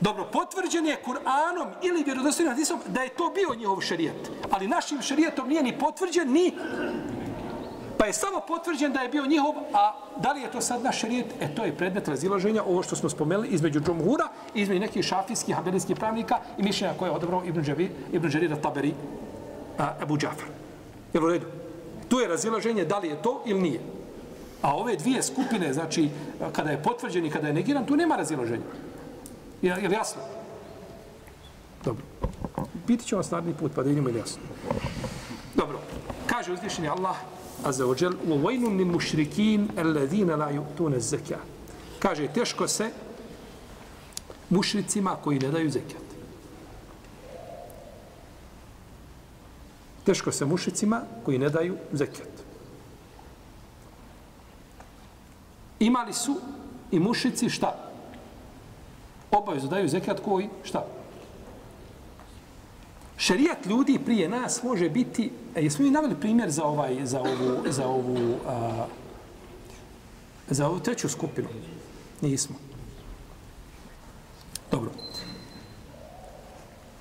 Dobro, 0.00 0.28
potvrđen 0.32 0.86
je 0.86 1.02
Kur'anom 1.06 1.68
ili 1.82 2.04
vjerodostojnim 2.04 2.52
hadisom 2.52 2.80
da 2.88 3.02
je 3.02 3.08
to 3.08 3.32
bio 3.34 3.54
njihov 3.54 3.80
šarijat. 3.80 4.30
Ali 4.50 4.68
našim 4.68 5.02
šarijatom 5.02 5.48
nije 5.48 5.62
ni 5.62 5.78
potvrđen, 5.78 6.32
ni 6.32 6.54
Pa 7.98 8.06
je 8.06 8.12
samo 8.12 8.40
potvrđen 8.48 8.92
da 8.92 9.00
je 9.00 9.08
bio 9.08 9.26
njihov, 9.26 9.54
a 9.74 9.92
da 10.16 10.32
li 10.32 10.40
je 10.40 10.50
to 10.50 10.60
sad 10.60 10.82
naš 10.82 11.02
rijet? 11.02 11.26
E, 11.40 11.54
to 11.54 11.64
je 11.64 11.76
predmet 11.76 12.08
razilaženja, 12.08 12.62
ovo 12.62 12.82
što 12.82 12.96
smo 12.96 13.08
spomenuli, 13.08 13.48
između 13.48 13.80
džumhura, 13.80 14.28
između 14.54 14.80
nekih 14.80 15.04
šafijskih, 15.04 15.54
haberijskih 15.54 15.96
pravnika 15.96 16.38
i 16.58 16.62
mišljenja 16.62 16.94
koje 16.98 17.08
je 17.08 17.14
odabrao 17.14 17.44
Ibn 17.44 17.62
Džavi, 17.62 17.90
Ibn 18.12 18.28
Džarira 18.28 18.56
Taberi, 18.56 18.94
a, 19.78 19.94
Abu 20.00 20.18
Džafar. 20.18 20.48
Jel 21.12 21.24
u 21.24 21.28
redu? 21.28 21.46
Tu 22.08 22.20
je 22.20 22.28
razilaženje 22.28 22.84
da 22.84 22.98
li 22.98 23.08
je 23.08 23.22
to 23.22 23.42
ili 23.46 23.60
nije. 23.60 23.80
A 24.62 24.76
ove 24.76 24.96
dvije 24.96 25.22
skupine, 25.22 25.72
znači, 25.72 26.10
kada 26.52 26.70
je 26.70 26.82
potvrđen 26.82 27.26
i 27.26 27.30
kada 27.30 27.46
je 27.46 27.54
negiran, 27.54 27.86
tu 27.86 27.96
nema 27.96 28.16
razilaženja. 28.16 28.64
Je, 29.62 29.76
je 29.82 29.90
jasno? 29.90 30.22
Dobro. 31.84 32.02
Pitit 32.86 33.06
ću 33.06 33.16
vas 33.16 33.30
naredni 33.30 33.54
put, 33.54 33.72
pa 33.74 33.82
da 33.82 33.88
vidimo 33.88 34.08
ili 34.08 34.18
jasno. 34.18 34.42
Dobro. 35.54 35.78
Kaže 36.26 36.52
uzvišenje 36.52 36.88
Allah, 36.88 37.16
Azza 37.64 37.84
wa 37.84 37.94
jal, 38.02 38.12
u 38.26 38.38
vajnun 38.38 38.74
min 38.74 38.88
mušrikin 38.88 39.68
alladhina 39.76 40.36
la 40.36 40.52
yu'tuna 40.52 40.98
zekja. 40.98 41.38
Kaže, 41.98 42.28
teško 42.28 42.68
se 42.68 42.90
mušricima 44.50 45.16
koji 45.24 45.38
ne 45.38 45.50
daju 45.50 45.70
zekat. 45.70 46.02
Teško 50.04 50.32
se 50.32 50.44
mušricima 50.44 51.02
koji 51.24 51.38
ne 51.38 51.50
daju 51.50 51.76
zekat. 51.92 52.30
Imali 55.80 56.12
su 56.12 56.36
i 56.90 56.98
mušici 56.98 57.50
šta? 57.50 57.90
Obavezu 59.30 59.68
daju 59.68 59.88
zekat 59.88 60.20
koji? 60.24 60.48
Šta? 60.64 60.86
Šerijat 63.18 63.66
ljudi 63.66 63.98
prije 64.04 64.28
nas 64.28 64.62
može 64.62 64.90
biti, 64.90 65.30
e, 65.54 65.62
jesmo 65.62 65.84
mi 65.84 65.90
naveli 65.90 66.14
primjer 66.20 66.50
za 66.50 66.64
ovaj 66.64 67.06
za 67.06 67.20
ovu 67.20 67.62
za 67.70 67.86
ovu 67.86 68.36
a, 68.46 68.86
za 70.48 70.68
ovu 70.68 70.80
treću 70.80 71.08
skupinu. 71.08 71.48
Nismo. 72.20 72.56
Dobro. 74.70 74.90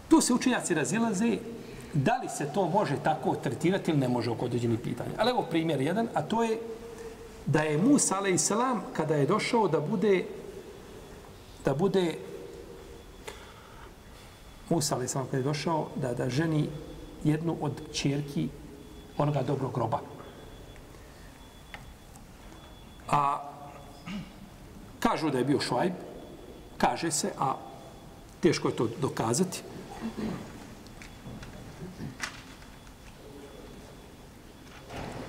Tu 0.10 0.22
se 0.22 0.34
učenjaci 0.34 0.74
razilaze 0.74 1.38
da 1.94 2.18
li 2.18 2.30
se 2.30 2.50
to 2.54 2.66
može 2.66 2.96
tako 3.04 3.36
tretirati 3.36 3.92
ili 3.92 4.00
ne 4.00 4.08
može 4.08 4.32
oko 4.32 4.46
određenih 4.46 4.80
pitanja. 4.80 5.10
Ali 5.18 5.30
evo 5.30 5.46
primjer 5.50 5.82
jedan, 5.82 6.08
a 6.14 6.22
to 6.22 6.44
je 6.44 6.60
da 7.46 7.62
je 7.62 7.78
Musa 7.78 8.16
a.s. 8.16 8.52
kada 8.94 9.16
je 9.16 9.26
došao 9.26 9.68
da 9.68 9.80
bude 9.80 10.26
da 11.66 11.74
bude 11.74 12.16
Musa 14.70 14.96
ali 14.96 15.08
sam 15.08 15.26
kada 15.26 15.38
je 15.38 15.44
došao 15.44 15.88
da, 15.96 16.14
da 16.14 16.30
ženi 16.30 16.70
jednu 17.24 17.58
od 17.62 17.82
čerki 17.94 18.50
onoga 19.18 19.42
dobrog 19.44 19.74
groba. 19.74 20.00
A 23.10 23.52
kažu 25.00 25.30
da 25.30 25.38
je 25.38 25.46
bio 25.46 25.60
švajb, 25.60 25.94
kaže 26.78 27.12
se, 27.12 27.32
a 27.40 27.56
teško 28.42 28.68
je 28.68 28.76
to 28.76 28.88
dokazati. 29.02 29.62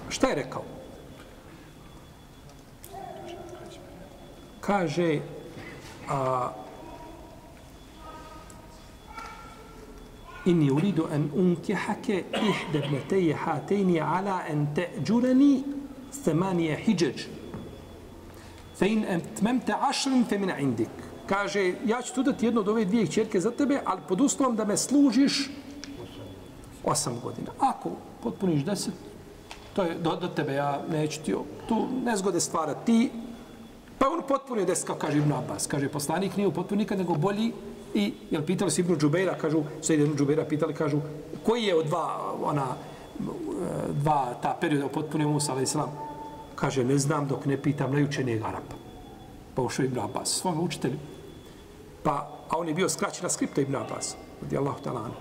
Šta 0.09 0.29
je 0.29 0.35
rekao? 0.35 0.63
Kaže, 4.61 5.21
a, 6.09 6.53
inni 10.51 10.71
uridu 10.71 11.07
an 11.13 11.31
unkihake 11.37 12.25
ihde 12.33 12.89
bneteje 12.89 13.35
hatejni 13.35 14.01
ala 14.01 14.41
en 14.49 14.67
teđurani 14.75 15.63
semanije 16.11 16.77
hijđeđ. 16.77 17.27
Fe 18.79 18.89
in 18.89 19.05
etmemte 19.05 19.75
ašrin 19.91 20.25
fe 20.25 20.39
mina 20.39 20.59
indik. 20.59 20.91
Kaže, 21.27 21.75
ja 21.87 22.03
ću 22.03 22.15
tu 22.15 22.23
dati 22.23 22.47
jednu 22.47 22.61
od 22.61 22.69
ove 22.69 22.85
dvije 22.85 23.07
čerke 23.07 23.41
za 23.41 23.51
tebe, 23.51 23.81
ali 23.85 24.01
pod 24.09 24.21
uslovom 24.21 24.57
da 24.57 24.65
me 24.65 24.77
služiš 24.77 25.51
osam 26.85 27.21
godina. 27.23 27.51
Ako 27.59 27.91
potpuniš 28.23 28.65
deset, 28.65 28.95
to 29.75 29.83
je 29.83 29.95
do, 29.95 30.17
do 30.17 30.29
tebe, 30.29 30.55
ja 30.55 30.83
neću 30.91 31.21
ti 31.23 31.35
tu 31.69 31.87
nezgode 32.05 32.41
stvarati. 32.41 32.87
Ti, 32.87 33.11
pa 33.99 34.09
on 34.09 34.23
potpunio 34.29 34.65
deset, 34.65 34.87
kao 34.87 34.97
kaže 34.97 35.19
Ibn 35.19 35.33
Abbas. 35.33 35.67
Kaže, 35.67 35.89
poslanik 35.89 36.37
nije 36.37 36.49
upotpunio 36.49 36.83
nikad, 36.83 36.99
nego 36.99 37.15
bolji 37.15 37.53
I 37.95 38.13
jel 38.31 38.43
pitali 38.43 38.71
su 38.71 38.81
Ibnu 38.81 38.97
Džubeira, 38.97 39.35
kažu, 39.35 39.63
sve 39.81 39.97
Ibnu 39.97 40.17
Džubeira 40.17 40.45
pitali, 40.45 40.75
kažu, 40.75 41.01
koji 41.43 41.63
je 41.63 41.75
od 41.75 41.87
dva, 41.87 42.35
ona, 42.43 42.67
e, 42.67 43.25
dva 43.93 44.35
ta 44.43 44.57
perioda 44.61 44.87
u 44.87 44.89
potpune 44.89 45.27
Musa, 45.27 45.53
ali 45.53 45.63
islam, 45.63 45.93
kaže, 46.55 46.85
ne 46.85 46.99
znam 46.99 47.29
dok 47.29 47.47
ne 47.47 47.57
pitam 47.63 47.93
najučenijeg 47.93 48.43
Arapa. 48.43 48.75
Pa 49.55 49.63
ušao 49.63 49.85
Ibn 49.85 49.99
Abbas, 49.99 50.29
svom 50.29 50.61
učitelju. 50.61 50.99
Pa, 52.03 52.29
a 52.49 52.59
on 52.59 52.69
je 52.69 52.75
bio 52.75 52.89
skraćena 52.89 53.29
skripta 53.29 53.61
Ibn 53.61 53.77
Abbas, 53.77 54.17
radi 54.43 54.57
Allahu 54.57 54.83
talanu. 54.83 55.15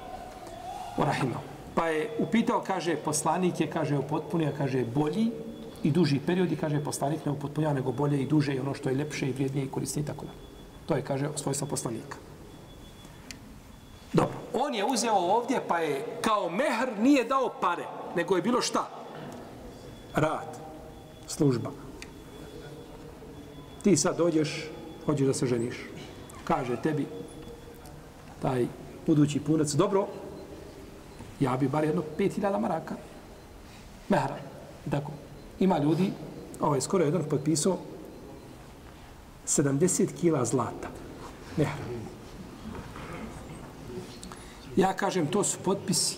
O 0.97 1.05
rahimao. 1.05 1.41
Pa 1.76 1.88
je 1.88 2.09
upitao, 2.20 2.63
kaže, 2.68 2.95
poslanik 2.95 3.59
je, 3.59 3.68
kaže, 3.70 3.97
upotpunio, 3.97 4.51
kaže, 4.57 4.86
bolji 4.86 5.32
i 5.84 5.91
duži 5.91 6.20
period 6.26 6.51
i 6.51 6.55
kaže 6.55 6.84
poslanik 6.84 7.26
ne 7.26 7.32
upotpunjava 7.32 7.74
nego 7.74 7.91
bolje 7.91 8.22
i 8.22 8.26
duže 8.26 8.55
i 8.55 8.59
ono 8.59 8.74
što 8.74 8.89
je 8.89 8.95
ljepše 8.95 9.30
i 9.30 9.32
vrijednije 9.32 9.65
i 9.65 9.70
korisnije 9.70 10.03
i 10.03 10.07
tako 10.07 10.26
da. 10.26 10.32
To 10.86 10.95
je, 10.95 11.01
kaže, 11.01 11.30
svojstvo 11.36 11.68
poslanika. 11.68 12.18
On 14.60 14.76
je 14.76 14.86
uzeo 14.86 15.16
ovdje 15.16 15.62
pa 15.68 15.80
je 15.80 16.05
kao 16.22 16.49
mehr 16.49 16.99
nije 16.99 17.24
dao 17.24 17.49
pare, 17.62 17.84
nego 18.16 18.36
je 18.36 18.41
bilo 18.41 18.62
šta? 18.62 18.89
Rad. 20.16 20.58
Služba. 21.28 21.72
Ti 23.84 23.97
sad 23.97 24.18
dođeš, 24.18 24.70
hoćeš 25.05 25.28
da 25.28 25.34
se 25.34 25.45
ženiš. 25.45 25.76
Kaže 26.43 26.82
tebi 26.82 27.05
taj 28.41 28.68
budući 29.08 29.39
punac, 29.39 29.72
dobro, 29.72 30.08
ja 31.39 31.58
bi 31.58 31.68
bar 31.68 31.84
jedno 31.84 32.03
5000 32.18 32.60
maraka 32.60 32.95
mehra. 34.10 34.36
Tako. 34.91 35.12
Ima 35.60 35.78
ljudi, 35.80 36.12
ovaj 36.62 36.82
skoro 36.82 37.05
jedan 37.05 37.24
potpisao 37.30 37.78
70 39.47 40.20
kila 40.20 40.45
zlata. 40.45 40.89
Mehra. 41.58 41.96
Ja 44.78 44.93
kažem, 44.93 45.28
to 45.28 45.43
su 45.43 45.57
potpisi 45.65 46.17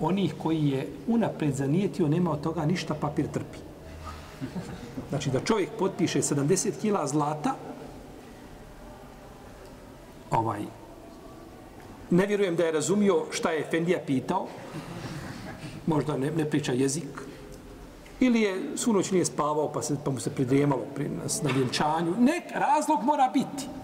onih 0.00 0.34
koji 0.42 0.68
je 0.68 0.88
unapred 1.06 1.54
zanijetio, 1.54 2.08
nema 2.08 2.30
od 2.30 2.40
toga 2.40 2.66
ništa, 2.66 2.94
papir 2.94 3.26
trpi. 3.26 3.58
Znači 5.08 5.30
da 5.30 5.40
čovjek 5.40 5.70
potpiše 5.78 6.22
70 6.22 6.80
kila 6.80 7.06
zlata, 7.06 7.54
ovaj, 10.30 10.62
ne 12.10 12.26
vjerujem 12.26 12.56
da 12.56 12.64
je 12.64 12.72
razumio 12.72 13.24
šta 13.30 13.50
je 13.50 13.60
Efendija 13.60 13.98
pitao, 14.06 14.46
možda 15.86 16.16
ne, 16.16 16.30
ne 16.30 16.50
priča 16.50 16.72
jezik, 16.72 17.22
ili 18.20 18.40
je 18.40 18.76
svu 18.76 18.92
noć 18.92 19.10
nije 19.10 19.24
spavao 19.24 19.72
pa, 19.72 19.82
se, 19.82 19.96
pa 20.04 20.10
mu 20.10 20.20
se 20.20 20.30
pridrijemalo 20.30 20.82
pri, 20.94 21.08
nas 21.08 21.42
na 21.42 21.50
vjenčanju. 21.50 22.14
Nek 22.18 22.44
razlog 22.54 23.02
mora 23.02 23.30
biti. 23.34 23.77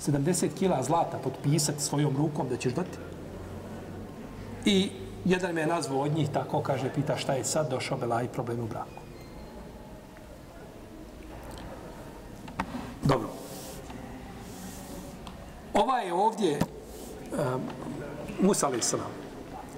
70 0.00 0.48
kila 0.58 0.82
zlata 0.82 1.18
potpisati 1.18 1.82
svojom 1.82 2.16
rukom 2.16 2.48
da 2.48 2.56
ćeš 2.56 2.72
dati. 2.72 2.98
I 4.64 4.90
jedan 5.24 5.54
me 5.54 5.60
je 5.60 5.66
nazvao 5.66 6.00
od 6.00 6.12
njih 6.12 6.28
tako, 6.32 6.60
kaže, 6.62 6.92
pita 6.94 7.16
šta 7.16 7.32
je 7.32 7.44
sad 7.44 7.70
došao 7.70 7.98
Bela 7.98 8.22
i 8.22 8.28
problem 8.28 8.60
u 8.60 8.66
braku. 8.66 9.02
Dobro. 13.02 13.28
Ova 15.74 15.98
je 15.98 16.14
ovdje 16.14 16.58
um, 16.58 17.62
Musa 18.40 18.66
alaih 18.66 18.84
sallam, 18.84 19.10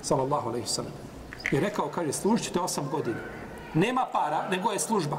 sallallahu 0.03 0.49
alaih 0.49 0.68
sallam, 0.68 0.93
je 1.51 1.61
rekao, 1.61 1.89
kaže, 1.89 2.12
služit 2.12 2.53
te 2.53 2.61
osam 2.61 2.89
godina. 2.91 3.21
Nema 3.75 4.07
para, 4.12 4.49
nego 4.51 4.71
je 4.71 4.79
služba. 4.79 5.18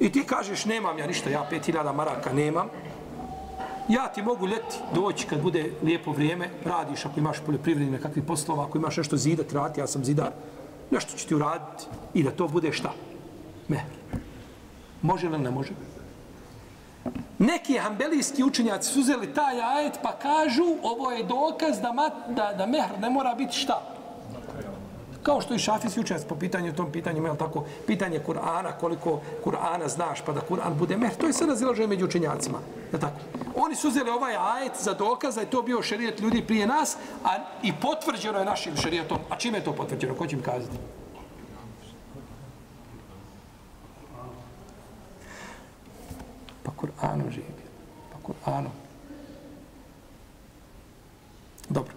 I 0.00 0.12
ti 0.12 0.26
kažeš, 0.26 0.64
nemam 0.64 0.98
ja 0.98 1.06
ništa, 1.06 1.30
ja 1.30 1.46
pet 1.50 1.66
hiljada 1.66 1.92
maraka 1.92 2.32
nemam, 2.32 2.68
ja 3.88 4.08
ti 4.08 4.22
mogu 4.22 4.46
leti 4.46 4.76
doći 4.94 5.26
kad 5.26 5.42
bude 5.42 5.72
lijepo 5.82 6.12
vrijeme, 6.12 6.50
radiš 6.64 7.06
ako 7.06 7.20
imaš 7.20 7.38
poljoprivredni 7.46 7.92
nekakvi 7.92 8.22
poslova, 8.22 8.64
ako 8.64 8.78
imaš 8.78 8.96
nešto 8.96 9.16
zidat, 9.16 9.52
rati, 9.52 9.80
ja 9.80 9.86
sam 9.86 10.04
zidar, 10.04 10.30
nešto 10.90 11.18
ću 11.18 11.28
ti 11.28 11.34
uraditi 11.34 11.84
i 12.14 12.22
da 12.22 12.30
to 12.30 12.48
bude 12.48 12.72
šta? 12.72 12.92
Mehr. 13.68 13.82
Može 15.02 15.28
li 15.28 15.38
ne 15.38 15.50
može? 15.50 15.72
Neki 17.38 17.78
hambelijski 17.78 18.44
učenjaci 18.44 18.92
su 18.92 19.00
uzeli 19.00 19.34
taj 19.34 19.60
ajet 19.60 19.98
pa 20.02 20.12
kažu 20.12 20.64
ovo 20.82 21.10
je 21.10 21.24
dokaz 21.24 21.80
da, 21.80 21.92
mat, 21.92 22.12
da, 22.28 22.54
da 22.58 22.66
mehr 22.66 22.98
ne 23.00 23.10
mora 23.10 23.34
biti 23.34 23.56
šta? 23.56 23.97
Kao 25.22 25.40
što 25.40 25.54
i 25.54 25.58
Šafis 25.58 25.96
jučer 25.96 26.20
po 26.28 26.34
pitanju 26.34 26.74
tom 26.74 26.92
pitanju, 26.92 27.26
je 27.26 27.38
tako, 27.38 27.64
pitanje 27.86 28.20
Kur'ana, 28.26 28.72
koliko 28.80 29.20
Kur'ana 29.44 29.88
znaš 29.88 30.20
pa 30.26 30.32
da 30.32 30.40
Kur'an 30.40 30.74
bude 30.74 30.96
mehr, 30.96 31.14
to 31.14 31.26
je 31.26 31.32
sve 31.32 31.46
razilaženje 31.46 31.86
među 31.86 32.04
učenjacima. 32.04 32.58
Je 32.92 33.00
tako? 33.00 33.16
Oni 33.56 33.76
su 33.76 33.88
uzeli 33.88 34.10
ovaj 34.10 34.36
ajet 34.36 34.72
za 34.80 34.94
dokaz 34.94 35.34
da 35.34 35.40
je 35.40 35.50
to 35.50 35.62
bio 35.62 35.82
šerijet 35.82 36.20
ljudi 36.20 36.42
prije 36.46 36.66
nas, 36.66 36.96
a 37.24 37.36
i 37.62 37.72
potvrđeno 37.82 38.38
je 38.38 38.44
našim 38.44 38.76
šerijetom. 38.76 39.18
A 39.30 39.36
čime 39.36 39.58
je 39.58 39.64
to 39.64 39.72
potvrđeno? 39.72 40.14
Ko 40.14 40.26
će 40.26 40.36
mi 40.36 40.42
kazati? 40.42 40.76
Pa 46.62 46.70
Kur'anom 46.80 47.30
živi. 47.30 47.46
Pa 48.12 48.32
Kur'anom. 48.32 48.70
Dobro. 51.68 51.92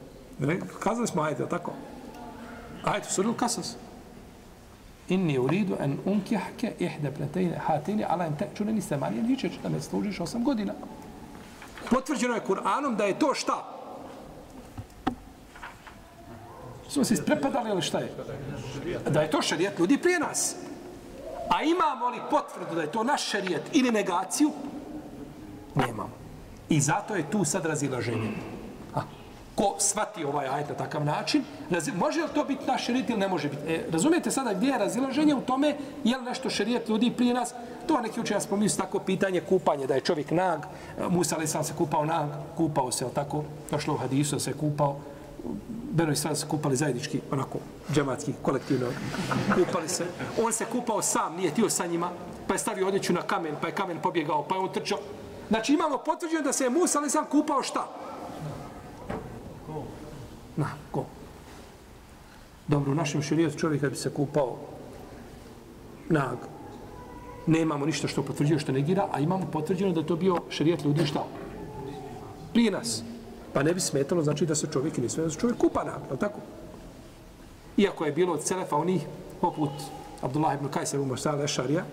Kazali 0.80 1.07
smo 1.07 1.22
ajde, 1.22 1.49
tako? 1.49 1.72
Ajde, 2.84 3.09
suril 3.09 3.34
kasas. 3.34 3.75
Inni 5.09 5.39
uridu 5.39 5.75
en 5.79 5.97
unkihke 6.05 6.73
ihde 6.79 7.11
pletejne 7.11 7.57
hatini, 7.57 8.05
ala 8.07 8.25
em 8.25 8.36
tečune 8.38 8.73
ni 8.73 8.82
semanije 8.82 9.23
ničeć 9.23 9.53
da 9.63 9.69
me 9.69 9.82
služiš 9.82 10.19
osam 10.19 10.43
godina. 10.43 10.73
Potvrđeno 11.89 12.36
je 12.36 12.45
Kur'anom 12.47 12.95
da 12.95 13.03
je 13.03 13.19
to 13.19 13.34
šta? 13.34 13.77
Smo 16.89 17.03
se 17.03 17.13
isprepadali 17.13 17.69
ili 17.69 17.82
šta 17.82 17.99
je? 17.99 18.11
Da 19.09 19.21
je 19.21 19.32
to 19.32 19.41
šarijet 19.41 19.79
ljudi 19.79 19.97
prije 19.97 20.19
nas. 20.19 20.55
A 21.49 21.63
imamo 21.63 22.09
li 22.09 22.19
potvrdu 22.29 22.75
da 22.75 22.82
je 22.82 22.91
to 22.91 23.03
naš 23.03 23.29
šarijet 23.29 23.61
ili 23.73 23.91
negaciju? 23.91 24.51
Nemamo. 25.75 26.09
I 26.69 26.82
zato 26.82 27.15
je 27.15 27.32
tu 27.32 27.45
sad 27.45 27.65
razilaženje. 27.65 28.32
Ko 29.62 29.76
svati 29.78 30.26
ovaj 30.26 30.47
ajet 30.47 30.70
na 30.70 30.76
takav 30.76 31.05
način, 31.05 31.43
razi, 31.70 31.91
može 31.91 32.22
li 32.22 32.28
to 32.34 32.43
biti 32.43 32.66
naš 32.66 32.86
šarijet 32.86 33.09
ili 33.09 33.20
ne 33.20 33.28
može 33.28 33.49
biti? 33.49 33.62
E, 33.68 33.86
razumijete 33.91 34.32
sada 34.32 34.53
gdje 34.53 34.68
je 34.68 34.78
razilaženje 34.78 35.36
u 35.36 35.41
tome 35.41 35.76
je 36.03 36.18
li 36.18 36.24
nešto 36.24 36.49
šerijet 36.49 36.89
ljudi 36.89 37.12
prije 37.18 37.34
nas? 37.34 37.53
To 37.88 38.01
neki 38.01 38.20
učenja 38.20 38.39
spominju 38.39 38.70
tako 38.78 38.99
pitanje 38.99 39.41
kupanje, 39.41 39.88
da 39.88 39.93
je 39.93 40.01
čovjek 40.01 40.32
nag, 40.32 40.59
e, 40.62 41.09
Musa 41.09 41.36
ali 41.36 41.47
sam 41.47 41.64
se 41.64 41.74
kupao 41.78 42.05
nag, 42.05 42.30
kupao 42.57 42.91
se, 42.91 43.05
tako, 43.14 43.43
došlo 43.72 43.93
u 43.93 43.97
hadisu 43.97 44.39
se 44.39 44.53
kupao, 44.53 44.95
Beno 45.91 46.12
i 46.12 46.16
Sran 46.16 46.36
se 46.36 46.47
kupali 46.47 46.76
zajednički, 46.76 47.22
onako, 47.32 47.59
džematski, 47.93 48.34
kolektivno, 48.41 48.88
kupali 49.55 49.89
se. 49.89 50.05
On 50.43 50.53
se 50.53 50.66
kupao 50.66 51.01
sam, 51.01 51.36
nije 51.36 51.53
tio 51.53 51.70
sa 51.70 51.86
njima, 51.86 52.09
pa 52.47 52.53
je 52.53 52.59
stavio 52.59 52.88
odjeću 52.88 53.14
na 53.14 53.22
kamen, 53.22 53.55
pa 53.62 53.68
je 53.68 53.74
kamen 53.74 53.97
pobjegao, 54.03 54.43
pa 54.43 54.55
je 54.55 54.62
on 54.62 54.74
trčao. 54.74 54.99
Znači 55.49 55.74
imamo 55.74 55.97
potvrđeno 55.97 56.41
da 56.41 56.53
se 56.53 56.64
je 56.64 56.70
Musa 56.70 56.99
ali 56.99 57.09
sam 57.09 57.26
kupao 57.26 57.64
šta? 57.64 57.88
Na, 60.62 60.70
ko? 60.91 61.05
Dobro, 62.68 62.91
u 62.91 62.95
našem 62.95 63.22
širijetu 63.22 63.57
čovjeka 63.57 63.89
bi 63.89 63.95
se 63.95 64.09
kupao 64.14 64.57
nag. 66.09 66.38
Nemamo 67.47 67.86
ništa 67.86 68.07
što 68.07 68.24
potvrđuje 68.24 68.59
što 68.59 68.72
negira, 68.72 69.07
a 69.12 69.20
imamo 69.20 69.47
potvrđeno 69.51 69.91
da 69.97 70.03
to 70.05 70.16
bio 70.16 70.38
širijet 70.49 70.86
ljudi 70.86 71.05
šta? 71.05 71.24
Prije 72.53 72.72
nas. 72.72 73.01
Pa 73.53 73.64
ne 73.64 73.74
bi 73.74 73.80
smetalo, 73.80 74.24
znači 74.24 74.45
da 74.45 74.55
se 74.55 74.68
čovjek 74.72 74.97
ne 74.97 75.09
sve, 75.09 75.24
da 75.24 75.30
se 75.30 75.39
čovjek 75.39 75.57
kupa 75.57 75.84
nag, 75.84 76.20
tako? 76.20 76.39
Iako 77.78 78.05
je 78.05 78.12
bilo 78.12 78.34
od 78.34 78.43
Selefa 78.43 78.76
onih, 78.76 79.01
poput 79.41 79.72
Abdullah 80.22 80.55
ibn 80.55 80.70
Kajsa 80.70 80.97
ibn 80.97 81.07
Musa 81.07 81.34
Ešarija, 81.43 81.84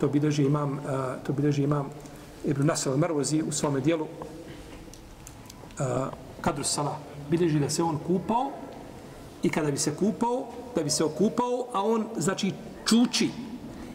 to 0.00 0.08
bilježi 0.08 0.44
imam, 0.44 0.72
uh, 0.72 0.80
to 1.26 1.32
bilježi 1.32 1.62
imam 1.62 1.90
Ibn 2.44 2.66
Nasr 2.66 2.90
al-Marwazi 2.90 3.42
u 3.48 3.52
svome 3.52 3.80
dijelu 3.80 4.04
uh, 4.04 5.86
Kadru 6.40 6.64
Salah. 6.64 7.15
Bilježi 7.30 7.60
da 7.60 7.70
se 7.70 7.82
on 7.82 7.98
kupao 8.06 8.50
i 9.42 9.48
kada 9.48 9.70
bi 9.70 9.78
se 9.78 9.96
kupao, 9.96 10.46
da 10.74 10.82
bi 10.82 10.90
se 10.90 11.04
okupao, 11.04 11.66
a 11.72 11.82
on, 11.82 12.06
znači, 12.16 12.52
čuči 12.86 13.30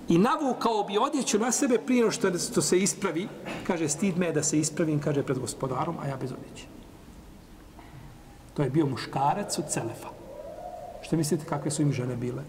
i 0.09 0.17
navukao 0.17 0.83
bi 0.83 0.97
odjeću 0.97 1.39
na 1.39 1.51
sebe 1.51 1.77
prije 1.85 2.11
što, 2.11 2.37
što 2.37 2.61
se 2.61 2.79
ispravi, 2.79 3.27
kaže, 3.67 3.89
stid 3.89 4.17
me 4.17 4.31
da 4.31 4.43
se 4.43 4.59
ispravim, 4.59 4.99
kaže, 4.99 5.23
pred 5.23 5.39
gospodarom, 5.39 5.95
a 6.01 6.07
ja 6.07 6.17
bez 6.17 6.31
odjeće. 6.31 6.65
To 8.53 8.63
je 8.63 8.69
bio 8.69 8.85
muškarac 8.85 9.59
od 9.59 9.65
Celefa. 9.69 10.09
Što 11.01 11.17
mislite 11.17 11.45
kakve 11.45 11.71
su 11.71 11.81
im 11.81 11.93
žene 11.93 12.15
bile? 12.15 12.43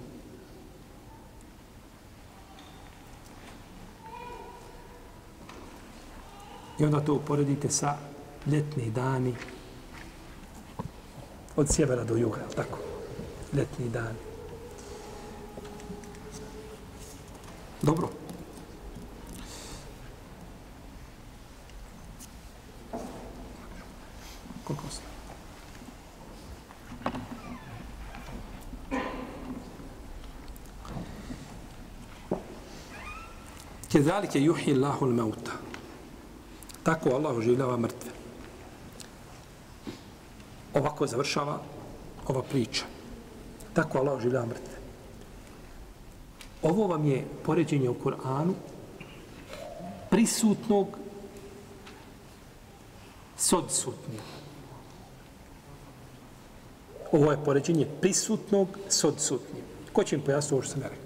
I 6.78 6.85
onda 6.85 7.01
to 7.01 7.14
uporedite 7.14 7.70
sa 7.70 7.97
ljetni 8.47 8.91
dani 8.91 9.35
od 11.57 11.68
sjevera 11.68 12.05
do 12.05 12.16
juga, 12.16 12.40
tako? 12.57 12.78
Ljetni 13.53 13.88
dani. 13.88 14.18
Dobro. 17.82 18.09
Koliko 24.64 24.84
ste? 24.90 25.03
Kezalike 33.92 34.40
juhi 34.40 34.72
Allahu 34.72 35.07
l-mauta. 35.07 35.53
Tako 36.82 37.11
Allah 37.11 37.36
oživljava 37.36 37.76
mrtve. 37.76 38.22
Ovako 40.75 41.07
završava 41.07 41.61
ova 42.27 42.43
priča. 42.43 42.85
Tako 43.75 43.99
Allah 43.99 44.16
oživljava 44.16 44.47
mrtve. 44.47 44.75
Ovo 46.62 46.87
vam 46.87 47.07
je 47.07 47.25
poređenje 47.45 47.89
u 47.89 47.95
Kur'anu 48.05 48.53
prisutnog 50.11 50.87
s 53.37 53.53
odsutnim. 53.53 54.20
Ovo 57.12 57.31
je 57.31 57.45
poređenje 57.45 57.87
prisutnog 58.01 58.79
s 58.89 59.05
odsutnim. 59.05 59.62
Ko 59.93 60.05
će 60.05 60.16
im 60.16 60.23
pojasniti 60.23 60.55
ovo 60.55 60.62
što 60.62 60.73
sam 60.73 60.83
ja 60.83 60.89
rekao? 60.89 61.01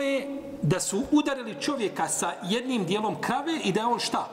Je 0.00 0.42
da 0.62 0.80
su 0.80 1.02
udarili 1.10 1.60
čovjeka 1.60 2.08
sa 2.08 2.32
jednim 2.42 2.84
dijelom 2.84 3.20
krave 3.20 3.60
i 3.64 3.72
da 3.72 3.80
je 3.80 3.86
on 3.86 3.98
šta? 3.98 4.28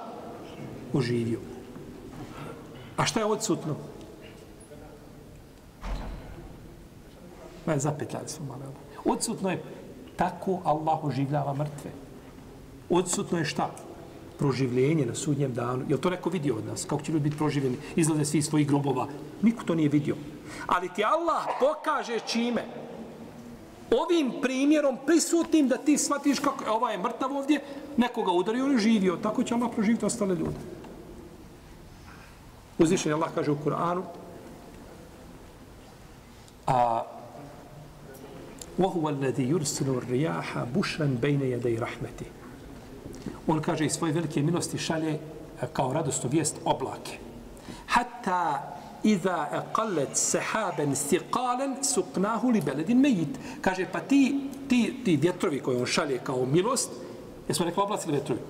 Oživio. 0.94 1.40
A 2.98 3.06
šta 3.06 3.20
je 3.20 3.26
odsutno? 3.26 3.76
Ma, 7.66 7.78
zapetljali 7.78 8.28
smo 8.28 8.46
malo. 8.46 8.74
Odsutno 9.06 9.50
je 9.50 9.64
tako 10.16 10.62
Allah 10.64 11.04
oživljava 11.04 11.54
mrtve. 11.54 11.92
Odsutno 12.90 13.38
je 13.38 13.46
šta? 13.46 13.72
Proživljenje 14.40 15.06
na 15.06 15.16
sudnjem 15.16 15.54
danu. 15.54 15.86
Je 15.90 16.02
to 16.02 16.10
neko 16.10 16.30
vidio 16.30 16.56
od 16.56 16.66
nas? 16.66 16.86
Kako 16.86 17.02
će 17.02 17.12
ljudi 17.12 17.24
biti 17.24 17.38
proživljeni? 17.38 17.78
Izlaze 17.96 18.26
svi 18.26 18.38
iz 18.38 18.46
svojih 18.46 18.68
grobova. 18.68 19.08
Niko 19.42 19.64
to 19.64 19.76
nije 19.76 19.90
vidio. 19.90 20.16
Ali 20.68 20.90
ti 20.96 21.04
Allah 21.04 21.46
pokaže 21.60 22.20
čime? 22.20 22.85
Ovim 23.91 24.33
primjerom 24.43 24.99
prisutnim 25.07 25.69
da 25.69 25.77
ti 25.77 25.99
shvatiš 25.99 26.39
kako 26.39 26.65
je 26.65 26.71
ovaj 26.71 26.95
je 26.95 26.99
mrtav 26.99 27.37
ovdje, 27.37 27.61
nekoga 27.97 28.33
udario, 28.33 28.65
on 28.65 28.73
je 28.73 28.79
živio. 28.79 29.17
Tako 29.17 29.43
će 29.43 29.55
Allah 29.55 29.71
proživiti 29.75 30.05
ostale 30.05 30.35
ljude. 30.35 30.61
Uzvišen 32.79 33.13
Allah 33.13 33.31
kaže 33.35 33.51
u 33.51 33.57
Kur'anu 33.65 34.03
a 36.67 37.03
وهو 38.79 39.09
الذي 39.09 39.51
يرسل 39.51 39.89
الرياح 39.89 40.65
بشرا 40.77 41.19
بين 41.23 41.41
يدي 41.43 41.79
رحمته 41.79 42.27
on 43.47 43.61
kaže 43.61 43.87
i 43.87 43.91
svoje 43.91 44.13
velike 44.13 44.43
milosti 44.43 44.79
šalje 44.79 45.19
kao 45.73 45.93
radostnu 45.93 46.31
vijest 46.31 46.57
oblake 46.65 47.19
hatta 47.87 48.74
iza 49.06 49.36
aqallat 49.62 50.18
sahaban 50.18 50.96
thiqalan 50.96 51.78
suqnahu 51.84 52.52
li 52.52 52.62
baladin 52.62 53.02
mayit 53.02 53.38
kaže 53.62 53.86
pa 53.92 54.00
ti 54.00 54.50
ti 54.70 54.94
ti 55.06 55.16
vjetrovi 55.16 55.60
koje 55.60 55.78
on 55.78 55.86
šalje 55.86 56.20
kao 56.24 56.46
milost 56.46 56.92
jesmo 57.48 57.66
rekli 57.66 57.84
oblaci 57.84 58.10
ili 58.10 58.18
vjetrovi? 58.18 58.42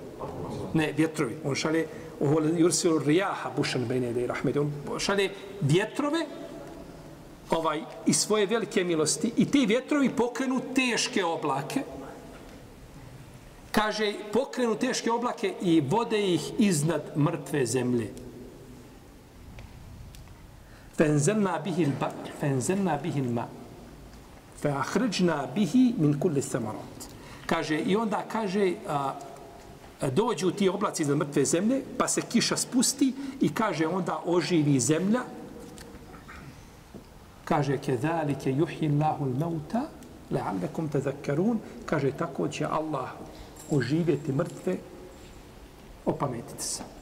Ne 0.74 0.94
vjetrovi. 0.98 1.38
On 1.44 1.56
šalje 1.56 1.88
ovo 2.20 2.42
yursilu 2.42 3.00
riyaha 3.00 3.50
bushan 3.58 3.88
bayna 3.88 4.14
yaday 4.14 4.28
rahmeti. 4.28 4.60
On 4.60 4.72
šalje 5.00 5.30
vjetrove 5.62 6.26
ovaj 7.50 7.82
i 8.06 8.14
svoje 8.14 8.46
velike 8.46 8.84
milosti 8.84 9.32
i 9.38 9.46
ti 9.52 9.66
vjetrovi 9.66 10.10
pokrenu 10.10 10.62
teške 10.76 11.26
oblake. 11.26 11.82
Kaže 13.72 14.14
pokrenu 14.34 14.76
teške 14.76 15.12
oblake 15.12 15.54
i 15.62 15.82
vode 15.82 16.34
ih 16.34 16.52
iznad 16.60 17.02
mrtve 17.18 17.66
zemlje. 17.66 18.25
فانزلنا 20.98 21.58
به 21.58 21.78
البحر 21.84 22.32
فانزلنا 22.42 22.96
به 22.96 23.14
الماء 23.18 23.50
فاخرجنا 24.64 25.46
به 25.56 25.94
من 25.98 26.14
كل 26.20 26.38
الثمرات 26.38 27.16
kaže 27.48 27.80
i 27.80 27.96
onda 27.96 28.24
kaže 28.32 28.74
a, 28.88 29.14
dođu 30.12 30.52
ti 30.52 30.70
oblaci 30.70 31.04
iznad 31.04 31.18
mrtve 31.18 31.46
zemlje 31.46 31.82
pa 31.98 32.08
se 32.08 32.22
kiša 32.22 32.58
spusti 32.58 33.14
i 33.42 33.54
kaže 33.54 33.88
onda 33.88 34.22
oživi 34.26 34.80
zemlja 34.80 35.22
kaže 37.46 37.78
kezalike 37.78 38.54
yuhyi 38.54 38.90
Allahu 38.90 39.26
al-mauta 39.26 39.82
la'allakum 40.32 40.90
tadhakkarun 40.92 41.60
kaže 41.86 42.12
tako 42.12 42.48
će 42.48 42.66
Allah 42.66 43.10
oživjeti 43.72 44.32
mrtve 44.32 44.78
opametite 46.06 46.64
se 46.64 46.95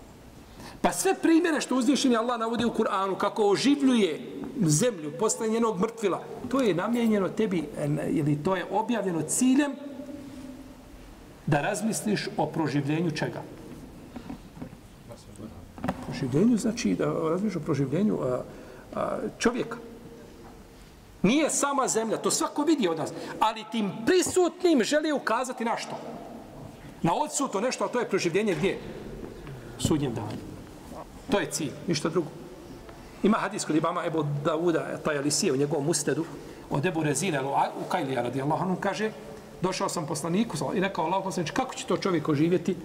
pa 0.83 0.91
sve 0.91 1.15
primjere 1.21 1.61
što 1.61 1.75
uzvišeni 1.75 2.17
Allah 2.17 2.39
navodi 2.39 2.65
u 2.65 2.73
Kur'anu 2.73 3.17
kako 3.17 3.49
oživljuje 3.49 4.19
zemlju 4.61 5.11
posle 5.19 5.47
njenog 5.47 5.79
mrtvila 5.79 6.23
to 6.51 6.61
je 6.61 6.73
namijenjeno 6.73 7.29
tebi 7.29 7.63
ili 8.09 8.43
to 8.43 8.55
je 8.55 8.65
objavljeno 8.71 9.21
ciljem 9.21 9.71
da 11.45 11.61
razmisliš 11.61 12.27
o 12.37 12.45
proživljenju 12.45 13.11
čega 13.11 13.41
proživljenju 16.05 16.57
znači 16.57 16.95
da 16.95 17.05
razmišljaš 17.05 17.61
o 17.61 17.65
proživljenju 17.65 18.19
a, 18.21 18.41
a, 18.95 19.17
čovjeka 19.39 19.77
Nije 21.23 21.49
sama 21.49 21.87
zemlja, 21.87 22.17
to 22.17 22.31
svako 22.31 22.63
vidi 22.63 22.87
od 22.87 22.97
nas. 22.97 23.13
Ali 23.39 23.63
tim 23.71 23.91
prisutnim 24.05 24.83
želi 24.83 25.11
ukazati 25.11 25.65
na 25.65 25.77
što? 25.77 25.95
Na 27.01 27.15
odsuto 27.15 27.61
nešto, 27.61 27.85
a 27.85 27.87
to 27.87 27.99
je 27.99 28.09
proživljenje 28.09 28.55
gdje? 28.55 28.79
Sudnjem 29.79 30.13
danu. 30.13 30.52
To 31.31 31.39
je 31.39 31.51
cilj, 31.51 31.71
ništa 31.87 32.09
drugo. 32.09 32.29
Ima 33.23 33.37
hadis 33.37 33.65
kod 33.65 33.75
imama 33.75 34.05
Ebu 34.05 34.25
Davuda, 34.43 34.97
taj 34.97 35.17
Alisije 35.17 35.53
u 35.53 35.55
njegovom 35.55 35.89
ustedu, 35.89 36.25
od 36.69 36.85
Ebu 36.85 37.03
Rezine, 37.03 37.41
u 37.41 37.89
Kajlija 37.89 38.21
radi 38.21 38.41
Allah, 38.41 38.61
on 38.61 38.75
kaže, 38.75 39.11
došao 39.61 39.89
sam 39.89 40.05
poslaniku 40.05 40.57
i 40.75 40.79
rekao 40.79 41.05
Allah, 41.05 41.23
poslanič, 41.23 41.51
kako 41.51 41.75
će 41.75 41.85
to 41.85 41.97
čovjek 41.97 42.29
oživjeti? 42.29 42.75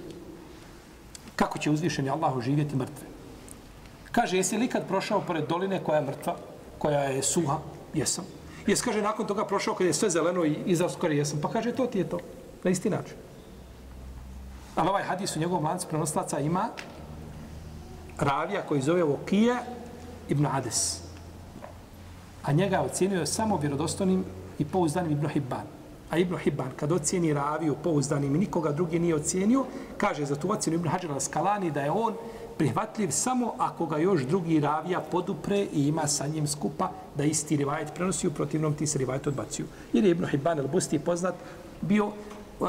Kako 1.37 1.59
će 1.59 1.71
uzvišeni 1.71 2.11
Allah 2.11 2.37
oživjeti 2.37 2.77
mrtve? 2.77 3.07
Kaže, 4.13 4.37
jesi 4.37 4.57
li 4.57 4.69
kad 4.69 4.89
prošao 4.89 5.21
pored 5.21 5.49
doline 5.49 5.85
koja 5.85 5.99
je 5.99 6.07
mrtva, 6.07 6.37
koja 6.79 7.01
je 7.01 7.23
suha, 7.23 7.59
jesam. 7.95 8.25
Jes 8.67 8.83
kaže 8.83 9.03
nakon 9.03 9.27
toga 9.27 9.45
prošao 9.45 9.75
kad 9.75 9.87
je 9.87 9.93
sve 9.93 10.11
zeleno 10.11 10.45
i 10.45 10.57
izao 10.67 10.91
jesam. 11.11 11.41
Pa 11.41 11.49
kaže 11.49 11.73
to 11.73 11.87
ti 11.87 11.99
je 11.99 12.09
to. 12.09 12.19
Na 12.65 12.71
isti 12.71 12.91
način. 12.91 13.17
Ali 14.77 14.89
ovaj 14.89 15.03
hadis 15.03 15.37
u 15.37 15.41
njegovom 15.41 15.65
lancu 15.65 15.89
prenoslaca 15.89 16.41
ima 16.41 16.69
ravija 18.19 18.63
koji 18.63 18.83
zove 18.83 19.03
Vokije 19.03 19.57
ibn 20.29 20.47
Ades. 20.47 21.01
A 22.43 22.53
njega 22.53 22.77
je 22.77 22.83
ocjenio 22.83 23.27
samo 23.27 23.57
vjerodostojnim 23.57 24.25
i 24.59 24.65
pouzdanim 24.65 25.13
Ibn 25.13 25.29
Hibban. 25.29 25.67
A 26.11 26.19
Ibn 26.19 26.37
Hibban, 26.37 26.71
kad 26.77 26.93
ocjeni 26.93 27.33
raviju 27.33 27.77
pouzdanim 27.85 28.35
i 28.35 28.39
nikoga 28.39 28.73
drugi 28.73 28.99
nije 28.99 29.15
ocjenio, 29.15 29.65
kaže 29.97 30.25
za 30.25 30.37
tu 30.37 30.53
ocjenu 30.53 30.79
Ibn 30.79 30.89
Hađara 30.89 31.21
Skalani 31.21 31.71
da 31.71 31.81
je 31.81 31.91
on 31.91 32.15
prihvatljiv 32.59 33.11
samo 33.11 33.55
ako 33.59 33.87
ga 33.87 33.99
još 33.99 34.23
drugi 34.23 34.61
ravija 34.61 35.01
podupre 35.01 35.67
i 35.73 35.89
ima 35.89 36.07
sa 36.07 36.27
njim 36.27 36.47
skupa 36.47 36.91
da 37.15 37.25
isti 37.25 37.57
rivajet 37.57 37.95
prenosi, 37.95 38.29
u 38.29 38.31
protivnom 38.31 38.75
ti 38.75 38.87
se 38.87 38.99
rivajet 38.99 39.27
odbacuju. 39.27 39.67
Jer 39.93 40.05
je 40.05 40.11
Ibn 40.11 40.27
Hibban 40.27 40.59
al-Busti 40.59 40.99
poznat 40.99 41.35
bio 41.81 42.13
E, 42.61 42.65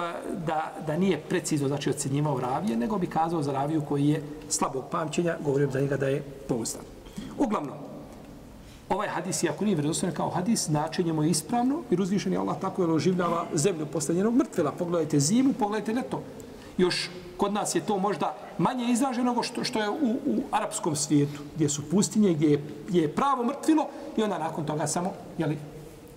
da, 0.46 0.74
da 0.88 0.98
nije 0.98 1.22
precizno 1.22 1.68
znači 1.68 1.90
ocjenjivao 1.90 2.40
ravije, 2.40 2.78
nego 2.78 2.98
bi 2.98 3.08
kazao 3.08 3.44
za 3.44 3.52
raviju 3.52 3.82
koji 3.82 4.08
je 4.08 4.24
slabog 4.50 4.84
pamćenja, 4.92 5.38
govorio 5.46 5.72
za 5.72 5.80
njega 5.80 5.98
da 5.98 6.08
je 6.08 6.22
pouzdan. 6.22 6.84
Uglavnom, 7.38 7.78
ovaj 8.90 9.08
hadis, 9.08 9.44
iako 9.44 9.66
nije 9.66 9.76
vjerozostavljen 9.76 10.16
kao 10.16 10.30
hadis, 10.30 10.66
značenje 10.66 11.14
mu 11.14 11.24
je 11.24 11.30
ispravno, 11.30 11.82
jer 11.90 12.02
uzvišen 12.02 12.34
je 12.34 12.40
Allah 12.40 12.58
tako 12.62 12.84
je 12.84 12.92
oživljava 12.94 13.46
zemlju 13.54 13.86
posle 13.86 14.16
njenog 14.16 14.36
mrtvela. 14.36 14.72
Pogledajte 14.72 15.20
zimu, 15.20 15.54
pogledajte 15.54 15.94
ljeto. 15.94 16.22
Još 16.78 17.10
kod 17.38 17.54
nas 17.54 17.76
je 17.76 17.82
to 17.82 17.98
možda 17.98 18.36
manje 18.58 18.92
izraženo 18.92 19.32
nego 19.32 19.44
što, 19.44 19.64
što 19.64 19.80
je 19.80 19.90
u, 19.90 20.10
u 20.26 20.42
arapskom 20.52 20.96
svijetu, 20.96 21.42
gdje 21.56 21.70
su 21.70 21.90
pustinje, 21.90 22.34
gdje 22.34 22.52
je, 22.52 22.64
gdje 22.88 23.02
je 23.02 23.16
pravo 23.16 23.44
mrtvilo 23.44 23.88
i 24.18 24.24
onda 24.24 24.38
nakon 24.38 24.66
toga 24.66 24.88
samo 24.88 25.14
jeli, 25.38 25.58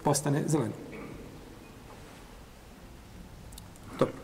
postane 0.04 0.42
zeleno. 0.46 0.72
Dobro. 3.98 4.14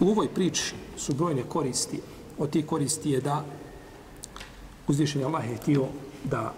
U 0.00 0.10
ovoj 0.10 0.28
priči 0.34 0.74
su 0.96 1.14
brojne 1.14 1.42
koristi. 1.42 2.00
Od 2.38 2.50
tih 2.50 2.66
koristi 2.66 3.10
je 3.10 3.20
da 3.20 3.44
uzvišenje 4.88 5.24
Allah 5.24 5.50
je 5.50 5.56
htio 5.56 5.86
da 6.24 6.54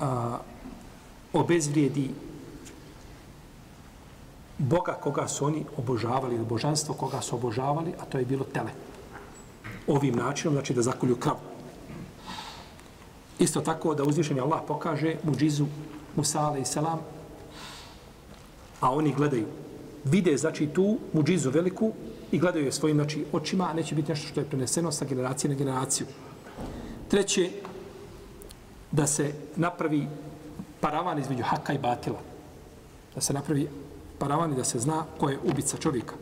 a, 0.00 0.38
obezvrijedi 1.32 2.10
Boga 4.60 4.92
koga 4.92 5.28
su 5.28 5.44
oni 5.44 5.64
obožavali, 5.76 6.34
ili 6.34 6.44
božanstvo 6.44 6.94
koga 6.94 7.20
su 7.20 7.36
obožavali, 7.36 7.94
a 8.00 8.04
to 8.04 8.18
je 8.18 8.24
bilo 8.24 8.44
tele. 8.44 8.70
Ovim 9.86 10.16
načinom, 10.16 10.54
znači 10.54 10.74
da 10.74 10.82
zakolju 10.82 11.16
kravu. 11.16 11.38
Isto 13.38 13.60
tako 13.60 13.94
da 13.94 14.04
uzvišeni 14.04 14.40
Allah 14.40 14.60
pokaže 14.68 15.16
muđizu 15.22 15.66
Musa 16.16 16.40
alaih 16.40 16.68
selam, 16.68 17.00
a 18.80 18.92
oni 18.92 19.14
gledaju. 19.14 19.46
Vide, 20.04 20.36
znači, 20.36 20.66
tu 20.66 20.98
muđizu 21.12 21.50
veliku 21.50 21.92
i 22.32 22.38
gledaju 22.38 22.64
je 22.64 22.72
svojim 22.72 22.96
znači, 22.96 23.24
očima, 23.32 23.68
a 23.70 23.74
neće 23.74 23.94
biti 23.94 24.12
nešto 24.12 24.28
što 24.28 24.40
je 24.40 24.46
preneseno 24.46 24.92
sa 24.92 25.04
generacije 25.04 25.50
na 25.50 25.56
generaciju. 25.56 26.06
Treće, 27.08 27.50
da 28.92 29.06
se 29.06 29.32
napravi 29.56 30.06
paravan 30.80 31.18
između 31.18 31.42
haka 31.42 31.72
i 31.72 31.78
batila. 31.78 32.18
Da 33.14 33.20
se 33.20 33.32
napravi 33.32 33.68
paravan 34.18 34.52
i 34.52 34.56
da 34.56 34.64
se 34.64 34.78
zna 34.78 35.04
ko 35.18 35.28
je 35.28 35.38
ubica 35.44 35.76
čovjeka. 35.76 36.14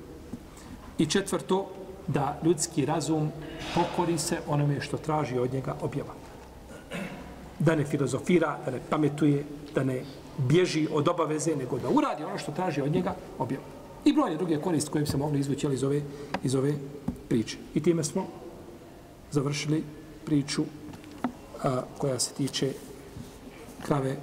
I 0.98 1.06
četvrto, 1.06 1.70
da 2.06 2.40
ljudski 2.44 2.86
razum 2.86 3.30
pokori 3.74 4.18
se 4.18 4.38
onome 4.48 4.80
što 4.80 4.96
traži 4.96 5.38
od 5.38 5.52
njega 5.52 5.76
objava. 5.80 6.14
Da 7.58 7.74
ne 7.74 7.84
filozofira, 7.84 8.58
da 8.64 8.70
ne 8.70 8.80
pametuje, 8.90 9.44
da 9.74 9.84
ne 9.84 10.02
bježi 10.38 10.88
od 10.92 11.08
obaveze, 11.08 11.56
nego 11.56 11.78
da 11.78 11.88
uradi 11.88 12.24
ono 12.24 12.38
što 12.38 12.52
traži 12.52 12.80
od 12.80 12.92
njega 12.92 13.14
objavu. 13.38 13.64
I 14.04 14.12
brojne 14.12 14.36
druge 14.36 14.60
koriste 14.60 14.90
koje 14.90 15.02
bi 15.02 15.10
se 15.10 15.16
mogli 15.16 15.40
izvući 15.40 15.66
iz 15.72 15.84
ove, 15.84 16.02
iz 16.42 16.54
ove 16.54 16.74
priče. 17.28 17.58
I 17.74 17.82
time 17.82 18.04
smo 18.04 18.26
završili 19.30 19.84
priču 20.24 20.62
a, 21.64 21.82
koja 21.98 22.18
se 22.18 22.32
tiče 22.34 22.72
krave 23.82 24.16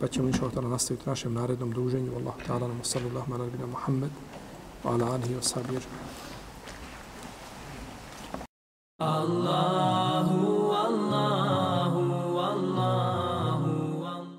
pa 0.00 0.08
ćemo 0.08 0.28
inša 0.28 0.44
Allah 0.44 0.70
nastaviti 0.70 1.08
našem 1.08 1.34
narednom 1.34 1.70
druženju. 1.70 2.12
Allah 2.16 2.34
ta'ala 2.48 2.68
nam 2.68 2.80
usallu 2.80 3.08
Allah 3.10 3.28
man 3.28 3.40
albina 3.40 3.66
Muhammed 3.66 4.10
wa 4.84 4.92
ala 4.92 5.12
alihi 5.12 5.34
wa 5.34 5.42
sabir. 5.42 5.82
Allahu 8.98 10.49